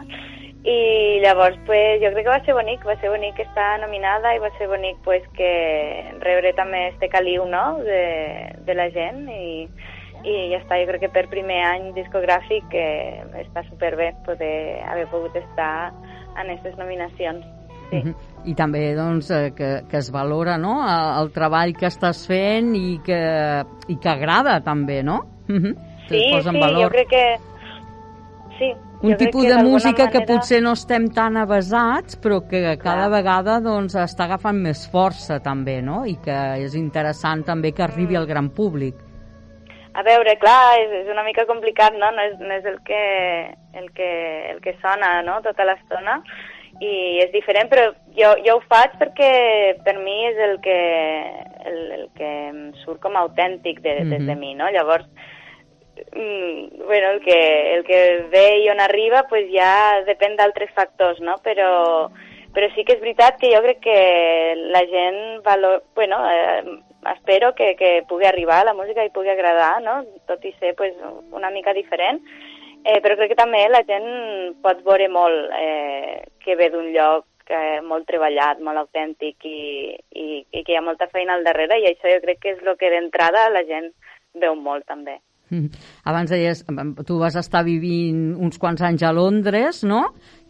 I 0.64 1.20
llavors, 1.20 1.60
pues, 1.68 2.00
jo 2.00 2.08
crec 2.16 2.25
que 2.25 2.37
va 2.38 2.42
ser 2.48 2.56
bonic, 2.56 2.88
va 2.88 2.96
ser 3.04 3.12
bonic 3.12 3.44
estar 3.50 3.73
nominada 3.85 4.33
i 4.33 4.40
va 4.40 4.48
ser 4.56 4.73
bonic 4.73 4.96
pues, 5.04 5.29
que 5.37 5.54
rebre 6.25 6.56
també 6.56 6.87
este 6.94 7.12
caliu 7.12 7.44
no? 7.44 7.83
de, 7.85 8.04
de 8.64 8.81
la 8.81 8.88
gent 8.96 9.27
i, 9.29 9.66
i 10.23 10.35
ja 10.52 10.60
està, 10.60 10.79
jo 10.81 10.88
crec 10.90 11.02
que 11.04 11.10
per 11.14 11.25
primer 11.31 11.58
any 11.66 11.90
discogràfic 11.96 12.75
eh, 12.79 13.23
està 13.42 13.64
superbé 13.68 14.12
poder 14.27 14.83
haver 14.87 15.08
pogut 15.10 15.37
estar 15.38 15.90
en 16.38 16.46
aquestes 16.46 16.79
nominacions. 16.79 17.44
Sí. 17.90 17.98
Uh 17.98 18.04
-huh. 18.04 18.14
I 18.44 18.54
també 18.54 18.94
doncs, 18.94 19.31
eh, 19.31 19.52
que, 19.54 19.83
que 19.88 19.96
es 19.98 20.10
valora 20.10 20.56
no? 20.58 20.81
el, 21.20 21.31
treball 21.31 21.77
que 21.77 21.87
estàs 21.87 22.27
fent 22.27 22.75
i 22.75 23.00
que, 23.04 23.64
i 23.88 23.96
que 23.96 24.08
agrada 24.08 24.60
també, 24.60 25.02
no? 25.02 25.20
Uh 25.48 25.56
-huh. 25.56 25.75
Sí, 26.08 26.18
sí, 26.42 26.58
valor. 26.58 26.83
jo 26.83 26.88
crec 26.90 27.08
que... 27.08 27.37
Sí, 28.58 28.75
un 29.02 29.16
tipus 29.16 29.42
de 29.42 29.62
música 29.64 30.04
manera... 30.04 30.10
que 30.12 30.20
potser 30.27 30.62
no 30.62 30.73
estem 30.73 31.08
tan 31.10 31.37
avasats, 31.37 32.16
però 32.23 32.46
que 32.46 32.79
cada 32.79 33.08
Clar. 33.08 33.10
vegada 33.10 33.60
doncs, 33.60 33.96
està 33.96 34.25
agafant 34.25 34.56
més 34.56 34.88
força 34.88 35.40
també, 35.40 35.83
no? 35.83 36.04
I 36.06 36.16
que 36.23 36.37
és 36.62 36.77
interessant 36.79 37.42
també 37.42 37.73
que 37.73 37.83
arribi 37.83 38.14
al 38.16 38.27
gran 38.27 38.50
públic. 38.50 38.94
A 39.95 40.03
veure, 40.03 40.38
clar, 40.40 40.81
és, 40.81 40.93
és 41.03 41.09
una 41.13 41.25
mica 41.27 41.45
complicat, 41.45 41.93
no? 42.01 42.09
No 42.17 42.23
és, 42.31 42.38
no 42.40 42.55
és 42.55 42.65
el, 42.65 42.79
que, 42.87 43.03
el, 43.77 43.90
que, 43.93 44.11
el 44.55 44.61
que 44.65 44.77
sona, 44.81 45.21
no?, 45.27 45.40
tota 45.45 45.67
l'estona 45.69 46.21
i 46.81 47.21
és 47.23 47.31
diferent, 47.35 47.69
però 47.71 47.90
jo, 48.17 48.33
jo 48.47 48.57
ho 48.57 48.63
faig 48.71 48.97
perquè 49.01 49.33
per 49.85 49.97
mi 50.01 50.17
és 50.31 50.38
el 50.47 50.57
que, 50.65 50.79
el, 51.69 51.79
el 51.99 52.07
que 52.17 52.31
em 52.49 52.63
surt 52.83 53.03
com 53.03 53.17
a 53.17 53.25
autèntic 53.27 53.83
de, 53.83 53.93
mm 54.01 54.03
-hmm. 54.03 54.11
des 54.17 54.27
de 54.27 54.37
mi, 54.37 54.55
no? 54.55 54.71
Llavors, 54.71 55.07
mm, 56.15 56.87
bueno, 56.87 57.11
el 57.11 57.21
que, 57.21 57.75
el 57.75 57.85
que 57.85 58.27
ve 58.31 58.59
i 58.65 58.71
on 58.71 58.81
arriba 58.81 59.27
pues 59.29 59.47
ja 59.53 60.03
depèn 60.07 60.37
d'altres 60.37 60.71
factors, 60.75 61.21
no? 61.21 61.37
Però, 61.45 62.11
però 62.55 62.75
sí 62.75 62.85
que 62.85 62.95
és 62.95 63.01
veritat 63.01 63.38
que 63.38 63.55
jo 63.55 63.63
crec 63.63 63.81
que 63.81 64.55
la 64.57 64.85
gent 64.87 65.43
valor... 65.45 65.83
Bueno, 65.95 66.17
eh, 66.31 66.63
espero 67.11 67.55
que, 67.59 67.75
que 67.77 68.03
pugui 68.09 68.27
arribar 68.29 68.63
la 68.65 68.75
música 68.79 69.05
i 69.05 69.11
pugui 69.15 69.33
agradar, 69.33 69.81
no? 69.83 70.00
Tot 70.31 70.44
i 70.46 70.55
ser 70.61 70.77
pues, 70.79 70.94
una 71.33 71.50
mica 71.50 71.75
diferent, 71.75 72.23
Eh, 72.83 72.98
però 72.98 73.15
crec 73.15 73.31
que 73.31 73.38
també 73.38 73.61
la 73.71 73.85
gent 73.87 74.07
pot 74.63 74.81
veure 74.83 75.07
molt 75.13 75.53
eh, 75.55 76.23
que 76.42 76.57
ve 76.59 76.67
d'un 76.73 76.88
lloc 76.90 77.53
eh, 77.55 77.79
molt 77.87 78.09
treballat, 78.09 78.59
molt 78.59 78.81
autèntic 78.81 79.46
i, 79.46 79.92
i, 80.19 80.25
i 80.42 80.63
que 80.65 80.75
hi 80.75 80.79
ha 80.81 80.83
molta 80.83 81.07
feina 81.13 81.37
al 81.37 81.46
darrere 81.46 81.79
i 81.79 81.87
això 81.92 82.11
jo 82.11 82.23
crec 82.25 82.40
que 82.42 82.57
és 82.57 82.65
el 82.65 82.75
que 82.81 82.90
d'entrada 82.90 83.50
la 83.55 83.63
gent 83.69 83.92
veu 84.35 84.59
molt 84.59 84.88
també. 84.90 85.21
Mm. 85.53 85.69
Abans 86.09 86.33
deies, 86.33 86.65
tu 87.07 87.21
vas 87.21 87.37
estar 87.38 87.63
vivint 87.63 88.33
uns 88.40 88.59
quants 88.59 88.83
anys 88.83 89.05
a 89.07 89.13
Londres, 89.15 89.83
no? 89.87 90.00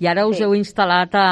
I 0.02 0.08
ara 0.10 0.24
us 0.26 0.40
sí. 0.40 0.42
heu 0.42 0.56
instal·lat 0.58 1.12
a, 1.14 1.26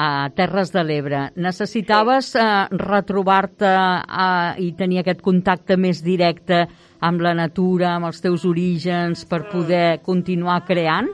a 0.00 0.06
Terres 0.32 0.70
de 0.72 0.80
l'Ebre. 0.80 1.26
Necessitaves 1.36 2.30
sí. 2.32 2.40
eh, 2.40 2.78
retrobar-te 2.80 3.68
eh, 3.68 4.62
i 4.64 4.70
tenir 4.78 5.02
aquest 5.02 5.20
contacte 5.26 5.76
més 5.76 6.00
directe 6.00 6.62
amb 7.04 7.20
la 7.20 7.34
natura, 7.36 7.90
amb 7.98 8.08
els 8.08 8.24
teus 8.24 8.46
orígens, 8.48 9.26
per 9.28 9.42
mm. 9.42 9.52
poder 9.52 10.00
continuar 10.06 10.62
creant? 10.64 11.12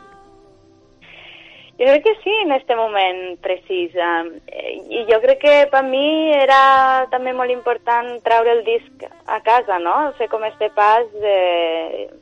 Jo 1.80 1.88
crec 1.88 2.02
que 2.04 2.14
sí, 2.22 2.32
en 2.44 2.54
aquest 2.54 2.70
moment 2.76 3.20
precís. 3.42 3.94
I 3.96 5.04
jo 5.10 5.18
crec 5.24 5.42
que 5.42 5.54
per 5.72 5.80
mi 5.88 6.30
era 6.36 6.62
també 7.10 7.32
molt 7.34 7.50
important 7.50 8.18
treure 8.22 8.54
el 8.54 8.66
disc 8.66 9.06
a 9.26 9.40
casa, 9.42 9.82
no? 9.82 10.12
Fer 10.20 10.28
com 10.30 10.44
este 10.46 10.70
pas, 10.76 11.08
de, 11.24 11.38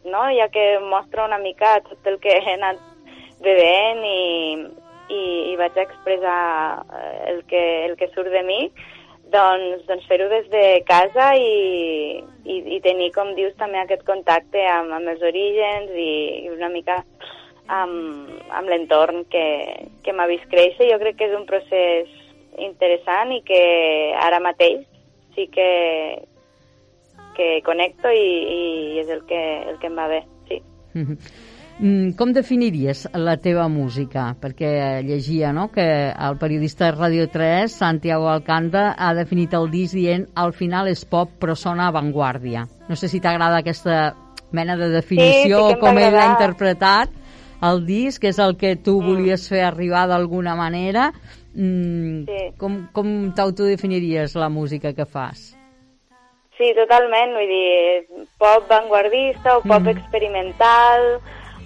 no? 0.09 0.29
ja 0.33 0.49
que 0.55 0.79
mostra 0.81 1.29
una 1.29 1.43
mica 1.43 1.81
tot 1.91 2.07
el 2.07 2.23
que 2.23 2.39
he 2.39 2.55
anat 2.55 2.81
bevent 3.43 4.05
i, 4.07 4.23
i, 5.09 5.25
i 5.53 5.57
vaig 5.61 5.77
expressar 5.81 6.85
eh, 6.95 7.33
el 7.33 7.43
que, 7.51 7.65
el 7.87 7.97
que 8.01 8.11
surt 8.15 8.33
de 8.33 8.45
mi 8.47 8.61
doncs, 9.33 9.85
doncs 9.89 10.07
fer-ho 10.09 10.29
des 10.31 10.47
de 10.53 10.65
casa 10.89 11.33
i, 11.37 12.21
i, 12.45 12.57
i 12.77 12.79
tenir, 12.85 13.11
com 13.17 13.35
dius, 13.37 13.57
també 13.61 13.81
aquest 13.83 14.05
contacte 14.09 14.63
amb, 14.73 14.95
amb 14.97 15.13
els 15.13 15.25
orígens 15.25 15.93
i, 15.93 16.13
i 16.45 16.53
una 16.55 16.71
mica 16.73 17.03
amb, 17.69 18.31
amb 18.49 18.73
l'entorn 18.73 19.27
que, 19.33 19.45
que 20.05 20.15
m'ha 20.17 20.29
vist 20.31 20.49
créixer. 20.53 20.89
Jo 20.93 21.01
crec 21.03 21.19
que 21.21 21.29
és 21.29 21.37
un 21.37 21.45
procés 21.49 22.09
interessant 22.59 23.35
i 23.37 23.43
que 23.47 23.61
ara 24.19 24.41
mateix 24.43 24.87
sí 25.37 25.47
que, 25.53 25.69
que 27.37 27.51
connecto 27.67 28.11
i, 28.11 28.33
i 28.57 28.63
és 29.05 29.13
el 29.13 29.23
que, 29.29 29.43
el 29.69 29.79
que 29.79 29.93
em 29.93 30.01
va 30.01 30.09
bé, 30.11 30.25
sí. 30.49 30.63
Mm, 31.79 32.17
com 32.19 32.33
definiries 32.35 33.05
la 33.15 33.37
teva 33.39 33.69
música? 33.71 34.33
Perquè 34.41 35.01
llegia 35.07 35.53
no? 35.55 35.69
que 35.71 36.11
el 36.11 36.39
periodista 36.39 36.89
de 36.89 36.97
Radio 36.97 37.29
3, 37.31 37.71
Santiago 37.71 38.29
Alcanda, 38.29 38.97
ha 38.99 39.13
definit 39.15 39.55
el 39.55 39.71
disc 39.71 39.95
dient 39.95 40.27
al 40.35 40.53
final 40.53 40.91
és 40.91 41.05
pop 41.07 41.37
però 41.39 41.55
sona 41.55 41.87
avantguàrdia. 41.93 42.67
No 42.89 42.99
sé 42.99 43.07
si 43.07 43.23
t'agrada 43.23 43.63
aquesta 43.63 44.17
mena 44.51 44.75
de 44.81 44.89
definició, 44.91 45.69
sí, 45.69 45.75
sí 45.77 45.81
com 45.81 46.01
ell 46.03 46.17
l'ha 46.17 46.33
interpretat 46.33 47.15
el 47.63 47.85
disc, 47.87 48.25
és 48.25 48.39
el 48.43 48.57
que 48.59 48.75
tu 48.77 48.99
mm. 48.99 49.07
volies 49.07 49.47
fer 49.51 49.63
arribar 49.67 50.09
d'alguna 50.11 50.57
manera. 50.59 51.13
Mm, 51.55 52.27
sí. 52.27 52.43
Com, 52.59 52.83
com 52.95 53.15
t'autodefiniries 53.35 54.35
la 54.39 54.51
música 54.51 54.95
que 54.95 55.07
fas? 55.07 55.53
Sí, 56.59 56.73
totalment, 56.75 57.37
vull 57.39 57.51
dir, 57.51 58.25
pop 58.43 58.67
vanguardista 58.67 59.59
o 59.59 59.63
pop 59.63 59.85
mm. 59.85 59.93
experimental, 59.95 61.05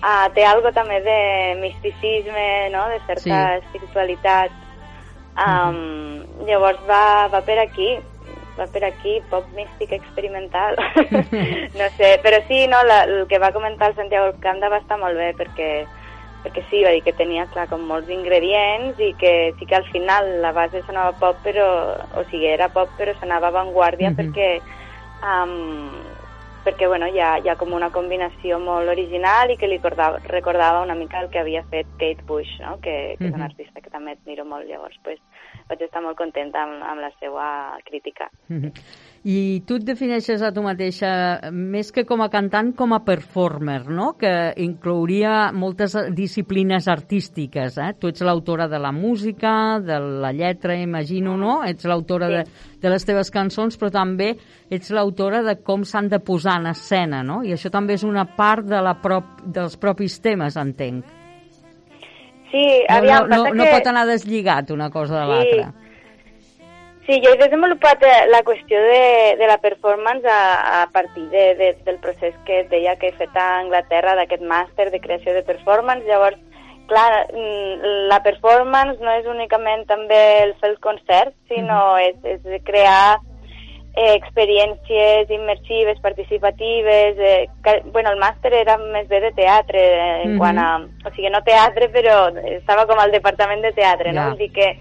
uh, 0.03 0.28
té 0.34 0.44
algo 0.44 0.72
també 0.74 1.00
de 1.00 1.18
misticisme, 1.62 2.68
no? 2.74 2.86
de 2.90 3.00
certa 3.07 3.22
sí. 3.22 3.64
espiritualitat. 3.64 4.59
Um, 5.32 5.76
mm. 5.78 6.46
Llavors 6.48 6.82
va, 6.88 7.28
va 7.32 7.40
per 7.46 7.57
aquí, 7.62 7.94
va 8.59 8.66
per 8.68 8.84
aquí, 8.84 9.16
pop 9.30 9.48
místic 9.57 9.94
experimental. 9.96 10.76
no 11.80 11.88
sé, 11.96 12.18
però 12.24 12.42
sí, 12.48 12.66
no, 12.68 12.82
la, 12.84 13.05
el 13.09 13.26
que 13.30 13.40
va 13.40 13.55
comentar 13.55 13.90
el 13.90 13.96
Santiago 13.96 14.34
Canda 14.40 14.68
va 14.72 14.82
estar 14.82 15.00
molt 15.00 15.16
bé 15.18 15.32
perquè 15.38 15.72
perquè 16.42 16.64
sí, 16.68 16.80
va 16.82 16.90
dir 16.90 17.05
que 17.07 17.14
tenia 17.14 17.46
clar 17.53 17.68
com 17.70 17.84
molts 17.86 18.09
ingredients 18.11 18.98
i 18.98 19.12
que 19.14 19.53
sí 19.59 19.66
que 19.68 19.76
al 19.78 19.84
final 19.92 20.26
la 20.42 20.50
base 20.50 20.80
sonava 20.88 21.14
pop 21.20 21.38
però, 21.44 21.66
o 22.18 22.24
sigui, 22.32 22.48
era 22.50 22.66
pop 22.74 22.90
però 22.98 23.14
sonava 23.20 23.53
avantguàrdia 23.53 24.11
mm 24.11 24.16
-hmm. 24.16 24.32
perquè 24.34 24.48
um, 25.22 26.03
perquè 26.65 26.87
bueno, 26.87 27.07
hi, 27.07 27.19
ha, 27.21 27.37
hi 27.43 27.49
ha 27.51 27.57
com 27.59 27.73
una 27.75 27.91
combinació 27.91 28.59
molt 28.63 28.89
original 28.93 29.51
i 29.51 29.57
que 29.59 29.69
li 29.71 29.79
recordava, 29.79 30.21
recordava 30.31 30.83
una 30.85 30.95
mica 30.95 31.21
el 31.21 31.31
que 31.31 31.41
havia 31.41 31.65
fet 31.71 31.87
Kate 31.99 32.27
Bush, 32.27 32.53
no? 32.61 32.79
que, 32.81 33.17
que 33.19 33.25
mm 33.25 33.27
-hmm. 33.27 33.29
és 33.29 33.35
una 33.35 33.45
artista 33.51 33.81
que 33.81 33.91
també 33.91 34.13
admiro 34.13 34.45
molt, 34.45 34.69
llavors 34.69 34.99
pues, 35.03 35.19
vaig 35.69 35.83
estar 35.83 36.03
molt 36.03 36.17
contenta 36.17 36.63
amb, 36.63 36.83
amb 36.83 37.01
la 37.01 37.11
seva 37.21 37.79
crítica. 37.85 38.31
Mm 38.49 38.61
-hmm. 38.61 38.73
I 39.23 39.62
tu 39.62 39.77
et 39.79 39.85
defineixes 39.87 40.41
a 40.43 40.49
tu 40.51 40.64
mateixa 40.64 41.09
més 41.55 41.93
que 41.95 42.03
com 42.03 42.25
a 42.25 42.27
cantant, 42.31 42.73
com 42.75 42.91
a 42.91 43.05
performer, 43.07 43.85
no? 43.87 44.09
que 44.18 44.33
inclouria 44.64 45.53
moltes 45.55 45.95
disciplines 46.11 46.89
artístiques. 46.91 47.79
Eh? 47.79 47.93
Tu 48.03 48.11
ets 48.11 48.25
l'autora 48.27 48.66
de 48.66 48.81
la 48.83 48.91
música, 48.91 49.79
de 49.79 50.01
la 50.25 50.33
lletra, 50.35 50.75
imagino, 50.75 51.37
no? 51.39 51.61
Ets 51.62 51.87
l'autora 51.87 52.33
sí. 52.33 52.41
de, 52.41 52.66
de 52.83 52.91
les 52.91 53.07
teves 53.07 53.31
cançons, 53.31 53.79
però 53.79 53.93
també 53.95 54.33
ets 54.75 54.91
l'autora 54.91 55.45
de 55.47 55.55
com 55.62 55.87
s'han 55.87 56.11
de 56.11 56.18
posar 56.18 56.59
en 56.59 56.73
escena, 56.73 57.23
no? 57.23 57.45
I 57.47 57.55
això 57.55 57.70
també 57.70 57.95
és 57.95 58.03
una 58.03 58.27
part 58.27 58.66
de 58.66 58.83
la 58.83 58.97
prop, 58.99 59.39
dels 59.47 59.79
propis 59.79 60.18
temes, 60.25 60.59
entenc. 60.59 61.07
Sí, 62.51 62.66
aviam, 62.91 63.31
no, 63.31 63.45
no, 63.45 63.55
no, 63.55 63.62
no 63.62 63.70
pot 63.70 63.87
anar 63.87 64.03
deslligat 64.11 64.75
una 64.75 64.91
cosa 64.91 65.23
de 65.23 65.23
sí. 65.23 65.31
l'altra. 65.31 65.82
Sí, 67.07 67.18
jo 67.24 67.32
he 67.32 67.38
desenvolupat 67.40 68.05
eh, 68.07 68.28
la 68.30 68.44
qüestió 68.46 68.78
de, 68.78 69.34
de 69.38 69.46
la 69.50 69.59
performance 69.59 70.28
a, 70.30 70.82
a 70.82 70.86
partir 70.92 71.24
de, 71.30 71.55
de, 71.59 71.72
del 71.84 71.98
procés 71.98 72.34
que 72.46 72.61
et 72.62 72.70
deia 72.70 72.94
que 73.00 73.11
he 73.11 73.16
fet 73.18 73.34
a 73.34 73.46
Anglaterra, 73.59 74.14
d'aquest 74.14 74.44
màster 74.46 74.90
de 74.92 75.00
creació 75.03 75.34
de 75.34 75.42
performance. 75.42 76.07
Llavors, 76.07 76.38
clar, 76.86 77.26
mm, 77.34 78.07
la 78.12 78.20
performance 78.22 79.03
no 79.03 79.16
és 79.18 79.26
únicament 79.26 79.82
també 79.90 80.22
el 80.44 80.55
fer 80.62 80.70
els 80.70 80.80
concerts, 80.86 81.34
sinó 81.50 81.96
mm 81.96 81.98
-hmm. 81.98 82.30
és, 82.36 82.46
és 82.46 82.62
crear 82.70 83.18
eh, 83.96 84.14
experiències 84.14 85.30
immersives, 85.30 86.00
participatives... 86.00 87.18
Eh, 87.18 87.48
que, 87.64 87.82
bueno, 87.92 88.11
el 88.11 88.18
màster 88.18 88.55
era 88.55 88.78
més 88.78 89.09
bé 89.09 89.20
de 89.20 89.32
teatre, 89.32 89.78
eh, 89.78 90.22
en 90.22 90.30
mm 90.30 90.34
-hmm. 90.34 90.38
quant 90.38 90.59
a... 90.59 90.76
O 91.07 91.11
sigui, 91.11 91.30
no 91.30 91.42
teatre, 91.42 91.90
però 91.90 92.30
estava 92.44 92.86
com 92.86 92.98
al 92.98 93.11
departament 93.11 93.62
de 93.62 93.72
teatre, 93.72 94.12
yeah. 94.12 94.22
no? 94.22 94.28
Vull 94.30 94.38
dir 94.38 94.53
que, 94.53 94.78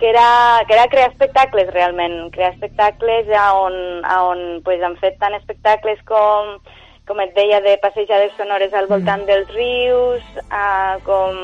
que, 0.00 0.10
era, 0.10 0.64
que 0.66 0.74
era 0.74 0.88
crear 0.88 1.10
espectacles, 1.12 1.72
realment. 1.76 2.30
Crear 2.34 2.54
espectacles 2.54 3.28
on, 3.54 3.74
on 4.04 4.62
pues, 4.64 4.82
han 4.82 4.96
fet 4.98 5.20
tant 5.20 5.36
espectacles 5.38 6.00
com 6.08 6.56
com 7.10 7.18
et 7.18 7.32
deia, 7.34 7.58
de 7.64 7.72
passejades 7.82 8.30
sonores 8.38 8.70
al 8.72 8.86
voltant 8.86 9.24
mm. 9.24 9.26
dels 9.26 9.48
rius, 9.50 10.26
uh, 10.46 10.94
com 11.02 11.40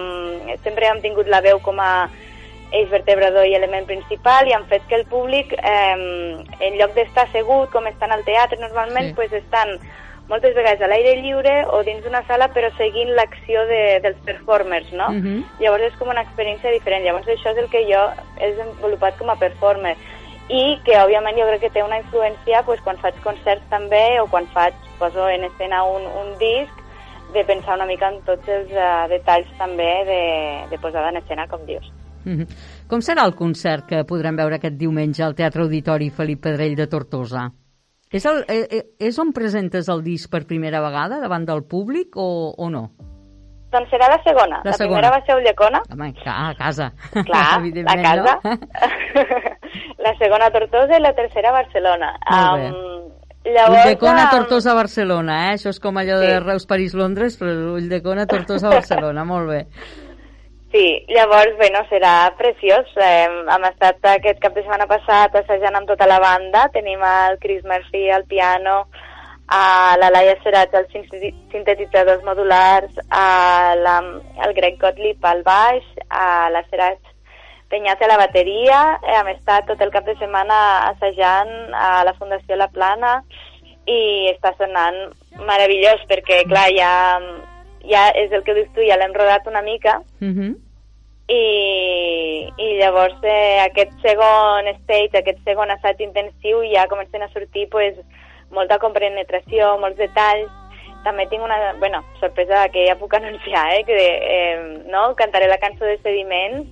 sempre 0.62 0.86
hem 0.86 1.00
tingut 1.02 1.26
la 1.26 1.40
veu 1.42 1.58
com 1.64 1.80
a 1.82 2.06
eix 2.74 2.88
vertebrador 2.90 3.46
i 3.46 3.54
element 3.58 3.86
principal 3.88 4.46
i 4.46 4.54
han 4.54 4.66
fet 4.70 4.86
que 4.86 4.98
el 4.98 5.06
públic, 5.10 5.52
eh, 5.58 6.38
en 6.60 6.78
lloc 6.78 6.94
d'estar 6.96 7.26
assegut 7.26 7.70
com 7.74 7.86
estan 7.90 8.14
al 8.14 8.24
teatre 8.26 8.58
normalment, 8.60 9.10
sí. 9.10 9.14
pues 9.18 9.32
estan 9.32 9.76
moltes 10.28 10.54
vegades 10.54 10.82
a 10.82 10.88
l'aire 10.90 11.20
lliure 11.22 11.54
o 11.70 11.82
dins 11.86 12.02
d'una 12.04 12.22
sala 12.26 12.48
però 12.54 12.70
seguint 12.76 13.14
l'acció 13.14 13.62
de, 13.70 14.00
dels 14.02 14.18
performers, 14.26 14.92
no? 14.92 15.08
Uh 15.08 15.12
mhm. 15.12 15.26
-huh. 15.26 15.62
Llavors 15.62 15.84
és 15.84 15.96
com 15.98 16.08
una 16.08 16.22
experiència 16.22 16.70
diferent. 16.70 17.04
Llavors 17.04 17.26
això 17.26 17.50
és 17.52 17.58
el 17.58 17.70
que 17.70 17.86
jo 17.92 18.02
he 18.40 18.50
desenvolupat 18.50 19.18
com 19.18 19.30
a 19.30 19.38
performer 19.38 19.96
i 20.48 20.78
que 20.84 20.94
òbviament 20.94 21.36
jo 21.38 21.46
crec 21.48 21.60
que 21.60 21.70
té 21.74 21.82
una 21.82 21.98
influència 21.98 22.62
pues, 22.64 22.80
quan 22.80 22.98
faig 22.98 23.14
concerts 23.24 23.64
també 23.68 24.20
o 24.20 24.26
quan 24.26 24.46
faig, 24.54 24.74
poso 24.98 25.28
en 25.28 25.44
escena 25.44 25.82
un, 25.84 26.02
un 26.06 26.38
disc 26.38 26.72
de 27.32 27.44
pensar 27.44 27.74
una 27.74 27.86
mica 27.86 28.08
en 28.08 28.22
tots 28.22 28.48
els 28.48 28.70
uh, 28.70 29.08
detalls 29.10 29.48
també 29.58 29.90
de, 30.06 30.22
de 30.70 30.78
posada 30.78 31.10
en 31.10 31.16
escena, 31.16 31.48
com 31.48 31.66
dius. 31.66 31.90
Mm 32.24 32.38
-hmm. 32.38 32.46
Com 32.88 33.00
serà 33.00 33.24
el 33.24 33.34
concert 33.34 33.86
que 33.86 34.04
podrem 34.04 34.36
veure 34.36 34.56
aquest 34.56 34.74
diumenge 34.74 35.22
al 35.22 35.34
Teatre 35.34 35.62
Auditori 35.62 36.10
Felip 36.10 36.42
Pedrell 36.42 36.76
de 36.76 36.86
Tortosa? 36.86 37.50
És, 38.12 38.24
el, 38.24 38.44
eh, 38.48 38.62
eh, 38.70 38.84
és 39.02 39.18
on 39.18 39.32
presentes 39.34 39.88
el 39.90 40.04
disc 40.04 40.30
per 40.30 40.44
primera 40.46 40.80
vegada 40.84 41.18
davant 41.22 41.46
del 41.48 41.64
públic 41.66 42.16
o, 42.16 42.54
o 42.56 42.70
no? 42.70 42.86
Doncs 43.74 43.90
serà 43.90 44.06
la 44.12 44.20
segona. 44.22 44.60
La, 44.62 44.70
la 44.70 44.76
segona. 44.78 45.00
primera 45.00 45.10
va 45.16 45.24
ser 45.26 45.34
a 45.34 45.38
Ulldecona. 45.40 45.80
Home, 45.92 46.12
a 46.24 46.52
casa. 46.58 46.92
Clar, 47.16 47.46
a 47.92 47.96
casa. 48.04 48.36
No? 48.44 48.54
la 50.06 50.14
segona 50.20 50.46
a 50.46 50.54
Tortosa 50.54 50.96
i 50.96 51.02
la 51.02 51.12
tercera 51.18 51.50
a 51.50 51.58
Barcelona. 51.58 52.14
Molt 52.30 52.62
bé. 52.62 52.70
Um, 52.70 52.96
Llavors, 53.46 53.84
Ulldecona, 53.84 54.24
um... 54.24 54.30
Tortosa, 54.30 54.72
Barcelona, 54.74 55.36
eh? 55.48 55.50
Això 55.54 55.70
és 55.70 55.78
com 55.82 55.98
allò 56.00 56.16
sí. 56.18 56.26
de 56.26 56.40
Reus, 56.42 56.66
París, 56.66 56.96
Londres, 56.98 57.36
però 57.38 57.52
Ulldecona, 57.76 58.26
Tortosa, 58.30 58.72
Barcelona, 58.72 59.22
molt 59.28 59.52
bé. 59.52 59.60
Sí, 60.76 61.06
llavors, 61.08 61.56
bueno, 61.56 61.78
serà 61.88 62.34
preciós. 62.36 62.88
Eh, 63.00 63.28
hem 63.54 63.62
estat 63.64 64.02
aquest 64.10 64.42
cap 64.42 64.52
de 64.52 64.60
setmana 64.60 64.84
passat 64.90 65.38
assajant 65.40 65.78
amb 65.78 65.88
tota 65.88 66.04
la 66.10 66.18
banda. 66.20 66.66
Tenim 66.74 67.00
el 67.00 67.38
Chris 67.40 67.62
Murphy 67.64 68.10
al 68.12 68.26
piano, 68.28 68.74
a 69.48 69.96
la 69.96 70.10
Laia 70.12 70.34
Serat 70.42 70.74
als 70.76 70.92
sintetitzadors 70.92 72.20
modulars, 72.28 72.92
a 73.08 73.72
la, 73.80 73.94
el 74.44 74.52
Greg 74.58 74.76
Gottlieb 74.82 75.24
al 75.24 75.40
baix, 75.46 75.86
a 76.10 76.50
la 76.52 76.60
Serat 76.68 77.00
Penyat 77.72 78.04
a 78.04 78.10
la 78.12 78.20
bateria. 78.20 78.82
Hem 79.16 79.32
estat 79.32 79.64
tot 79.72 79.80
el 79.80 79.94
cap 79.96 80.04
de 80.04 80.18
setmana 80.20 80.60
assajant 80.90 81.72
a 81.72 82.04
la 82.04 82.12
Fundació 82.20 82.60
La 82.60 82.68
Plana 82.68 83.16
i 83.88 84.28
està 84.34 84.52
sonant 84.60 85.00
meravellós 85.40 86.04
perquè, 86.12 86.44
clar, 86.52 86.68
ja, 86.76 86.92
ja 87.88 88.06
és 88.12 88.30
el 88.36 88.44
que 88.44 88.60
dius 88.60 88.70
tu, 88.76 88.84
ja 88.84 89.00
l'hem 89.00 89.16
rodat 89.16 89.48
una 89.48 89.64
mica 89.64 90.02
uh 90.20 90.30
-huh. 90.36 90.54
I, 91.28 92.46
i 92.62 92.68
llavors 92.78 93.18
eh, 93.26 93.58
aquest 93.64 93.96
segon 94.04 94.68
stage, 94.82 95.18
aquest 95.18 95.42
segon 95.48 95.72
assaig 95.74 96.00
intensiu 96.04 96.62
ja 96.70 96.86
comencen 96.90 97.22
a 97.22 97.32
sortir 97.32 97.66
pues, 97.72 97.98
molta 98.54 98.78
compenetració, 98.78 99.74
molts 99.82 99.98
detalls. 99.98 100.52
També 101.06 101.26
tinc 101.30 101.42
una 101.42 101.74
bueno, 101.78 102.00
sorpresa 102.20 102.66
que 102.74 102.86
ja 102.88 102.96
puc 102.98 103.14
anunciar, 103.14 103.68
eh, 103.74 103.84
que 103.86 103.98
eh, 103.98 104.82
no? 104.90 105.12
cantaré 105.18 105.50
la 105.50 105.62
cançó 105.62 105.84
de 105.84 105.98
Sediments 106.02 106.66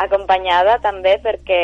acompanyada 0.00 0.78
també 0.80 1.18
perquè 1.20 1.62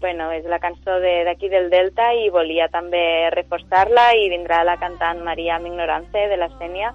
bueno, 0.00 0.30
és 0.32 0.44
la 0.48 0.58
cançó 0.60 0.98
d'aquí 1.00 1.48
de, 1.48 1.58
del 1.58 1.70
Delta 1.72 2.10
i 2.16 2.30
volia 2.32 2.68
també 2.72 3.30
reforçar-la 3.32 4.14
i 4.16 4.28
vindrà 4.32 4.62
la 4.64 4.78
cantant 4.80 5.20
Maria 5.24 5.58
Mignorance 5.60 6.28
de 6.28 6.36
la 6.40 6.50
Sènia 6.58 6.92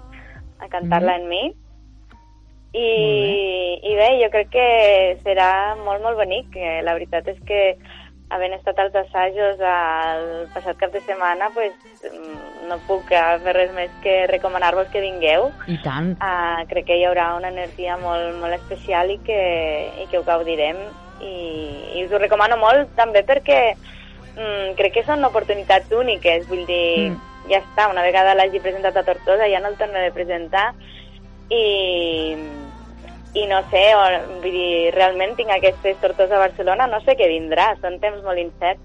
a 0.58 0.68
cantar-la 0.68 1.16
mm. 1.16 1.20
en 1.20 1.28
mi. 1.28 1.42
I, 2.72 3.80
I 3.82 3.94
bé, 3.98 4.10
jo 4.22 4.28
crec 4.30 4.52
que 4.52 4.68
serà 5.24 5.50
molt, 5.80 6.02
molt 6.04 6.20
bonic. 6.20 6.54
La 6.86 6.94
veritat 6.94 7.26
és 7.32 7.40
que 7.48 7.74
havent 8.30 8.54
estat 8.54 8.78
als 8.78 8.94
assajos 8.94 9.58
el 9.58 10.26
passat 10.54 10.78
cap 10.78 10.92
de 10.94 11.00
setmana, 11.02 11.48
pues, 11.54 11.74
mm, 12.06 12.68
no 12.70 12.78
puc 12.86 13.10
fer 13.10 13.54
res 13.56 13.72
més 13.74 13.90
que 14.04 14.26
recomanar-vos 14.30 14.88
que 14.92 15.02
vingueu. 15.02 15.50
I 15.66 15.80
tant. 15.82 16.14
Uh, 16.22 16.62
crec 16.70 16.86
que 16.92 16.98
hi 17.00 17.06
haurà 17.08 17.32
una 17.36 17.50
energia 17.50 17.98
molt, 17.98 18.36
molt 18.38 18.54
especial 18.60 19.10
i 19.10 19.18
que, 19.26 19.40
i 20.04 20.06
que 20.10 20.20
ho 20.20 20.26
gaudirem 20.26 20.78
i, 21.20 21.98
i 21.98 22.04
us 22.04 22.12
ho 22.12 22.20
recomano 22.20 22.56
molt 22.60 22.94
també 22.98 23.22
perquè 23.26 23.58
mm, 23.74 24.76
crec 24.78 24.94
que 24.98 25.06
són 25.08 25.24
oportunitats 25.26 25.92
úniques, 25.92 26.46
vull 26.48 26.64
dir, 26.68 27.10
mm. 27.10 27.50
ja 27.52 27.60
està, 27.60 27.90
una 27.92 28.04
vegada 28.06 28.36
l'hagi 28.36 28.62
presentat 28.62 28.96
a 28.96 29.04
Tortosa 29.06 29.48
ja 29.50 29.60
no 29.60 29.72
el 29.72 29.78
torno 29.80 30.00
de 30.00 30.12
presentar 30.16 30.70
i 31.50 31.64
i 33.34 33.46
no 33.46 33.60
sé, 33.70 33.82
o, 33.94 34.06
vull 34.42 34.54
dir, 34.54 34.90
realment 34.94 35.36
tinc 35.38 35.52
aquestes 35.54 36.00
tortos 36.02 36.32
a 36.34 36.40
Barcelona, 36.42 36.88
no 36.90 36.98
sé 37.04 37.14
què 37.18 37.28
vindrà, 37.30 37.68
són 37.82 38.00
temps 38.02 38.24
molt 38.26 38.42
incerts, 38.42 38.82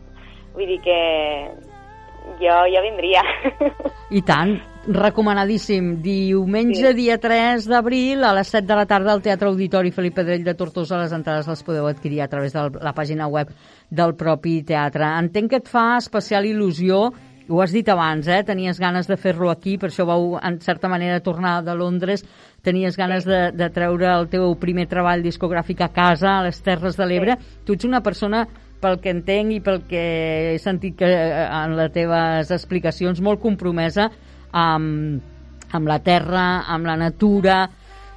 vull 0.53 0.69
dir 0.69 0.77
que 0.85 0.99
jo, 2.41 2.53
jo 2.69 2.83
vindria. 2.85 3.23
I 4.13 4.21
tant, 4.25 4.53
recomanadíssim. 4.85 5.95
Diumenge, 6.05 6.91
sí. 6.91 6.93
dia 6.97 7.17
3 7.21 7.65
d'abril, 7.69 8.23
a 8.23 8.35
les 8.37 8.51
7 8.53 8.67
de 8.69 8.77
la 8.77 8.85
tarda, 8.89 9.13
al 9.13 9.23
Teatre 9.25 9.49
Auditori 9.49 9.93
Felip 9.95 10.17
Pedrell 10.19 10.45
de 10.45 10.53
Tortosa. 10.57 10.99
Les 11.01 11.13
entrades 11.15 11.49
les 11.49 11.63
podeu 11.65 11.89
adquirir 11.89 12.21
a 12.21 12.29
través 12.29 12.53
de 12.53 12.67
la 12.81 12.93
pàgina 12.93 13.27
web 13.31 13.49
del 13.89 14.13
propi 14.17 14.59
teatre. 14.67 15.09
Entenc 15.23 15.53
que 15.53 15.61
et 15.63 15.71
fa 15.71 15.95
especial 15.97 16.45
il·lusió 16.45 17.07
ho 17.47 17.61
has 17.61 17.71
dit 17.71 17.87
abans, 17.89 18.27
eh? 18.27 18.41
tenies 18.43 18.79
ganes 18.79 19.07
de 19.07 19.17
fer-lo 19.17 19.51
aquí, 19.51 19.77
per 19.77 19.91
això 19.91 20.05
vau, 20.07 20.35
en 20.41 20.59
certa 20.61 20.89
manera, 20.89 21.21
tornar 21.21 21.59
de 21.65 21.75
Londres, 21.77 22.25
tenies 22.65 22.97
ganes 22.97 23.25
de, 23.25 23.51
de 23.53 23.69
treure 23.73 24.09
el 24.11 24.29
teu 24.31 24.55
primer 24.61 24.87
treball 24.89 25.23
discogràfic 25.25 25.85
a 25.85 25.91
casa, 25.93 26.39
a 26.39 26.45
les 26.47 26.61
Terres 26.65 26.97
de 26.97 27.05
l'Ebre. 27.05 27.37
Sí. 27.37 27.59
Tu 27.65 27.77
ets 27.77 27.87
una 27.89 28.01
persona, 28.05 28.45
pel 28.81 28.99
que 29.01 29.13
entenc 29.13 29.53
i 29.55 29.61
pel 29.63 29.83
que 29.89 30.03
he 30.53 30.57
sentit 30.61 30.97
que, 30.99 31.09
eh, 31.09 31.45
en 31.45 31.77
les 31.77 31.93
teves 31.93 32.51
explicacions, 32.53 33.21
molt 33.21 33.41
compromesa 33.43 34.09
amb, 34.51 35.21
amb 35.71 35.89
la 35.89 35.99
terra, 36.05 36.45
amb 36.71 36.89
la 36.89 36.97
natura, 36.99 37.65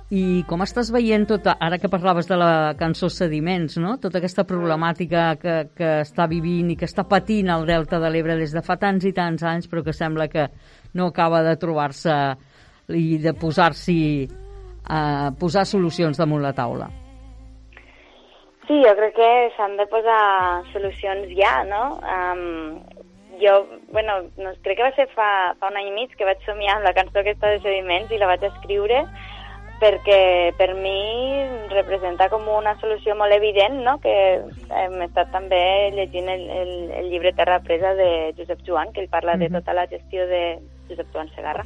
i 0.08 0.42
com 0.48 0.62
estàs 0.64 0.88
veient 0.88 1.26
tot, 1.28 1.44
ara 1.52 1.76
que 1.76 1.90
parlaves 1.92 2.28
de 2.30 2.36
la 2.40 2.72
cançó 2.80 3.10
Sediments, 3.12 3.76
no? 3.76 3.98
tota 4.00 4.22
aquesta 4.22 4.46
problemàtica 4.48 5.34
que, 5.40 5.56
que 5.76 5.90
està 6.00 6.24
vivint 6.30 6.70
i 6.72 6.76
que 6.80 6.88
està 6.88 7.04
patint 7.04 7.50
el 7.52 7.66
Delta 7.68 8.00
de 8.00 8.08
l'Ebre 8.08 8.38
des 8.38 8.54
de 8.56 8.62
fa 8.64 8.78
tants 8.80 9.04
i 9.04 9.12
tants 9.12 9.44
anys, 9.44 9.68
però 9.68 9.84
que 9.84 9.92
sembla 9.92 10.30
que 10.32 10.48
no 10.96 11.10
acaba 11.12 11.42
de 11.44 11.58
trobar-se 11.60 12.16
i 12.96 13.18
de 13.20 13.34
posar-s'hi 13.36 14.00
a 14.88 15.28
posar 15.36 15.66
solucions 15.68 16.16
damunt 16.16 16.40
la 16.40 16.54
taula. 16.56 16.88
Sí, 18.64 18.80
jo 18.80 18.94
crec 18.96 19.14
que 19.16 19.32
s'han 19.56 19.76
de 19.76 19.84
posar 19.92 20.64
solucions 20.72 21.28
ja, 21.36 21.52
no? 21.68 21.98
Um, 22.00 22.80
jo, 23.40 23.66
bueno, 23.92 24.22
no, 24.40 24.52
crec 24.64 24.80
que 24.80 24.88
va 24.88 24.94
ser 24.96 25.06
fa, 25.12 25.54
fa 25.60 25.68
un 25.68 25.76
any 25.76 25.92
i 25.92 25.94
mig 25.94 26.16
que 26.16 26.26
vaig 26.28 26.40
somiar 26.48 26.78
amb 26.78 26.88
la 26.88 26.96
cançó 26.96 27.20
aquesta 27.20 27.52
de 27.52 27.60
Sediments 27.60 28.12
i 28.12 28.20
la 28.20 28.28
vaig 28.32 28.44
escriure 28.48 29.04
perquè 29.80 30.52
per 30.58 30.72
mi 30.74 31.44
representa 31.70 32.28
com 32.32 32.48
una 32.50 32.74
solució 32.80 33.14
molt 33.18 33.34
evident, 33.36 33.78
no? 33.84 33.98
que 34.02 34.14
hem 34.82 34.98
estat 35.06 35.30
també 35.34 35.60
llegint 35.94 36.28
el, 36.32 36.44
el, 36.50 36.72
el 37.02 37.08
llibre 37.12 37.32
Terra 37.36 37.60
Presa 37.64 37.94
de 37.98 38.34
Josep 38.38 38.64
Joan, 38.66 38.92
que 38.92 39.02
ell 39.02 39.12
parla 39.12 39.36
mm 39.36 39.40
-hmm. 39.40 39.52
de 39.52 39.60
tota 39.60 39.74
la 39.74 39.86
gestió 39.86 40.26
de 40.26 40.58
Josep 40.88 41.06
Joan 41.12 41.28
Segarra, 41.34 41.64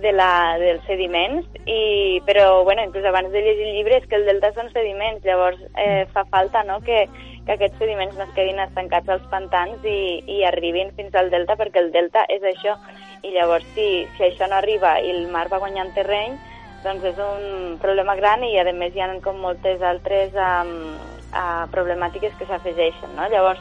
de 0.00 0.12
la, 0.12 0.56
dels 0.58 0.84
sediments, 0.86 1.46
i, 1.66 2.22
però 2.26 2.62
bueno, 2.64 2.84
inclús 2.84 3.04
abans 3.04 3.32
de 3.32 3.42
llegir 3.42 3.66
el 3.66 3.74
llibre 3.74 3.96
és 3.96 4.06
que 4.06 4.16
el 4.16 4.26
delta 4.26 4.52
són 4.52 4.70
sediments, 4.72 5.24
llavors 5.24 5.58
eh, 5.76 6.06
fa 6.12 6.24
falta 6.30 6.62
no? 6.62 6.80
que, 6.80 7.08
que 7.46 7.52
aquests 7.52 7.78
sediments 7.78 8.16
no 8.16 8.24
es 8.24 8.34
quedin 8.36 8.60
estancats 8.60 9.08
als 9.08 9.26
pantans 9.32 9.84
i, 9.84 10.22
i 10.26 10.44
arribin 10.44 10.92
fins 10.96 11.14
al 11.14 11.30
delta, 11.30 11.56
perquè 11.56 11.82
el 11.82 11.90
delta 11.92 12.24
és 12.28 12.42
això, 12.42 12.76
i 13.22 13.34
llavors 13.34 13.66
si, 13.74 14.06
si 14.16 14.24
això 14.24 14.46
no 14.48 14.56
arriba 14.56 15.00
i 15.00 15.10
el 15.10 15.26
mar 15.28 15.48
va 15.52 15.58
guanyant 15.58 15.92
terreny, 15.94 16.38
doncs 16.84 17.04
és 17.04 17.18
un 17.20 17.76
problema 17.80 18.16
gran 18.16 18.44
i 18.46 18.54
a 18.58 18.64
més 18.72 18.94
hi 18.94 19.02
ha 19.04 19.10
com 19.24 19.40
moltes 19.42 19.82
altres 19.82 20.32
um, 20.34 20.70
uh, 21.34 21.66
problemàtiques 21.74 22.32
que 22.38 22.48
s'afegeixen. 22.48 23.12
No? 23.16 23.28
Llavors, 23.28 23.60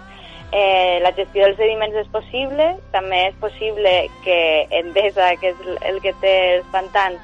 eh, 0.52 1.00
la 1.04 1.12
gestió 1.18 1.46
dels 1.46 1.60
sediments 1.60 1.96
és 2.00 2.08
possible, 2.14 2.72
també 2.94 3.26
és 3.28 3.36
possible 3.42 3.94
que 4.24 4.40
Endesa, 4.82 5.34
que 5.42 5.54
és 5.54 5.68
el 5.90 6.00
que 6.02 6.16
té 6.22 6.36
els 6.56 6.72
pantans, 6.72 7.20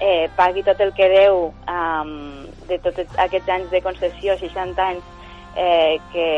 eh, 0.00 0.28
pagui 0.36 0.62
tot 0.66 0.80
el 0.80 0.92
que 0.94 1.08
deu 1.10 1.48
um, 1.70 2.12
de 2.68 2.78
tots 2.84 3.02
aquests 3.22 3.50
anys 3.56 3.70
de 3.70 3.82
concessió, 3.82 4.36
60 4.38 4.84
anys, 4.84 5.10
eh, 5.56 5.98
que, 6.12 6.28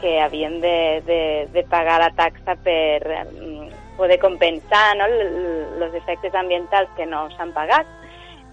que 0.00 0.18
havien 0.20 0.60
de, 0.60 1.02
de, 1.06 1.20
de 1.52 1.64
pagar 1.70 2.00
la 2.02 2.10
taxa 2.16 2.56
per 2.64 3.02
um, 3.24 3.68
poder 3.98 4.18
compensar 4.22 4.96
no, 4.98 5.06
els 5.10 5.94
efectes 5.94 6.34
ambientals 6.34 6.90
que 6.96 7.06
no 7.06 7.26
s'han 7.34 7.52
pagat 7.56 7.97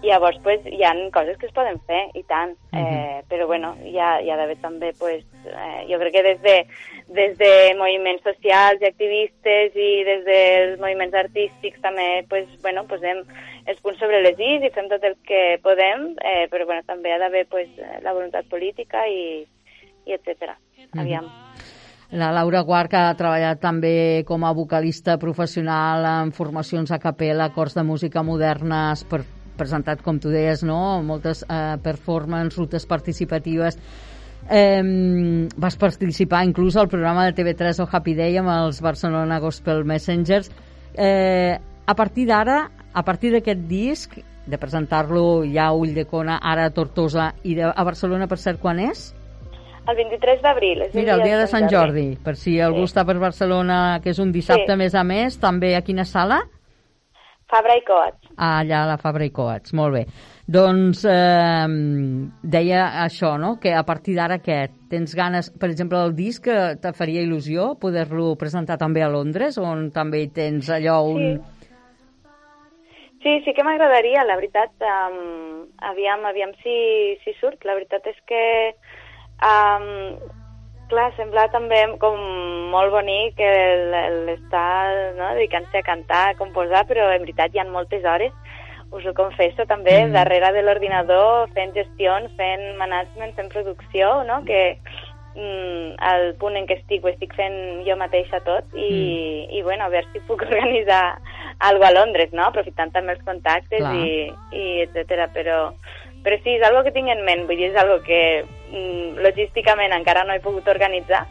Llavors, 0.02 0.38
pues, 0.44 0.60
hi 0.68 0.82
ha 0.84 0.92
coses 1.12 1.38
que 1.40 1.48
es 1.48 1.54
poden 1.56 1.78
fer, 1.88 2.10
i 2.14 2.22
tant. 2.28 2.52
Uh 2.72 2.78
-huh. 2.78 2.84
eh, 2.84 3.22
però, 3.28 3.46
bueno, 3.46 3.74
hi 3.82 3.98
ha, 3.98 4.20
hi 4.20 4.30
ha 4.30 4.36
d'haver 4.36 4.56
també, 4.60 4.92
pues, 4.98 5.24
eh, 5.46 5.86
jo 5.88 5.98
crec 5.98 6.12
que 6.12 6.22
des 6.22 6.42
de, 6.42 6.66
des 7.08 7.38
de 7.38 7.74
moviments 7.78 8.22
socials 8.22 8.80
i 8.80 8.86
activistes 8.86 9.74
i 9.74 10.04
des 10.04 10.24
dels 10.24 10.78
moviments 10.78 11.14
artístics 11.14 11.80
també, 11.80 12.24
pues, 12.28 12.46
bueno, 12.62 12.86
posem 12.86 13.24
els 13.66 13.80
punts 13.80 13.98
sobre 13.98 14.22
les 14.22 14.38
is 14.38 14.62
i 14.62 14.70
fem 14.70 14.88
tot 14.88 15.02
el 15.02 15.16
que 15.26 15.58
podem, 15.62 16.14
eh, 16.22 16.46
però, 16.50 16.66
bueno, 16.66 16.82
també 16.86 17.12
ha 17.12 17.18
d'haver, 17.18 17.46
pues, 17.48 17.68
la 18.02 18.12
voluntat 18.12 18.46
política 18.48 19.08
i, 19.08 19.46
i 20.04 20.12
etc. 20.12 20.56
Aviam. 20.92 21.24
Uh 21.24 21.30
-huh. 21.30 21.46
La 22.10 22.30
Laura 22.30 22.60
Guart, 22.60 22.90
que 22.90 22.96
ha 22.96 23.14
treballat 23.18 23.58
també 23.60 24.22
com 24.28 24.44
a 24.46 24.52
vocalista 24.52 25.18
professional 25.18 26.04
en 26.06 26.30
formacions 26.32 26.92
a 26.94 27.00
capella, 27.02 27.50
cors 27.52 27.74
de 27.74 27.82
música 27.82 28.22
modernes 28.22 29.02
per 29.10 29.24
presentat, 29.56 30.02
com 30.02 30.18
tu 30.20 30.30
deies, 30.30 30.62
no? 30.64 31.02
moltes 31.02 31.44
eh, 31.48 31.76
performances, 31.82 32.58
rutes 32.58 32.86
participatives. 32.86 33.78
Eh, 34.48 35.48
vas 35.56 35.76
participar 35.76 36.44
inclús 36.46 36.76
al 36.76 36.88
programa 36.88 37.24
de 37.26 37.34
TV3 37.34 37.80
o 37.82 37.88
Happy 37.90 38.14
Day 38.14 38.36
amb 38.38 38.52
els 38.52 38.80
Barcelona 38.80 39.40
Gospel 39.42 39.84
Messengers. 39.84 40.52
Eh, 40.94 41.56
a 41.86 41.94
partir 41.94 42.26
d'ara, 42.28 42.70
a 42.94 43.02
partir 43.02 43.32
d'aquest 43.34 43.66
disc, 43.68 44.16
de 44.46 44.58
presentar-lo 44.58 45.42
ja 45.50 45.66
a 45.66 45.74
Ull 45.74 45.92
de 45.94 46.04
Cona, 46.06 46.38
ara 46.38 46.68
a 46.68 46.70
Tortosa 46.70 47.32
i 47.42 47.56
de, 47.58 47.64
a 47.66 47.84
Barcelona, 47.84 48.28
per 48.30 48.38
cert, 48.38 48.60
quan 48.62 48.78
és? 48.78 49.08
El 49.86 49.96
23 49.98 50.40
d'abril. 50.42 50.84
Mira, 50.94 51.14
el 51.14 51.22
dia 51.22 51.38
de 51.38 51.46
Sant 51.46 51.68
Jordi, 51.70 52.16
per 52.22 52.36
si 52.36 52.60
algú 52.60 52.86
Sí. 52.86 52.92
està 52.92 53.04
per 53.06 53.18
Barcelona, 53.22 54.00
que 54.02 54.10
és 54.10 54.18
un 54.18 54.32
dissabte 54.32 54.72
Sí. 54.72 54.78
més 54.78 54.94
a 54.94 55.02
més, 55.04 55.38
també 55.38 55.76
a 55.76 55.82
quina 55.82 56.04
sala? 56.04 56.40
Fabra 57.46 57.76
i 57.76 57.84
Coats. 57.86 58.25
Allà 58.36 58.82
a 58.82 58.88
la 58.90 58.96
Fabra 59.00 59.24
i 59.24 59.32
Coats, 59.32 59.72
molt 59.72 59.94
bé. 59.96 60.02
Doncs 60.46 61.02
eh, 61.08 61.66
deia 62.44 62.82
això, 63.02 63.32
no?, 63.40 63.56
que 63.62 63.72
a 63.74 63.82
partir 63.88 64.14
d'ara 64.18 64.36
què? 64.44 64.58
Tens 64.92 65.16
ganes, 65.16 65.48
per 65.50 65.70
exemple, 65.72 65.98
del 66.04 66.14
disc, 66.18 66.44
que 66.44 66.76
te 66.82 66.92
faria 66.92 67.24
il·lusió 67.24 67.72
poder-lo 67.80 68.34
presentar 68.36 68.76
també 68.78 69.02
a 69.02 69.08
Londres, 69.10 69.56
on 69.58 69.88
també 69.94 70.26
tens 70.28 70.68
allò 70.70 71.00
un... 71.08 71.38
Sí, 73.24 73.32
sí 73.42 73.56
que 73.56 73.64
m'agradaria, 73.66 74.22
la 74.22 74.36
veritat. 74.38 74.70
Um, 74.86 75.64
aviam, 75.82 76.22
aviam 76.28 76.52
si, 76.60 76.76
si 77.24 77.32
surt. 77.40 77.64
La 77.66 77.74
veritat 77.74 78.04
és 78.06 78.20
que, 78.28 78.42
um, 79.42 79.88
clar, 80.90 81.10
sembla 81.16 81.48
també 81.52 81.82
com 82.02 82.18
molt 82.72 82.92
bonic 82.94 83.38
l'estar 83.38 85.14
no, 85.16 85.32
dedicant-se 85.36 85.80
a 85.80 85.86
cantar, 85.86 86.22
a 86.30 86.38
composar, 86.38 86.84
però 86.88 87.10
en 87.14 87.24
veritat 87.24 87.54
hi 87.54 87.62
ha 87.62 87.68
moltes 87.68 88.04
hores, 88.04 88.32
us 88.92 89.04
ho 89.06 89.12
confesso 89.14 89.66
també, 89.66 90.04
Mm. 90.04 90.12
darrere 90.12 90.52
de 90.52 90.62
l'ordinador, 90.62 91.48
fent 91.54 91.74
gestions, 91.74 92.30
fent 92.36 92.76
management, 92.78 93.34
fent 93.34 93.48
producció, 93.50 94.24
no? 94.24 94.44
que 94.44 94.78
mm, 95.34 95.96
al 95.98 96.34
punt 96.40 96.56
en 96.56 96.66
què 96.66 96.78
estic 96.78 97.04
ho 97.04 97.08
estic 97.10 97.34
fent 97.34 97.84
jo 97.84 97.96
mateixa 97.96 98.40
tot 98.40 98.64
i, 98.74 99.46
i 99.50 99.62
bueno, 99.62 99.84
a 99.84 99.88
veure 99.92 100.06
si 100.12 100.20
puc 100.28 100.42
organitzar 100.48 101.18
algo 101.58 101.84
a 101.84 101.92
Londres, 101.92 102.32
no? 102.32 102.46
aprofitant 102.46 102.92
també 102.92 103.12
els 103.12 103.24
contactes 103.24 103.80
Clar. 103.82 103.94
i, 103.94 104.32
i 104.52 104.82
etcètera, 104.86 105.28
però, 105.34 105.72
però 106.24 106.38
sí, 106.42 106.56
és 106.56 106.62
algo 106.62 106.84
que 106.84 106.94
tinc 106.94 107.10
en 107.12 107.24
ment, 107.26 107.44
vull 107.46 107.56
dir, 107.58 107.72
és 107.72 107.76
algo 107.82 108.00
que 108.06 108.22
mm, 108.44 108.55
logísticament 109.22 109.92
encara 109.96 110.24
no 110.24 110.34
he 110.34 110.40
pogut 110.44 110.66
organitzar, 110.68 111.24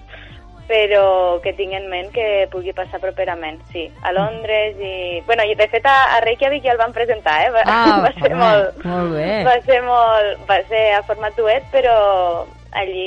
però 0.68 1.40
que 1.44 1.54
tinc 1.54 1.76
en 1.78 1.86
ment 1.92 2.10
que 2.12 2.48
pugui 2.50 2.74
passar 2.74 2.98
properament, 3.00 3.60
sí, 3.72 3.84
a 4.02 4.12
Londres 4.16 4.76
i... 4.82 5.22
Bueno, 5.28 5.44
i 5.46 5.54
de 5.56 5.68
fet 5.70 5.86
a, 5.86 6.16
a 6.18 6.22
Reykjavik 6.26 6.64
ja 6.66 6.72
el 6.74 6.82
van 6.82 6.94
presentar, 6.96 7.36
eh? 7.46 7.52
Va, 7.54 7.62
Ah, 7.70 8.00
va 8.06 8.12
ser 8.18 8.32
home, 8.34 8.42
molt... 8.42 8.84
molt 8.86 9.14
bé. 9.14 9.30
Va 9.46 9.60
ser 9.62 9.82
molt... 9.86 10.42
Va 10.50 10.60
ser 10.72 10.84
a 10.98 11.04
format 11.06 11.38
duet, 11.38 11.68
però 11.72 11.94
allí 12.76 13.06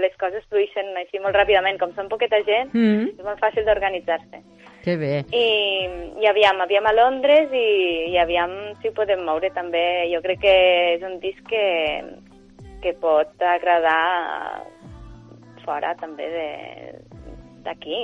les 0.00 0.14
coses 0.22 0.46
fluixen 0.48 0.94
així 0.96 1.18
molt 1.20 1.34
ràpidament. 1.36 1.80
Com 1.82 1.90
són 1.98 2.08
poqueta 2.08 2.38
gent, 2.46 2.70
Mm. 2.72 3.10
és 3.18 3.24
molt 3.26 3.42
fàcil 3.42 3.66
d'organitzar-se. 3.66 4.40
Que 4.82 4.96
bé. 4.98 5.12
I, 5.34 5.46
i 6.22 6.26
aviam, 6.30 6.62
aviam 6.62 6.86
a 6.86 6.94
Londres 6.94 7.50
i, 7.54 7.66
i 8.14 8.16
aviam 8.18 8.54
si 8.80 8.88
ho 8.88 8.94
podem 8.94 9.20
moure 9.26 9.50
també. 9.54 9.82
Jo 10.14 10.22
crec 10.22 10.40
que 10.46 10.54
és 10.94 11.02
un 11.06 11.18
disc 11.22 11.42
que, 11.50 11.66
que 12.82 12.92
pot 13.00 13.42
agradar 13.42 14.66
fora 15.64 15.94
també 16.00 16.28
de 16.32 16.48
d'aquí. 17.62 17.96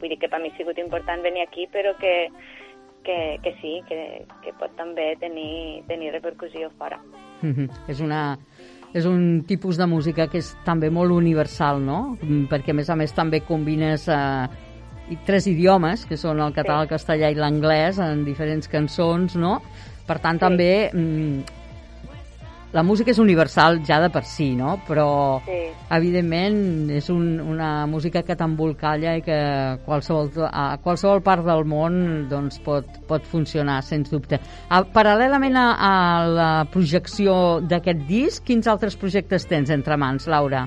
Vull 0.00 0.10
dir 0.10 0.18
que 0.18 0.30
per 0.30 0.40
mi 0.42 0.50
ha 0.50 0.58
sigut 0.58 0.78
important 0.82 1.22
venir 1.22 1.44
aquí, 1.44 1.68
però 1.70 1.94
que, 2.00 2.28
que, 3.06 3.38
que 3.44 3.52
sí, 3.60 3.76
que, 3.88 4.26
que 4.42 4.54
pot 4.58 4.74
també 4.78 5.12
tenir, 5.20 5.84
tenir 5.88 6.12
repercussió 6.12 6.70
fora. 6.78 6.98
Mhm. 7.42 7.68
És 7.88 8.00
una 8.00 8.24
és 8.94 9.06
un 9.10 9.42
tipus 9.42 9.76
de 9.76 9.88
música 9.90 10.28
que 10.30 10.38
és 10.38 10.52
també 10.64 10.86
molt 10.90 11.10
universal, 11.10 11.80
no? 11.82 12.14
Mm, 12.20 12.44
Perquè, 12.46 12.70
a 12.70 12.78
més 12.78 12.90
a 12.90 12.94
més, 12.94 13.10
també 13.12 13.40
combines 13.42 14.06
eh, 14.06 14.46
i 15.10 15.18
tres 15.26 15.48
idiomes, 15.50 16.04
que 16.06 16.16
són 16.16 16.38
el 16.40 16.54
català, 16.54 16.84
el 16.84 16.92
castellà 16.92 17.32
i 17.32 17.34
l'anglès, 17.34 17.98
en 17.98 18.22
diferents 18.24 18.70
cançons, 18.70 19.34
no? 19.34 19.58
Per 20.06 20.20
tant, 20.22 20.38
també 20.38 20.92
mm, 20.92 21.42
la 22.74 22.82
música 22.82 23.12
és 23.12 23.20
universal 23.22 23.78
ja 23.86 24.00
de 24.02 24.10
per 24.10 24.24
si, 24.26 24.50
no? 24.58 24.80
Però, 24.88 25.40
Sí. 25.46 25.70
evidentment, 25.94 26.90
és 26.90 27.08
un, 27.10 27.38
una 27.40 27.86
música 27.86 28.22
que 28.26 28.34
t'embolcalla 28.34 29.16
i 29.16 29.22
que 29.22 29.38
qualsevol, 29.86 30.30
a 30.50 30.76
qualsevol 30.82 31.22
part 31.22 31.44
del 31.46 31.64
món 31.64 32.28
doncs, 32.28 32.58
pot, 32.58 32.84
pot 33.06 33.22
funcionar, 33.30 33.80
sens 33.86 34.10
dubte. 34.10 34.40
A, 34.68 34.82
paral·lelament 34.82 35.56
a, 35.56 35.66
a 35.78 35.92
la 36.26 36.52
projecció 36.70 37.60
d'aquest 37.62 38.08
disc, 38.08 38.44
quins 38.44 38.66
altres 38.66 38.96
projectes 38.96 39.46
tens 39.46 39.70
entre 39.70 39.96
mans, 39.96 40.26
Laura? 40.26 40.66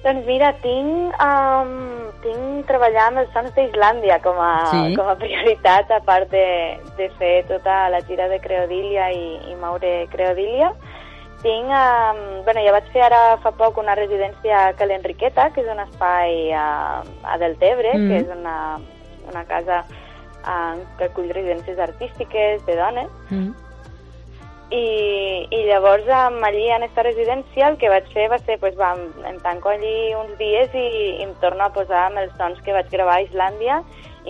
Doncs 0.00 0.24
mira, 0.24 0.54
tinc, 0.62 1.12
um, 1.20 1.72
tinc 2.24 2.64
treballar 2.70 3.10
amb 3.10 3.20
els 3.20 3.32
sons 3.36 3.52
d'Islàndia 3.52 4.16
com, 4.24 4.38
a, 4.40 4.64
Sí? 4.70 4.94
com 4.96 5.08
a 5.12 5.16
prioritat, 5.20 5.90
a 5.92 6.00
part 6.00 6.30
de, 6.32 6.78
de 6.96 7.10
fer 7.18 7.44
tota 7.50 7.90
la 7.92 8.00
gira 8.08 8.28
de 8.32 8.38
Creodília 8.40 9.10
i, 9.12 9.26
i 9.52 9.54
moure 9.60 10.06
Creodília. 10.12 10.72
Tinc, 11.42 11.68
um, 11.68 12.22
bueno, 12.44 12.60
ja 12.64 12.72
vaig 12.72 12.88
fer 12.92 13.02
ara 13.10 13.36
fa 13.44 13.52
poc 13.56 13.76
una 13.80 13.94
residència 13.96 14.66
a 14.68 14.72
Cal 14.76 14.90
Enriqueta, 14.96 15.50
que 15.54 15.60
és 15.64 15.68
un 15.72 15.80
espai 15.84 16.52
a, 16.52 16.66
a 17.24 17.38
Deltebre, 17.40 17.92
Mm. 17.96 18.08
que 18.08 18.16
és 18.24 18.28
una, 18.38 18.56
una 19.28 19.44
casa 19.48 19.82
uh, 20.44 20.76
que 20.98 21.08
acull 21.08 21.28
residències 21.32 21.78
artístiques 21.78 22.64
de 22.66 22.76
dones. 22.76 23.08
Mm. 23.30 23.52
I, 24.70 25.48
i 25.50 25.60
llavors 25.66 26.06
um, 26.06 26.36
allí 26.46 26.68
en 26.70 26.84
aquesta 26.84 27.02
residència 27.02 27.72
el 27.72 27.76
que 27.80 27.88
vaig 27.90 28.06
fer 28.14 28.28
va 28.30 28.38
ser, 28.38 28.54
pues, 28.62 28.76
va, 28.78 28.92
em, 29.26 29.40
tanco 29.42 29.72
allí 29.72 30.12
uns 30.14 30.36
dies 30.38 30.70
i, 30.78 30.86
i 31.18 31.24
em 31.24 31.32
torno 31.42 31.66
a 31.66 31.72
posar 31.74 32.04
amb 32.06 32.22
els 32.22 32.36
sons 32.38 32.60
que 32.62 32.76
vaig 32.76 32.86
gravar 32.92 33.16
a 33.18 33.24
Islàndia 33.24 33.80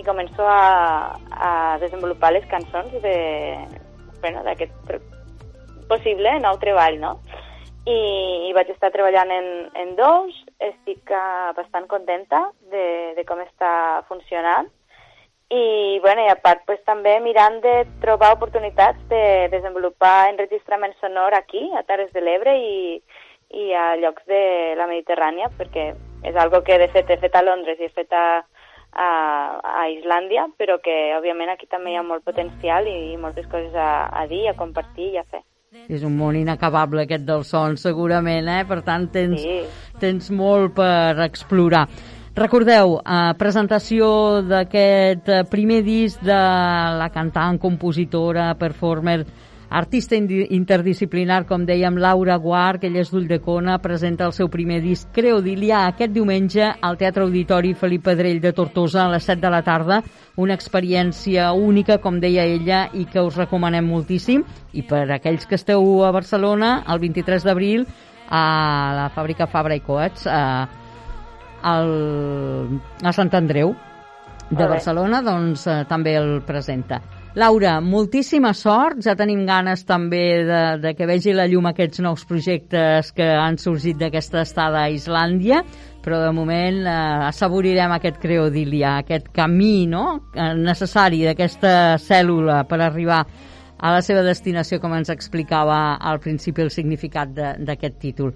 i 0.01 0.05
començo 0.07 0.47
a, 0.49 1.13
a 1.29 1.53
desenvolupar 1.83 2.33
les 2.33 2.49
cançons 2.49 2.97
de, 3.05 3.15
bueno, 4.23 4.41
d'aquest 4.47 4.97
possible 5.93 6.33
nou 6.41 6.57
treball, 6.63 6.97
no? 7.03 7.15
I, 7.85 8.01
i 8.49 8.57
vaig 8.57 8.73
estar 8.73 8.93
treballant 8.95 9.33
en, 9.35 9.47
en 9.77 9.95
dos, 9.99 10.37
estic 10.73 11.13
uh, 11.13 11.53
bastant 11.57 11.89
contenta 11.91 12.47
de, 12.73 12.87
de 13.17 13.29
com 13.29 13.41
està 13.45 13.73
funcionant 14.09 14.73
i, 15.51 15.99
bueno, 16.01 16.23
i 16.23 16.31
a 16.31 16.39
part 16.39 16.63
pues, 16.67 16.79
també 16.87 17.17
mirant 17.21 17.59
de 17.65 17.83
trobar 18.01 18.37
oportunitats 18.37 19.01
de 19.11 19.49
desenvolupar 19.51 20.31
enregistrament 20.31 20.95
sonor 21.01 21.35
aquí, 21.35 21.65
a 21.75 21.83
Terres 21.83 22.13
de 22.15 22.23
l'Ebre 22.23 22.55
i, 22.55 23.03
i 23.59 23.73
a 23.75 23.97
llocs 23.99 24.23
de 24.31 24.77
la 24.79 24.87
Mediterrània, 24.87 25.51
perquè 25.59 25.91
és 26.23 26.37
algo 26.39 26.63
que 26.63 26.79
de 26.79 26.89
fet 26.95 27.11
he 27.11 27.19
fet 27.19 27.35
a 27.35 27.43
Londres 27.43 27.81
i 27.81 27.89
he 27.89 27.95
fet 27.97 28.15
a, 28.15 28.45
a, 28.93 29.09
a 29.83 29.89
Islàndia, 29.91 30.47
però 30.57 30.79
que 30.85 30.97
òbviament 31.19 31.51
aquí 31.51 31.67
també 31.67 31.95
hi 31.95 31.99
ha 31.99 32.07
molt 32.07 32.23
potencial 32.25 32.87
i, 32.87 33.15
i 33.15 33.19
moltes 33.19 33.51
coses 33.51 33.75
a, 33.75 34.07
a 34.07 34.27
dir, 34.31 34.47
a 34.49 34.55
compartir 34.59 35.17
i 35.17 35.19
a 35.19 35.27
fer. 35.27 35.43
És 35.91 36.03
un 36.07 36.17
món 36.19 36.35
inacabable 36.35 37.05
aquest 37.05 37.27
del 37.27 37.45
son, 37.47 37.77
segurament, 37.79 38.49
eh? 38.51 38.63
Per 38.67 38.81
tant, 38.87 39.07
tens, 39.11 39.43
Sí. 39.43 39.61
tens 40.03 40.31
molt 40.31 40.75
per 40.79 41.19
explorar. 41.27 41.85
Recordeu, 42.41 42.95
eh, 43.05 43.35
presentació 43.37 44.07
d'aquest 44.41 45.27
eh, 45.29 45.43
primer 45.45 45.83
disc 45.85 46.23
de 46.25 46.39
la 46.97 47.11
cantant, 47.13 47.59
compositora, 47.61 48.55
performer, 48.57 49.27
artista 49.69 50.17
interdisciplinar, 50.17 51.45
com 51.45 51.67
dèiem, 51.69 51.99
Laura 52.01 52.39
Guar, 52.41 52.79
que 52.81 52.89
ella 52.89 53.05
és 53.05 53.13
d'Ulldecona, 53.13 53.77
presenta 53.85 54.25
el 54.25 54.33
seu 54.33 54.49
primer 54.49 54.81
disc 54.81 55.13
Creodilia 55.13 55.85
aquest 55.91 56.17
diumenge 56.17 56.65
al 56.81 56.97
Teatre 56.97 57.29
Auditori 57.29 57.75
Felip 57.75 58.09
Pedrell 58.09 58.41
de 58.41 58.55
Tortosa 58.57 59.05
a 59.05 59.13
les 59.13 59.29
7 59.29 59.45
de 59.45 59.53
la 59.53 59.61
tarda. 59.61 60.01
Una 60.41 60.57
experiència 60.57 61.53
única, 61.53 62.01
com 62.01 62.23
deia 62.25 62.49
ella, 62.49 62.87
i 62.95 63.05
que 63.05 63.21
us 63.21 63.37
recomanem 63.37 63.85
moltíssim. 63.85 64.49
I 64.73 64.89
per 64.89 65.11
aquells 65.11 65.45
que 65.45 65.61
esteu 65.61 66.07
a 66.09 66.11
Barcelona, 66.11 66.79
el 66.89 67.05
23 67.05 67.45
d'abril, 67.45 67.85
a 68.31 68.45
la 68.97 69.11
fàbrica 69.13 69.45
Fabra 69.51 69.77
i 69.77 69.85
Coats, 69.85 70.25
a, 70.25 70.80
al, 71.63 72.81
a 73.03 73.13
Sant 73.13 73.33
Andreu 73.35 73.75
de. 74.51 74.67
Barcelona, 74.67 75.21
doncs 75.23 75.67
eh, 75.71 75.85
també 75.89 76.17
el 76.19 76.41
presenta. 76.47 77.01
Laura, 77.39 77.77
moltíssima 77.81 78.51
sort, 78.59 78.99
ja 79.07 79.13
tenim 79.15 79.45
ganes 79.47 79.85
també 79.87 80.43
de, 80.49 80.63
de 80.83 80.95
que 80.99 81.07
vegi 81.07 81.31
la 81.33 81.45
llum 81.47 81.69
aquests 81.71 82.01
nous 82.03 82.25
projectes 82.27 83.13
que 83.15 83.29
han 83.39 83.55
sorgit 83.63 84.01
d'aquesta 84.01 84.43
estada 84.43 84.81
a 84.83 84.91
Islàndia, 84.91 85.61
però 86.03 86.19
de 86.25 86.33
moment 86.35 86.81
eh, 86.83 86.97
assaborirem 87.29 87.93
aquest 87.95 88.19
creodilia, 88.19 88.97
aquest 89.05 89.29
camí 89.37 89.87
no? 89.87 90.25
Eh, 90.35 90.51
necessari 90.59 91.23
d'aquesta 91.29 91.95
cèl·lula 92.03 92.65
per 92.67 92.81
arribar 92.89 93.23
a 93.81 93.95
la 93.95 94.03
seva 94.03 94.21
destinació, 94.27 94.81
com 94.83 94.93
ens 94.99 95.09
explicava 95.15 95.95
al 95.97 96.19
principi 96.21 96.67
el 96.67 96.75
significat 96.75 97.31
de- 97.33 97.55
d'aquest 97.65 98.01
títol. 98.03 98.35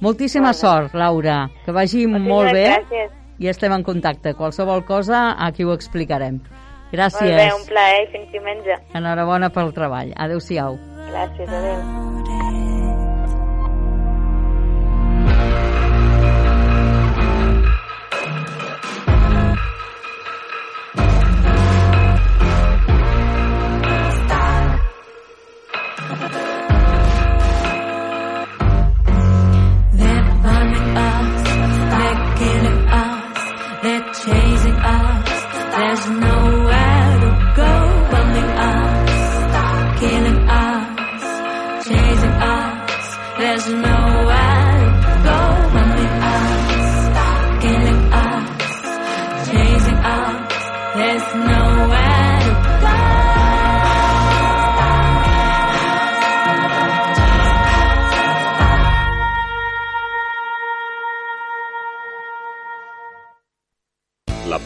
Moltíssima 0.00 0.54
sort, 0.56 0.94
Laura, 0.94 1.50
que 1.64 1.72
vagi 1.76 2.06
molt 2.08 2.54
bé 2.56 2.64
gràcies. 2.70 3.10
i 3.38 3.48
estem 3.52 3.72
en 3.76 3.84
contacte. 3.84 4.32
Qualsevol 4.34 4.84
cosa, 4.88 5.36
aquí 5.38 5.64
ho 5.64 5.74
explicarem. 5.76 6.40
Gràcies. 6.90 7.20
Molt 7.20 7.36
bé, 7.36 7.50
un 7.54 7.66
plaer, 7.68 8.08
fins 8.10 8.32
diumenge. 8.32 8.80
Enhorabona 8.94 9.52
pel 9.54 9.74
treball. 9.76 10.14
Adéu-siau. 10.16 10.78
Gràcies, 11.12 11.48
adéu. 11.48 12.39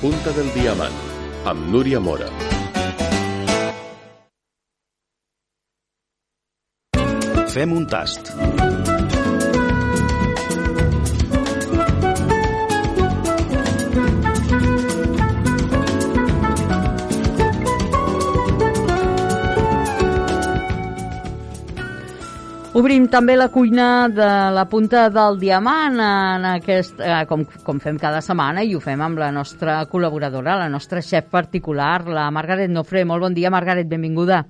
Punta 0.04 0.32
del 0.36 0.50
diamant, 0.52 0.96
amb 1.48 1.70
Núria 1.72 1.96
Mora. 2.06 2.28
Fem 7.54 7.72
un 7.72 7.88
tast. 7.88 8.34
Obrim 22.74 23.04
també 23.06 23.36
la 23.38 23.52
cuina 23.54 24.08
de 24.10 24.28
la 24.50 24.64
punta 24.66 25.04
del 25.14 25.36
diamant 25.38 25.94
en 26.02 26.46
aquest, 26.56 26.98
eh, 26.98 27.20
com, 27.30 27.44
com 27.62 27.78
fem 27.78 28.00
cada 28.02 28.18
setmana 28.18 28.64
i 28.66 28.72
ho 28.74 28.80
fem 28.82 28.98
amb 29.04 29.20
la 29.22 29.28
nostra 29.30 29.76
col·laboradora, 29.92 30.56
la 30.58 30.66
nostra 30.72 30.98
xef 30.98 31.28
particular, 31.30 32.00
la 32.10 32.24
Margaret 32.34 32.72
Nofre. 32.74 33.04
Molt 33.06 33.22
bon 33.22 33.36
dia, 33.36 33.52
Margaret, 33.54 33.86
benvinguda. 33.86 34.40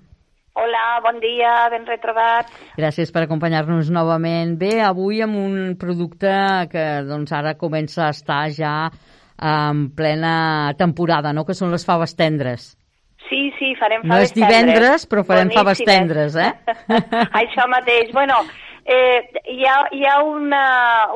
Hola, 0.57 0.85
bon 1.05 1.21
dia, 1.21 1.51
ben 1.69 1.85
retrobat. 1.85 2.49
Gràcies 2.79 3.13
per 3.13 3.27
acompanyar-nos 3.27 3.91
novament. 3.93 4.57
Bé, 4.57 4.79
avui 4.81 5.21
amb 5.21 5.37
un 5.43 5.59
producte 5.77 6.33
que 6.73 6.87
doncs, 7.05 7.35
ara 7.37 7.59
comença 7.61 8.07
a 8.07 8.15
estar 8.17 8.47
ja 8.57 8.73
en 9.37 9.91
plena 9.93 10.73
temporada, 10.81 11.37
no? 11.37 11.45
que 11.45 11.53
són 11.53 11.77
les 11.77 11.85
faves 11.85 12.17
tendres. 12.17 12.71
Sí, 13.29 13.53
sí, 13.59 13.75
farem 13.81 14.03
No 14.05 14.15
faves 14.15 14.31
és 14.31 14.35
divendres, 14.35 14.75
tendres. 14.75 15.09
però 15.09 15.25
farem 15.25 15.51
faves 15.51 15.79
Boníssimes. 15.81 16.35
tendres, 16.35 16.37
eh? 16.37 16.53
Això 17.41 17.67
mateix. 17.69 18.13
Bueno, 18.13 18.35
eh, 18.85 19.23
hi, 19.49 19.65
ha, 19.65 19.77
hi 19.93 20.05
ha 20.05 20.19
una, 20.23 20.65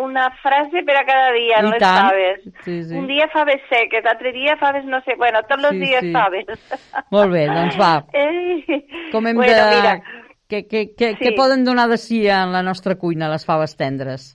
una 0.01 0.31
frase 0.43 0.83
per 0.89 0.97
a 0.97 1.05
cada 1.05 1.33
dia 1.33 1.59
I 1.61 1.67
les 1.69 1.79
tant. 1.83 2.09
faves. 2.09 2.41
Sí, 2.65 2.79
sí. 2.85 2.95
Un 2.97 3.07
dia 3.07 3.29
faves 3.33 3.61
seques, 3.69 4.03
l'altre 4.05 4.33
dia 4.33 4.57
faves 4.57 4.85
no 4.87 5.01
sé... 5.05 5.17
Bueno, 5.21 5.43
tots 5.49 5.63
els 5.65 5.77
Sí, 5.77 5.81
dies 5.85 6.01
sí. 6.01 6.13
faves. 6.13 6.47
Molt 7.11 7.31
bé, 7.33 7.45
doncs 7.47 7.77
va. 7.79 7.93
Eh, 8.13 8.81
Com 9.13 9.27
hem 9.27 9.37
bueno, 9.37 9.53
de... 9.53 9.77
Mira, 9.77 10.01
Què, 10.49 10.63
què, 10.65 10.81
què, 10.97 11.11
Sí. 11.19 11.25
què 11.27 11.35
poden 11.37 11.61
donar 11.67 11.91
de 11.91 11.99
si 12.01 12.23
en 12.27 12.55
la 12.55 12.63
nostra 12.65 12.95
cuina, 12.97 13.29
les 13.29 13.45
faves 13.45 13.77
tendres? 13.77 14.31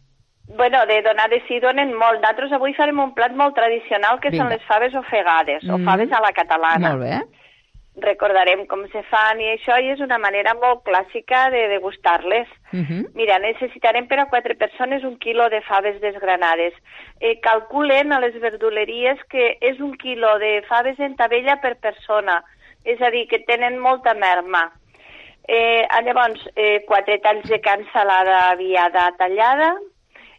Bueno, 0.45 0.85
de 0.85 1.01
donar 1.01 1.25
de 1.31 1.39
si 1.47 1.57
donen 1.59 1.89
molt. 1.97 2.19
Nosaltres 2.21 2.51
avui 2.53 2.75
farem 2.77 2.99
un 3.01 3.15
plat 3.15 3.33
molt 3.33 3.55
tradicional 3.57 4.19
que 4.21 4.29
Vinga. 4.29 4.43
són 4.43 4.51
les 4.53 4.61
faves 4.67 4.93
ofegades, 4.93 5.63
o 5.67 5.79
Mm. 5.79 5.85
faves 5.87 6.11
a 6.11 6.19
la 6.21 6.29
catalana. 6.31 6.91
Molt 6.91 7.01
bé. 7.01 7.17
Recordarem 8.01 8.65
com 8.65 8.87
se 8.89 9.03
fan 9.05 9.41
i 9.41 9.51
això, 9.51 9.75
i 9.77 9.91
és 9.93 9.99
una 10.01 10.17
manera 10.17 10.55
molt 10.57 10.81
clàssica 10.87 11.49
de 11.53 11.67
degustar-les. 11.75 12.47
Uh 12.73 12.81
-huh. 12.81 13.01
Mira, 13.13 13.37
necessitarem 13.39 14.07
per 14.07 14.19
a 14.19 14.25
quatre 14.25 14.55
persones 14.55 15.03
un 15.03 15.17
quilo 15.17 15.49
de 15.49 15.61
faves 15.61 16.01
desgranades. 16.01 16.73
Eh, 17.19 17.39
calculen 17.39 18.11
a 18.11 18.19
les 18.19 18.39
verduleries 18.39 19.23
que 19.29 19.57
és 19.61 19.79
un 19.79 19.95
quilo 19.97 20.39
de 20.39 20.63
faves 20.63 20.99
en 20.99 21.15
tabella 21.15 21.61
per 21.61 21.75
persona, 21.75 22.43
és 22.83 22.99
a 23.01 23.09
dir, 23.11 23.27
que 23.27 23.39
tenen 23.39 23.77
molta 23.77 24.13
merma. 24.13 24.71
Eh, 25.47 25.85
llavors, 26.03 26.49
eh, 26.55 26.83
quatre 26.87 27.19
talls 27.19 27.47
de 27.49 27.59
can 27.59 27.85
salada 27.91 28.51
aviada 28.51 29.11
tallada, 29.17 29.75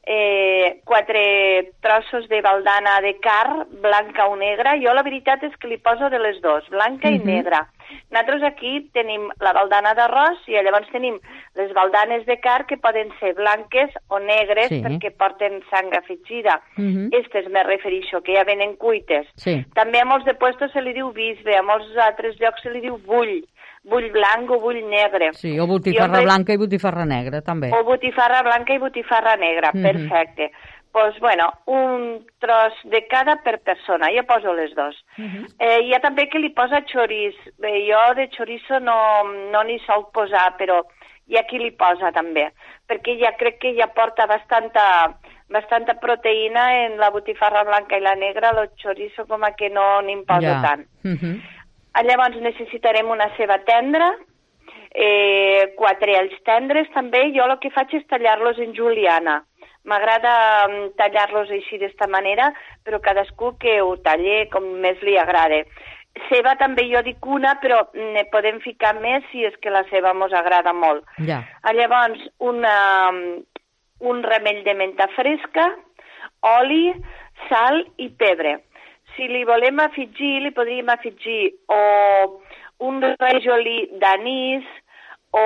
eh, 0.06 0.80
quatre 0.84 1.72
trossos 1.80 2.28
de 2.28 2.40
baldana 2.42 3.00
de 3.00 3.18
car, 3.20 3.66
blanca 3.70 4.26
o 4.26 4.36
negra. 4.36 4.76
Jo 4.82 4.92
la 4.94 5.02
veritat 5.02 5.42
és 5.42 5.56
que 5.56 5.68
li 5.68 5.78
poso 5.78 6.10
de 6.10 6.18
les 6.18 6.40
dues, 6.42 6.68
blanca 6.70 7.08
Mhm. 7.10 7.14
i 7.14 7.18
negra. 7.24 7.68
Nosaltres 8.10 8.42
aquí 8.42 8.88
tenim 8.92 9.28
la 9.40 9.52
baldana 9.52 9.94
d'arròs 9.94 10.38
i 10.48 10.52
llavors 10.52 10.90
tenim 10.90 11.18
les 11.54 11.72
baldanes 11.74 12.24
de 12.26 12.38
car 12.40 12.66
que 12.66 12.76
poden 12.76 13.10
ser 13.20 13.34
blanques 13.34 13.90
o 14.08 14.18
negres 14.18 14.68
Sí. 14.68 14.82
perquè 14.82 15.10
porten 15.16 15.62
sang 15.70 15.92
afegida. 15.94 16.60
Mhm. 16.76 17.10
Estes 17.12 17.48
me 17.50 17.62
refereixo, 17.62 18.22
que 18.22 18.34
ja 18.34 18.44
venen 18.44 18.76
cuites. 18.76 19.26
Sí. 19.36 19.64
També 19.74 20.00
a 20.00 20.04
molts 20.04 20.24
de 20.24 20.34
puestos 20.34 20.72
se 20.72 20.80
li 20.80 20.92
diu 20.92 21.12
bisbe, 21.12 21.56
a 21.56 21.62
molts 21.62 21.96
altres 21.96 22.38
llocs 22.40 22.62
se 22.62 22.70
li 22.70 22.80
diu 22.80 22.98
bull, 22.98 23.44
bull 23.84 24.10
blanc 24.10 24.50
o 24.50 24.58
bull 24.60 24.80
negre. 24.88 25.32
Sí, 25.34 25.58
o 25.60 25.66
botifarra 25.66 26.18
Jo 26.20 26.24
blanca 26.24 26.52
i 26.52 26.56
botifarra 26.56 27.04
negra, 27.04 27.40
també. 27.42 27.70
o 27.72 27.84
botifarra 27.84 28.42
blanca 28.42 28.74
i 28.74 28.78
botifarra 28.78 29.36
negra, 29.36 29.70
Mhm. 29.74 29.82
perfecte. 29.82 30.50
Doncs, 30.94 31.18
bueno, 31.18 31.52
un 31.66 32.24
tros 32.38 32.72
de 32.84 33.04
cada 33.08 33.36
per 33.42 33.58
persona, 33.62 34.08
jo 34.14 34.22
poso 34.24 34.54
les 34.54 34.72
dos. 34.76 34.94
Eh, 35.58 35.80
hi 35.82 35.92
ha 35.92 35.98
també 36.00 36.28
que 36.28 36.38
li 36.38 36.50
posa 36.50 36.82
xoriç. 36.86 37.34
Bé, 37.58 37.84
jo 37.90 38.14
de 38.14 38.28
chorizo 38.30 38.78
no 38.78 39.24
no 39.50 39.64
n'hi 39.64 39.78
sol 39.80 40.06
posar, 40.12 40.56
però 40.56 40.84
hi 41.26 41.36
ha 41.36 41.42
qui 41.48 41.58
li 41.58 41.72
posa 41.72 42.12
també, 42.12 42.52
perquè 42.88 43.18
ja 43.18 43.32
crec 43.36 43.58
que 43.58 43.74
ja 43.74 43.88
porta 43.88 44.26
bastanta, 44.26 45.16
bastanta 45.50 45.94
proteïna 45.94 46.84
en 46.86 46.96
la 46.98 47.10
botifarra 47.10 47.64
blanca 47.64 47.96
i 47.96 48.00
la 48.00 48.14
negra, 48.14 48.50
el 48.50 48.68
chorizo 48.76 49.26
com 49.26 49.42
a 49.42 49.50
que 49.56 49.70
no 49.70 50.00
n'hi 50.02 50.16
poso 50.24 50.40
Ja. 50.42 50.62
tant. 50.62 50.86
Mhm. 51.02 51.42
Ah, 51.42 51.63
Llavors 52.02 52.40
necessitarem 52.42 53.10
una 53.10 53.28
ceba 53.36 53.60
tendra, 53.68 54.10
eh, 54.94 55.74
quatre 55.76 56.16
alls 56.18 56.36
tendres 56.46 56.90
també. 56.94 57.28
Jo 57.36 57.46
el 57.46 57.58
que 57.62 57.70
faig 57.74 57.94
és 57.94 58.06
tallar-los 58.10 58.58
en 58.58 58.74
juliana. 58.74 59.42
M'agrada 59.84 60.34
mm, 60.66 60.94
tallar-los 60.98 61.50
així 61.52 61.78
d'esta 61.78 62.08
manera, 62.08 62.52
però 62.84 63.00
cadascú 63.04 63.54
que 63.60 63.80
ho 63.82 63.96
talle 64.02 64.46
com 64.52 64.64
més 64.80 65.02
li 65.04 65.18
agrade. 65.20 65.64
Ceba 66.28 66.54
també 66.56 66.86
jo 66.88 67.02
dic 67.02 67.26
una, 67.26 67.56
però 67.60 67.80
ne 67.94 68.22
podem 68.30 68.60
ficar 68.62 68.94
més 69.00 69.26
si 69.32 69.42
és 69.44 69.56
que 69.60 69.72
la 69.74 69.82
ceba 69.90 70.14
mos 70.14 70.32
agrada 70.32 70.72
molt. 70.72 71.04
Ja. 71.26 71.42
Ah, 71.62 71.74
Llavors, 71.74 72.22
una, 72.38 72.76
un 74.00 74.22
remell 74.22 74.62
de 74.64 74.76
menta 74.78 75.08
fresca, 75.16 75.66
oli, 76.54 76.94
sal 77.48 77.82
i 77.98 78.08
pebre. 78.14 78.60
Si 79.16 79.28
li 79.28 79.44
volem 79.44 79.78
afegir, 79.80 80.40
li 80.42 80.50
podríem 80.50 80.88
afegir 80.90 81.52
o 81.68 82.40
un 82.80 83.00
rajolí 83.02 83.88
d'anís, 84.00 84.64
o 85.34 85.44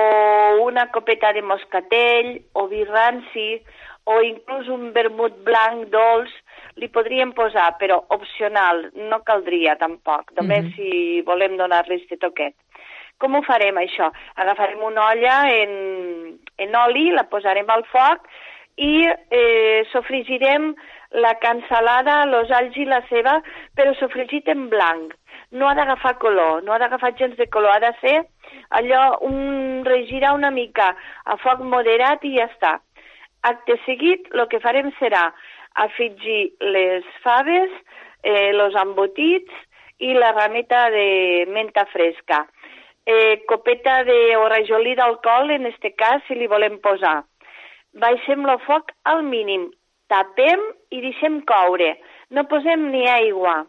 una 0.64 0.90
copeta 0.92 1.32
de 1.32 1.42
moscatell, 1.42 2.38
o 2.54 2.66
vi 2.68 2.84
ranci, 2.84 3.62
o 4.08 4.20
inclús 4.24 4.68
un 4.72 4.92
vermut 4.92 5.36
blanc 5.44 5.88
dolç, 5.92 6.32
li 6.80 6.88
podríem 6.88 7.32
posar, 7.36 7.74
però 7.80 8.02
opcional, 8.14 8.86
no 8.94 9.20
caldria 9.24 9.76
tampoc, 9.76 10.32
només 10.36 10.64
Mhm. 10.64 10.74
si 10.76 11.22
volem 11.22 11.56
donar-li 11.56 11.96
este 11.96 12.16
toquet. 12.16 12.54
Com 13.18 13.34
ho 13.34 13.42
farem, 13.42 13.74
això? 13.76 14.12
Agafarem 14.36 14.82
una 14.82 15.08
olla 15.10 15.50
en, 15.50 16.38
en 16.56 16.76
oli, 16.76 17.10
la 17.10 17.24
posarem 17.24 17.68
al 17.68 17.84
foc 17.84 18.28
i 18.76 19.08
eh, 19.30 19.84
sofregirem 19.90 20.74
la 21.10 21.34
cansalada, 21.40 22.24
los 22.26 22.50
alls 22.50 22.76
i 22.76 22.84
la 22.84 23.00
ceba, 23.08 23.38
però 23.76 23.94
sofregit 23.96 24.48
en 24.48 24.68
blanc. 24.68 25.14
No 25.50 25.68
ha 25.68 25.74
d'agafar 25.74 26.18
color, 26.20 26.62
no 26.62 26.74
ha 26.74 26.78
d'agafar 26.78 27.14
gens 27.16 27.36
de 27.36 27.48
color, 27.48 27.72
ha 27.76 27.80
de 27.80 27.92
ser 28.00 28.18
allò, 28.76 29.18
un, 29.24 29.84
regirar 29.84 30.34
una 30.34 30.50
mica 30.50 30.90
a 31.24 31.36
foc 31.40 31.62
moderat 31.64 32.24
i 32.28 32.34
ja 32.36 32.48
està. 32.50 32.74
Acte 33.48 33.78
seguit, 33.86 34.28
el 34.34 34.48
que 34.52 34.60
farem 34.60 34.90
serà 34.98 35.28
afegir 35.78 36.52
les 36.60 37.06
faves, 37.22 37.72
eh, 38.22 38.52
los 38.52 38.74
embotits 38.74 39.52
i 39.98 40.12
la 40.14 40.32
rameta 40.32 40.88
de 40.90 41.46
menta 41.48 41.86
fresca. 41.86 42.46
Eh, 43.06 43.44
copeta 43.48 44.02
de 44.04 44.36
o 44.36 44.48
rajolí 44.48 44.94
d'alcohol, 44.94 45.50
en 45.50 45.66
este 45.66 45.94
cas, 45.94 46.20
si 46.26 46.34
li 46.34 46.46
volem 46.46 46.76
posar. 46.84 47.22
Baixem 47.96 48.44
el 48.44 48.58
foc 48.66 48.92
al 49.08 49.22
mínim, 49.24 49.70
tapem 50.08 50.62
i 50.90 51.02
deixem 51.04 51.40
coure. 51.48 51.96
No 52.30 52.44
posem 52.50 52.88
ni 52.92 53.06
aigua. 53.08 53.66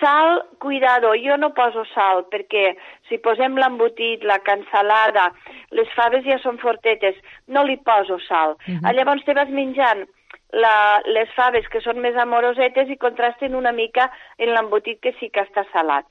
Sal, 0.00 0.40
cuidado, 0.58 1.12
jo 1.22 1.36
no 1.38 1.52
poso 1.54 1.84
sal 1.92 2.24
perquè 2.32 2.72
si 3.08 3.20
posem 3.22 3.54
l'embotit, 3.60 4.24
la 4.26 4.40
cansalada, 4.42 5.28
les 5.70 5.92
faves 5.94 6.26
ja 6.26 6.40
són 6.42 6.58
fortetes, 6.58 7.14
no 7.46 7.62
li 7.64 7.76
poso 7.76 8.18
sal. 8.26 8.56
Mhm. 8.66 8.82
Ah, 8.84 8.92
Llavors 8.92 9.24
te 9.24 9.34
vas 9.34 9.48
menjant 9.48 10.06
la, 10.52 11.02
les 11.06 11.30
faves 11.36 11.68
que 11.68 11.80
són 11.84 12.00
més 12.02 12.16
amorosetes 12.16 12.90
i 12.90 12.98
contrasten 12.98 13.54
una 13.54 13.72
mica 13.72 14.10
en 14.38 14.52
l'embotit 14.54 15.00
que 15.00 15.14
sí 15.20 15.30
que 15.30 15.46
està 15.46 15.64
salat. 15.72 16.06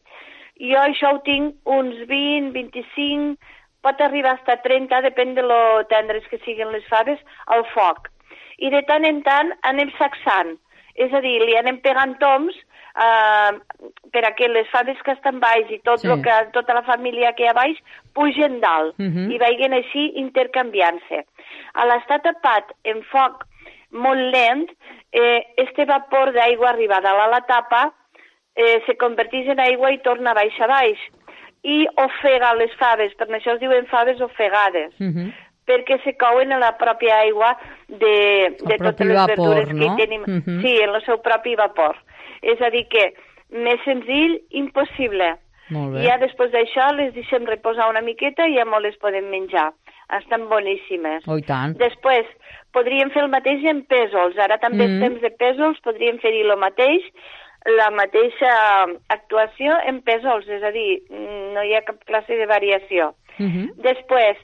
Jo 0.56 0.80
això 0.80 1.12
ho 1.14 1.22
tinc 1.26 1.56
uns 1.68 2.00
20, 2.08 2.52
25, 2.56 3.36
pot 3.84 4.02
arribar 4.02 4.38
fins 4.40 4.54
a 4.56 4.62
30, 4.64 5.02
depèn 5.10 5.36
de 5.36 5.44
lo 5.44 5.84
tendres 5.92 6.26
que 6.32 6.40
siguin 6.46 6.72
les 6.72 6.86
faves, 6.88 7.20
al 7.48 7.66
foc. 7.74 8.08
I 8.58 8.70
de 8.70 8.82
tant 8.88 9.06
en 9.06 9.22
tant 9.24 9.52
anem 9.64 9.92
sacsant, 9.98 10.58
és 10.96 11.12
a 11.14 11.20
dir, 11.22 11.42
li 11.44 11.58
anem 11.58 11.78
pegant 11.84 12.16
toms 12.20 12.56
eh, 12.96 13.52
per 14.14 14.22
a 14.26 14.32
que 14.36 14.48
les 14.48 14.68
faves 14.72 15.02
que 15.04 15.12
estan 15.12 15.40
baix 15.42 15.70
i 15.70 15.80
tot 15.84 16.00
Sí. 16.00 16.08
lo 16.08 16.22
que, 16.22 16.32
tota 16.54 16.74
la 16.74 16.84
família 16.84 17.34
que 17.34 17.44
hi 17.44 17.48
ha 17.48 17.54
baix 17.54 17.78
pugen 18.14 18.62
dalt 18.62 18.96
Mhm. 18.98 19.32
i 19.32 19.38
vagin 19.38 19.74
així 19.74 20.14
intercanviant-se. 20.16 21.26
A 21.74 21.86
l'estar 21.86 22.22
tapat 22.22 22.72
en 22.86 23.04
foc 23.04 23.44
molt 23.92 24.32
lent, 24.34 24.70
eh, 25.12 25.44
este 25.58 25.86
vapor 25.86 26.32
d'aigua 26.32 26.70
arriba 26.70 27.02
dalt 27.02 27.20
a 27.20 27.28
la 27.28 27.42
tapa 27.42 27.94
eh, 28.56 28.82
se 28.86 28.96
converteix 28.96 29.50
en 29.50 29.60
aigua 29.60 29.92
i 29.92 29.98
torna 29.98 30.34
baix 30.34 30.58
a 30.62 30.68
baix. 30.68 30.98
I 31.64 31.86
ofega 31.98 32.54
les 32.56 32.72
faves, 32.78 33.14
per 33.16 33.28
això 33.28 33.56
es 33.56 33.60
diuen 33.60 33.86
faves 33.88 34.22
ofegades. 34.22 34.94
Uh 35.02 35.08
-huh. 35.12 35.34
Perquè 35.66 36.00
se 36.04 36.16
couen 36.18 36.52
en 36.52 36.60
la 36.60 36.74
pròpia 36.78 37.20
aigua 37.26 37.56
de, 37.88 38.56
de 38.60 38.78
totes 38.78 39.08
les 39.08 39.16
vapor, 39.18 39.36
verdures 39.36 39.68
que 39.68 39.80
no? 39.80 39.94
hi 39.94 39.98
tenim. 39.98 40.22
Uh 40.22 40.42
-huh. 40.42 40.62
Sí, 40.62 40.78
en 40.82 40.96
el 40.96 41.02
seu 41.06 41.22
propi 41.22 41.56
vapor. 41.56 41.96
És 42.42 42.62
a 42.62 42.70
dir 42.70 42.88
que 42.88 43.14
més 43.50 43.82
senzill, 43.84 44.42
impossible. 44.50 45.36
Molt 45.70 45.94
bé. 45.94 46.04
I 46.04 46.08
ja 46.08 46.18
després 46.18 46.52
d'això 46.52 46.92
les 46.94 47.14
deixem 47.14 47.46
reposar 47.46 47.90
una 47.90 48.02
miqueta 48.02 48.48
i 48.48 48.56
ja 48.58 48.66
molt 48.66 48.84
les 48.86 48.98
podem 48.98 49.30
menjar. 49.30 49.72
Estan 50.20 50.50
boníssimes. 50.50 51.24
Oh, 51.28 51.40
tant. 51.42 51.74
Després, 51.78 52.26
podríem 52.72 53.10
fer 53.10 53.24
el 53.24 53.32
mateix 53.34 53.64
en 53.64 53.82
pèsols. 53.90 54.38
Ara 54.38 54.58
també 54.58 54.88
Mm. 54.88 54.92
mm. 54.92 55.02
temps 55.02 55.22
de 55.22 55.32
pèsols, 55.32 55.82
podríem 55.82 56.20
fer-hi 56.20 56.42
el 56.42 56.58
mateix, 56.58 57.02
la 57.66 57.90
mateixa 57.90 58.52
actuació 59.10 59.74
en 59.88 60.02
pèsols, 60.06 60.48
és 60.48 60.64
a 60.64 60.72
dir, 60.72 61.02
mm, 61.10 61.54
no 61.56 61.64
hi 61.64 61.74
ha 61.74 61.82
cap 61.82 62.04
classe 62.06 62.36
de 62.38 62.46
variació. 62.46 63.16
Uh 63.40 63.46
-huh. 63.46 63.74
Després, 63.82 64.38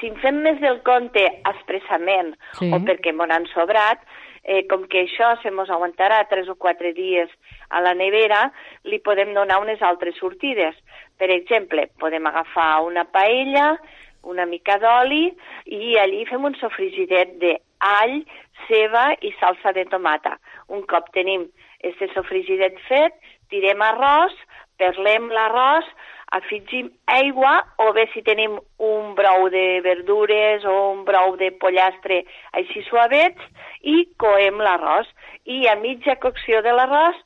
si 0.00 0.08
en 0.10 0.16
fem 0.22 0.40
més 0.44 0.60
del 0.60 0.80
compte 0.86 1.24
expressament 1.48 2.34
Sí. 2.58 2.70
o 2.72 2.78
perquè 2.80 3.12
m'ho 3.12 3.26
han 3.30 3.46
sobrat, 3.54 4.00
eh, 4.44 4.66
com 4.68 4.86
que 4.88 5.04
això 5.04 5.34
se 5.42 5.50
mos 5.50 5.70
aguantarà 5.70 6.26
tres 6.28 6.48
o 6.48 6.54
quatre 6.54 6.92
dies 6.92 7.28
a 7.70 7.80
la 7.80 7.94
nevera, 7.94 8.52
li 8.84 8.98
podem 8.98 9.34
donar 9.34 9.60
unes 9.60 9.82
altres 9.82 10.16
sortides. 10.16 10.74
Per 11.18 11.30
exemple, 11.30 11.88
podem 11.98 12.26
agafar 12.26 12.82
una 12.86 13.04
paella, 13.04 13.76
una 14.22 14.46
mica 14.46 14.78
d'oli 14.78 15.28
i 15.66 15.96
allí 15.98 16.24
fem 16.26 16.44
un 16.44 16.54
sofrigidet 16.58 17.36
d'all, 17.38 18.24
ceba 18.66 19.12
i 19.20 19.32
salsa 19.40 19.72
de 19.72 19.84
tomata. 19.84 20.38
Un 20.68 20.82
cop 20.86 21.12
tenim 21.12 21.46
este 21.80 22.08
sofrigidet 22.14 22.78
fet, 22.88 23.14
tirem 23.50 23.82
arròs, 23.82 24.34
perlem 24.78 25.30
l'arròs, 25.30 25.86
afegim 26.32 26.90
aigua 27.06 27.62
o 27.78 27.92
bé 27.96 28.06
si 28.12 28.22
tenim 28.22 28.58
un 28.78 29.14
brou 29.14 29.48
de 29.50 29.80
verdures 29.84 30.64
o 30.64 30.76
un 30.92 31.04
brou 31.04 31.36
de 31.40 31.50
pollastre 31.62 32.22
així 32.52 32.82
suavets 32.88 33.42
i 33.82 34.04
coem 34.20 34.60
l'arròs. 34.60 35.08
I 35.44 35.66
a 35.68 35.76
mitja 35.80 36.18
cocció 36.20 36.60
de 36.62 36.74
l'arròs 36.76 37.16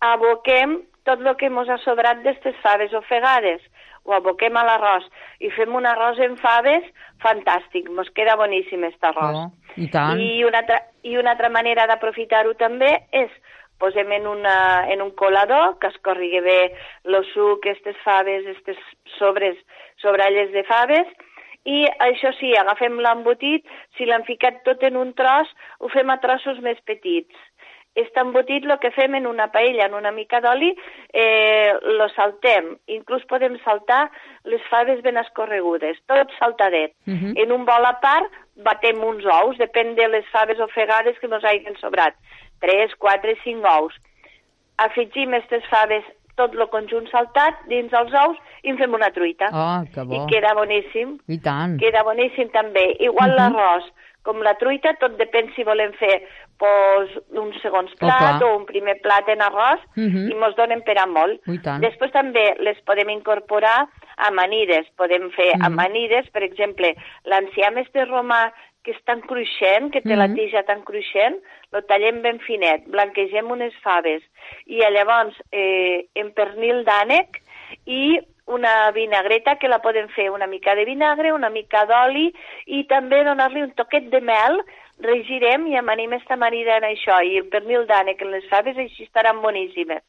aboquem 0.00 0.78
tot 1.08 1.24
el 1.24 1.36
que 1.40 1.50
mos 1.50 1.68
ha 1.68 1.78
sobrat 1.84 2.22
d'estes 2.24 2.56
faves 2.62 2.94
ofegades. 2.96 3.60
Ho 4.04 4.14
aboquem 4.16 4.56
a 4.56 4.64
l'arròs 4.64 5.04
i 5.44 5.50
fem 5.52 5.74
un 5.76 5.86
arròs 5.88 6.20
en 6.24 6.36
faves 6.40 6.84
fantàstic. 7.24 7.90
Mos 7.92 8.08
queda 8.16 8.38
boníssim 8.40 8.84
aquest 8.86 9.04
arròs. 9.10 9.36
Oh, 9.36 9.76
I 9.76 9.88
tant. 9.92 10.20
I 10.20 10.44
una 10.48 10.62
altra, 10.64 10.80
i 11.04 11.16
una 11.20 11.34
altra 11.36 11.52
manera 11.52 11.86
d'aprofitar-ho 11.90 12.54
també 12.60 12.94
és 13.12 13.32
posem 13.78 14.12
en, 14.12 14.26
una, 14.26 14.86
en 14.92 15.02
un 15.02 15.10
colador 15.12 15.78
que 15.78 15.90
escorrigue 15.92 16.40
bé 16.42 16.60
el 17.04 17.18
suc, 17.32 17.62
aquestes 17.62 17.96
faves, 18.04 18.46
aquestes 18.46 18.78
sobres, 19.18 19.58
sobralles 20.02 20.52
de 20.52 20.64
faves, 20.68 21.10
i 21.68 21.84
això 22.00 22.32
sí, 22.38 22.54
agafem 22.56 22.98
l'embotit, 23.02 23.66
si 23.96 24.06
l'hem 24.08 24.24
ficat 24.24 24.62
tot 24.64 24.82
en 24.86 24.96
un 24.96 25.12
tros, 25.18 25.50
ho 25.80 25.90
fem 25.92 26.10
a 26.10 26.20
trossos 26.22 26.62
més 26.64 26.80
petits. 26.86 27.34
Aquest 27.98 28.18
embotit 28.20 28.62
el 28.62 28.76
que 28.78 28.92
fem 28.94 29.16
en 29.18 29.26
una 29.26 29.48
paella, 29.50 29.88
en 29.88 29.94
una 29.98 30.12
mica 30.14 30.38
d'oli, 30.40 30.68
eh, 31.12 31.72
lo 31.98 32.06
saltem. 32.12 32.76
Inclús 32.94 33.24
podem 33.26 33.56
saltar 33.64 34.04
les 34.44 34.62
faves 34.70 35.02
ben 35.02 35.18
escorregudes, 35.18 35.98
tot 36.06 36.30
saltadet. 36.38 36.94
Mhm. 37.06 37.34
En 37.36 37.52
un 37.52 37.64
bol 37.64 37.84
a 37.84 37.98
part 38.00 38.30
batem 38.54 39.02
uns 39.02 39.24
ous, 39.24 39.58
depèn 39.58 39.96
de 39.96 40.06
les 40.08 40.26
faves 40.30 40.60
ofegades 40.60 41.18
que 41.18 41.26
ens 41.26 41.44
hagin 41.44 41.76
sobrat. 41.80 42.14
3, 42.60 42.94
4, 42.98 43.34
5 43.44 43.64
ous. 43.80 43.94
Afegim 44.78 45.34
aquestes 45.34 45.64
faves 45.70 46.04
tot 46.38 46.54
el 46.54 46.68
conjunt 46.70 47.08
saltat 47.10 47.64
dins 47.70 47.92
els 47.98 48.12
ous 48.14 48.36
i 48.62 48.70
en 48.70 48.78
fem 48.78 48.92
una 48.94 49.10
truita. 49.10 49.48
Oh, 49.50 49.80
que 49.92 50.04
bo. 50.06 50.14
I 50.14 50.26
queda 50.30 50.52
boníssim. 50.54 51.16
I 51.26 51.38
tant. 51.42 51.78
Queda 51.82 52.04
boníssim 52.06 52.50
també. 52.54 52.92
Igual 53.00 53.30
Mhm. 53.34 53.38
l'arròs 53.40 53.88
com 54.22 54.42
la 54.42 54.54
truita, 54.54 54.92
tot 55.00 55.16
depèn 55.18 55.54
si 55.54 55.64
volem 55.64 55.92
fer 55.94 56.22
pues, 56.58 57.10
un 57.38 57.52
segons 57.62 57.92
plat 58.00 58.18
clar. 58.18 58.42
o 58.42 58.56
un 58.56 58.66
primer 58.66 59.00
plat 59.00 59.28
en 59.28 59.38
arròs 59.40 59.78
Mhm. 59.94 60.30
i 60.30 60.34
mos 60.34 60.56
donen 60.56 60.82
per 60.82 60.98
a 60.98 61.06
molt. 61.06 61.40
I 61.46 61.58
tant. 61.62 61.80
Després 61.80 62.10
també 62.10 62.56
les 62.58 62.76
podem 62.82 63.08
incorporar 63.10 63.86
amanides. 64.16 64.86
Podem 64.96 65.30
fer 65.30 65.52
Mhm. 65.56 65.62
amanides, 65.64 66.28
per 66.30 66.42
exemple, 66.42 66.96
l'enciam 67.24 67.78
este 67.78 68.04
romà 68.06 68.52
que 68.84 68.92
és 68.92 69.04
tan 69.04 69.20
cruixent, 69.20 69.90
que 69.92 70.00
té 70.00 70.16
la 70.16 70.28
Mhm. 70.28 70.36
tija 70.36 70.62
tan 70.64 70.82
cruixent, 70.82 71.36
lo 71.72 71.82
tallem 71.82 72.22
ben 72.22 72.38
finet, 72.40 72.86
blanquegem 72.86 73.50
unes 73.50 73.74
faves 73.82 74.22
i 74.66 74.78
llavors 74.78 75.34
eh, 75.52 76.06
en 76.14 76.32
pernil 76.32 76.84
d'ànec 76.84 77.40
i 77.86 78.18
una 78.46 78.90
vinagreta 78.92 79.56
que 79.56 79.68
la 79.68 79.80
podem 79.80 80.08
fer 80.08 80.30
una 80.30 80.46
mica 80.46 80.74
de 80.74 80.84
vinagre, 80.84 81.32
una 81.32 81.50
mica 81.50 81.84
d'oli 81.84 82.32
i 82.66 82.84
també 82.84 83.22
donar-li 83.24 83.62
un 83.62 83.72
toquet 83.72 84.08
de 84.08 84.20
mel, 84.20 84.62
regirem 85.00 85.66
i 85.66 85.76
amanim 85.76 86.12
esta 86.14 86.34
amanida 86.34 86.78
en 86.78 86.84
això 86.84 87.20
i 87.24 87.36
el 87.38 87.48
pernil 87.52 87.86
d'ànec 87.86 88.22
en 88.22 88.32
les 88.32 88.48
faves 88.48 88.76
així 88.76 89.04
estaran 89.04 89.42
boníssimes. 89.42 90.02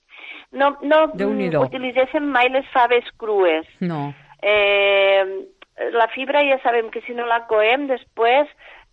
No, 0.51 0.77
no 0.81 1.07
mm, 1.13 1.59
utilitzéssim 1.61 2.25
mai 2.25 2.49
les 2.49 2.65
faves 2.73 3.05
crues. 3.17 3.67
No. 3.81 4.13
Eh, 4.41 5.25
la 5.91 6.07
fibra 6.13 6.43
ja 6.43 6.59
sabem 6.63 6.89
que 6.89 7.01
si 7.01 7.13
no 7.13 7.25
la 7.25 7.45
coem 7.47 7.87
després 7.87 8.49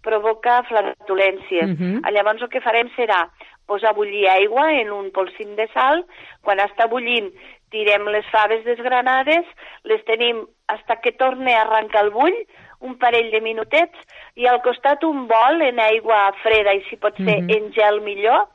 provoca 0.06 0.62
flatulències. 0.68 1.66
Mhm. 1.66 2.02
Llavors 2.14 2.42
el 2.42 2.48
que 2.48 2.60
farem 2.60 2.88
serà 2.96 3.26
posar 3.66 3.90
a 3.90 3.94
bullir 3.98 4.28
aigua 4.30 4.72
en 4.80 4.92
un 4.92 5.10
polsim 5.10 5.56
de 5.56 5.66
sal, 5.74 6.04
quan 6.42 6.58
està 6.58 6.86
bullint 6.88 7.32
tirem 7.70 8.06
les 8.14 8.26
faves 8.30 8.64
desgranades, 8.64 9.44
les 9.82 10.04
tenim 10.04 10.46
hasta 10.68 11.00
que 11.02 11.12
torne 11.12 11.54
a 11.54 11.62
arrencar 11.62 12.04
el 12.04 12.10
bull, 12.10 12.34
un 12.80 12.96
parell 12.98 13.30
de 13.32 13.40
minutets, 13.40 13.96
i 14.36 14.46
al 14.46 14.60
costat 14.62 15.02
un 15.04 15.26
bol 15.26 15.62
en 15.62 15.80
aigua 15.80 16.32
freda, 16.42 16.74
i 16.74 16.84
si 16.88 16.96
pot 16.96 17.16
ser 17.16 17.42
Mhm. 17.42 17.50
en 17.50 17.72
gel 17.72 18.00
millor, 18.02 18.46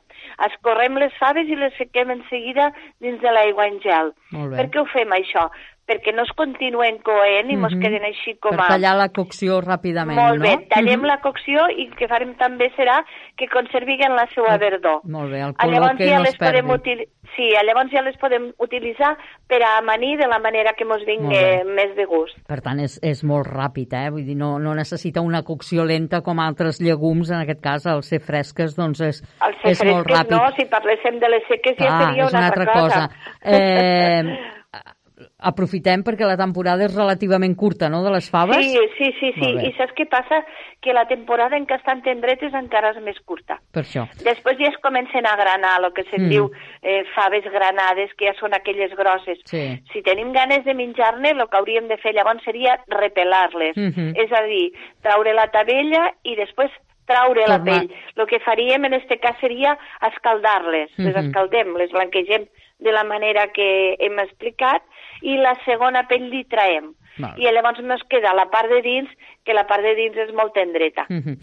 escorrem 0.46 0.96
les 0.96 1.12
faves 1.18 1.48
i 1.48 1.56
les 1.56 1.74
fiquem 1.74 2.10
en 2.10 2.22
seguida 2.28 2.72
dins 3.00 3.20
de 3.20 3.30
l'aigua 3.30 3.66
en 3.66 3.80
gel. 3.80 4.12
Per 4.56 4.70
què 4.70 4.80
ho 4.80 4.86
fem 4.86 5.10
això? 5.10 5.50
Perquè 5.88 6.12
no 6.14 6.22
es 6.22 6.30
continuen 6.38 6.98
coent 7.02 7.50
i 7.50 7.56
mos 7.56 7.72
Mhm. 7.74 7.80
queden 7.82 8.04
així 8.04 8.36
com 8.38 8.52
Per 8.54 8.60
a... 8.64 8.68
tallar 8.68 8.94
la 8.96 9.08
cocció 9.08 9.60
ràpidament, 9.60 10.14
Molt 10.14 10.38
no? 10.38 10.44
bé, 10.44 10.66
tallem 10.70 11.00
Mhm. 11.00 11.06
la 11.06 11.20
cocció 11.20 11.68
i 11.76 11.88
el 11.88 11.96
que 11.96 12.06
farem 12.08 12.36
també 12.36 12.70
serà 12.76 13.04
que 13.36 13.48
conserviguen 13.48 14.14
la 14.14 14.26
seva 14.34 14.56
verdor. 14.58 15.00
Molt 15.04 15.32
bé, 15.32 15.40
el 15.40 15.50
Ah, 15.50 15.54
color 15.58 15.74
Llavors 15.74 15.98
que 15.98 16.08
ja 16.08 16.18
no 16.18 16.24
es 16.24 16.36
perdi. 16.36 16.72
util... 16.72 17.08
Sí, 17.34 17.48
llavors 17.66 17.90
ja 17.90 18.02
les 18.02 18.16
podem 18.18 18.52
utilitzar 18.58 19.16
per 19.48 19.62
a 19.62 19.78
amanir 19.78 20.18
de 20.18 20.26
la 20.28 20.38
manera 20.38 20.74
que 20.76 20.84
mos 20.84 21.02
vingui 21.06 21.64
més 21.64 21.96
de 21.96 22.04
gust. 22.04 22.36
Per 22.46 22.60
tant, 22.60 22.78
és, 22.78 22.98
és 23.02 23.24
molt 23.24 23.46
ràpid, 23.46 23.92
eh? 23.94 24.10
Vull 24.10 24.24
dir, 24.26 24.36
no, 24.36 24.58
no 24.58 24.74
necessita 24.74 25.20
una 25.22 25.42
cocció 25.42 25.84
lenta 25.84 26.20
com 26.20 26.38
altres 26.38 26.78
llegums, 26.80 27.30
en 27.30 27.40
aquest 27.40 27.60
cas, 27.62 27.86
al 27.86 28.02
ser 28.02 28.20
fresques, 28.20 28.76
doncs 28.76 29.00
és, 29.00 29.22
Al 29.40 29.54
ser 29.62 29.70
és 29.70 29.84
molt 29.84 30.06
ràpid. 30.06 30.30
no, 30.30 30.44
si 30.56 30.66
parléssim 30.66 31.18
de 31.18 31.28
les 31.28 31.42
seques 31.48 31.74
ja 31.78 31.86
Clar, 31.86 32.08
seria 32.10 32.24
és 32.24 32.32
una 32.34 32.46
altra 32.46 32.66
cosa. 32.72 33.08
Eh, 33.42 34.22
aprofitem 35.38 36.02
perquè 36.04 36.26
la 36.26 36.36
temporada 36.36 36.84
és 36.84 36.94
relativament 36.94 37.54
curta, 37.56 37.88
no?, 37.88 38.02
de 38.04 38.10
les 38.10 38.28
faves. 38.30 38.64
Sí, 38.64 38.78
sí, 38.98 39.10
sí, 39.20 39.32
sí. 39.38 39.50
I 39.68 39.72
saps 39.78 39.94
què 39.96 40.06
passa? 40.10 40.42
Que 40.82 40.92
la 40.92 41.06
temporada 41.06 41.56
en 41.56 41.66
què 41.66 41.76
estan 41.78 42.02
tendretes 42.02 42.52
encara 42.54 42.90
és 42.90 43.00
més 43.02 43.18
curta. 43.24 43.58
Per 43.72 43.82
això. 43.84 44.06
Després 44.24 44.58
ja 44.58 44.68
es 44.70 44.78
comencen 44.82 45.26
a 45.26 45.36
granar, 45.36 45.78
el 45.84 45.92
que 45.92 46.02
se'n 46.10 46.26
Mm. 46.26 46.28
diu 46.30 46.50
eh, 46.82 47.04
faves 47.14 47.44
granades, 47.52 48.10
que 48.18 48.26
ja 48.26 48.34
són 48.40 48.54
aquelles 48.54 48.90
grosses. 48.96 49.38
Sí. 49.46 49.78
Si 49.92 50.02
tenim 50.02 50.32
ganes 50.32 50.64
de 50.64 50.74
menjar-ne, 50.74 51.30
el 51.30 51.48
que 51.48 51.56
hauríem 51.56 51.88
de 51.88 51.96
fer 51.98 52.14
llavors 52.14 52.42
seria 52.44 52.78
repelar-les. 52.88 53.76
Mhm. 53.76 54.14
És 54.16 54.32
a 54.32 54.42
dir, 54.44 54.72
traure 55.02 55.32
la 55.34 55.48
tabella 55.50 56.12
i 56.24 56.34
després 56.36 56.70
traure 57.06 57.40
la 57.48 57.58
Tornar. 57.58 57.80
pell. 57.80 57.90
El 58.16 58.26
que 58.26 58.38
faríem 58.40 58.84
en 58.84 58.94
este 58.94 59.18
cas 59.18 59.36
seria 59.40 59.76
escaldar-les. 60.00 60.90
Les 60.98 61.14
Mhm. 61.14 61.26
escaldem, 61.26 61.76
les 61.76 61.90
blanquegem 61.90 62.46
de 62.78 62.92
la 62.92 63.04
manera 63.04 63.48
que 63.52 63.96
hem 63.98 64.18
explicat 64.20 64.82
i 65.22 65.36
la 65.40 65.54
segona 65.64 66.04
pell 66.08 66.28
li 66.30 66.44
traem. 66.50 66.92
Val. 67.18 67.36
I 67.36 67.44
llavors 67.52 67.78
ens 67.82 68.02
queda 68.08 68.32
la 68.34 68.46
part 68.50 68.70
de 68.72 68.80
dins, 68.82 69.08
que 69.44 69.54
la 69.54 69.66
part 69.68 69.82
de 69.84 69.94
dins 69.98 70.16
és 70.16 70.32
molt 70.34 70.54
tendreta. 70.54 71.06
Mhm. 71.08 71.36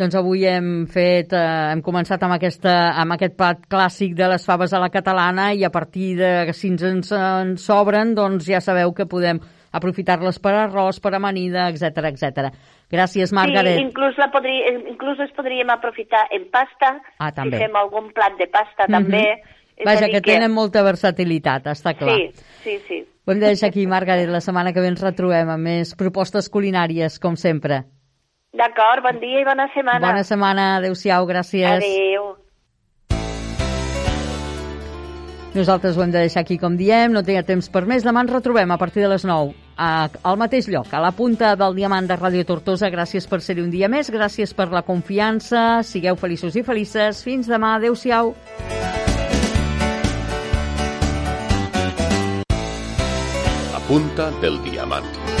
Doncs 0.00 0.14
avui 0.16 0.46
hem 0.48 0.86
fet, 0.88 1.32
eh, 1.36 1.72
hem 1.74 1.82
començat 1.84 2.22
amb, 2.24 2.32
aquesta, 2.32 2.92
amb 2.96 3.12
aquest 3.12 3.36
plat 3.36 3.58
clàssic 3.68 4.14
de 4.16 4.28
les 4.32 4.46
faves 4.46 4.72
a 4.72 4.80
la 4.80 4.88
catalana 4.88 5.52
i 5.52 5.62
a 5.62 5.68
partir 5.70 6.14
de, 6.16 6.52
si 6.56 6.68
ens 6.72 6.82
en, 6.82 7.02
en 7.20 7.56
sobren, 7.60 8.14
doncs 8.14 8.46
ja 8.48 8.62
sabeu 8.64 8.94
que 8.96 9.04
podem 9.04 9.38
aprofitar-les 9.76 10.38
per 10.42 10.54
arròs, 10.56 11.02
per 11.04 11.12
amanida, 11.14 11.68
etc 11.68 12.08
etc. 12.10 12.48
Gràcies, 12.90 13.30
Margaret. 13.36 13.76
Sí, 13.76 13.84
inclús, 13.84 14.16
la 14.18 14.30
podria, 14.32 14.72
inclús 14.88 15.18
les 15.20 15.30
podríem 15.36 15.68
aprofitar 15.70 16.24
en 16.32 16.48
pasta, 16.50 16.96
Ah, 17.18 17.30
també. 17.30 17.58
si 17.58 17.64
fem 17.66 17.76
algun 17.76 18.10
plat 18.12 18.38
de 18.38 18.46
pasta 18.48 18.86
Mhm. 18.88 18.92
també. 18.96 19.42
És 19.76 19.86
a 19.86 19.90
Vaja, 19.94 20.06
dir 20.06 20.12
que 20.14 20.20
tenen 20.20 20.52
molta 20.52 20.82
versatilitat, 20.82 21.66
està 21.66 21.94
clar. 21.96 22.16
Sí, 22.16 22.30
sí, 22.64 22.78
sí. 22.88 23.04
Ho 23.30 23.32
hem 23.32 23.38
de 23.38 23.46
deixar 23.46 23.68
aquí, 23.68 23.86
Margaret. 23.86 24.26
La 24.26 24.40
setmana 24.42 24.72
que 24.74 24.82
ve 24.82 24.88
ens 24.90 25.02
retrobem 25.04 25.46
amb 25.52 25.62
més 25.62 25.92
propostes 25.94 26.48
culinàries, 26.50 27.20
com 27.22 27.36
sempre. 27.38 27.84
D'acord, 28.58 29.04
bon 29.04 29.20
dia 29.22 29.44
i 29.44 29.46
bona 29.46 29.68
setmana. 29.70 30.00
Bona 30.02 30.24
setmana, 30.26 30.64
adeu-siau, 30.80 31.28
gràcies. 31.28 31.76
Adéu. 31.76 32.24
Nosaltres 35.54 35.94
ho 35.94 36.02
hem 36.02 36.10
de 36.10 36.24
deixar 36.24 36.42
aquí, 36.42 36.58
com 36.58 36.74
diem, 36.74 37.14
no 37.14 37.22
tinc 37.22 37.46
temps 37.46 37.70
per 37.70 37.84
més. 37.86 38.02
Demà 38.02 38.26
ens 38.26 38.34
retrobem 38.34 38.74
a 38.74 38.78
partir 38.82 39.06
de 39.06 39.12
les 39.14 39.22
9 39.22 39.54
a, 39.78 40.08
al 40.10 40.40
mateix 40.42 40.66
lloc, 40.66 40.90
a 40.90 40.98
la 40.98 41.12
punta 41.14 41.54
del 41.54 41.78
diamant 41.78 42.10
de 42.10 42.18
Ràdio 42.18 42.42
Tortosa. 42.48 42.90
Gràcies 42.90 43.30
per 43.30 43.38
ser-hi 43.46 43.62
un 43.62 43.70
dia 43.70 43.86
més, 43.86 44.10
gràcies 44.10 44.58
per 44.58 44.72
la 44.74 44.82
confiança, 44.82 45.84
sigueu 45.86 46.18
feliços 46.18 46.58
i 46.58 46.66
felices. 46.66 47.22
Fins 47.22 47.46
demà, 47.46 47.76
adeu-siau. 47.78 48.34
La 48.34 49.09
punta 53.90 54.30
del 54.40 54.62
diamant. 54.62 55.39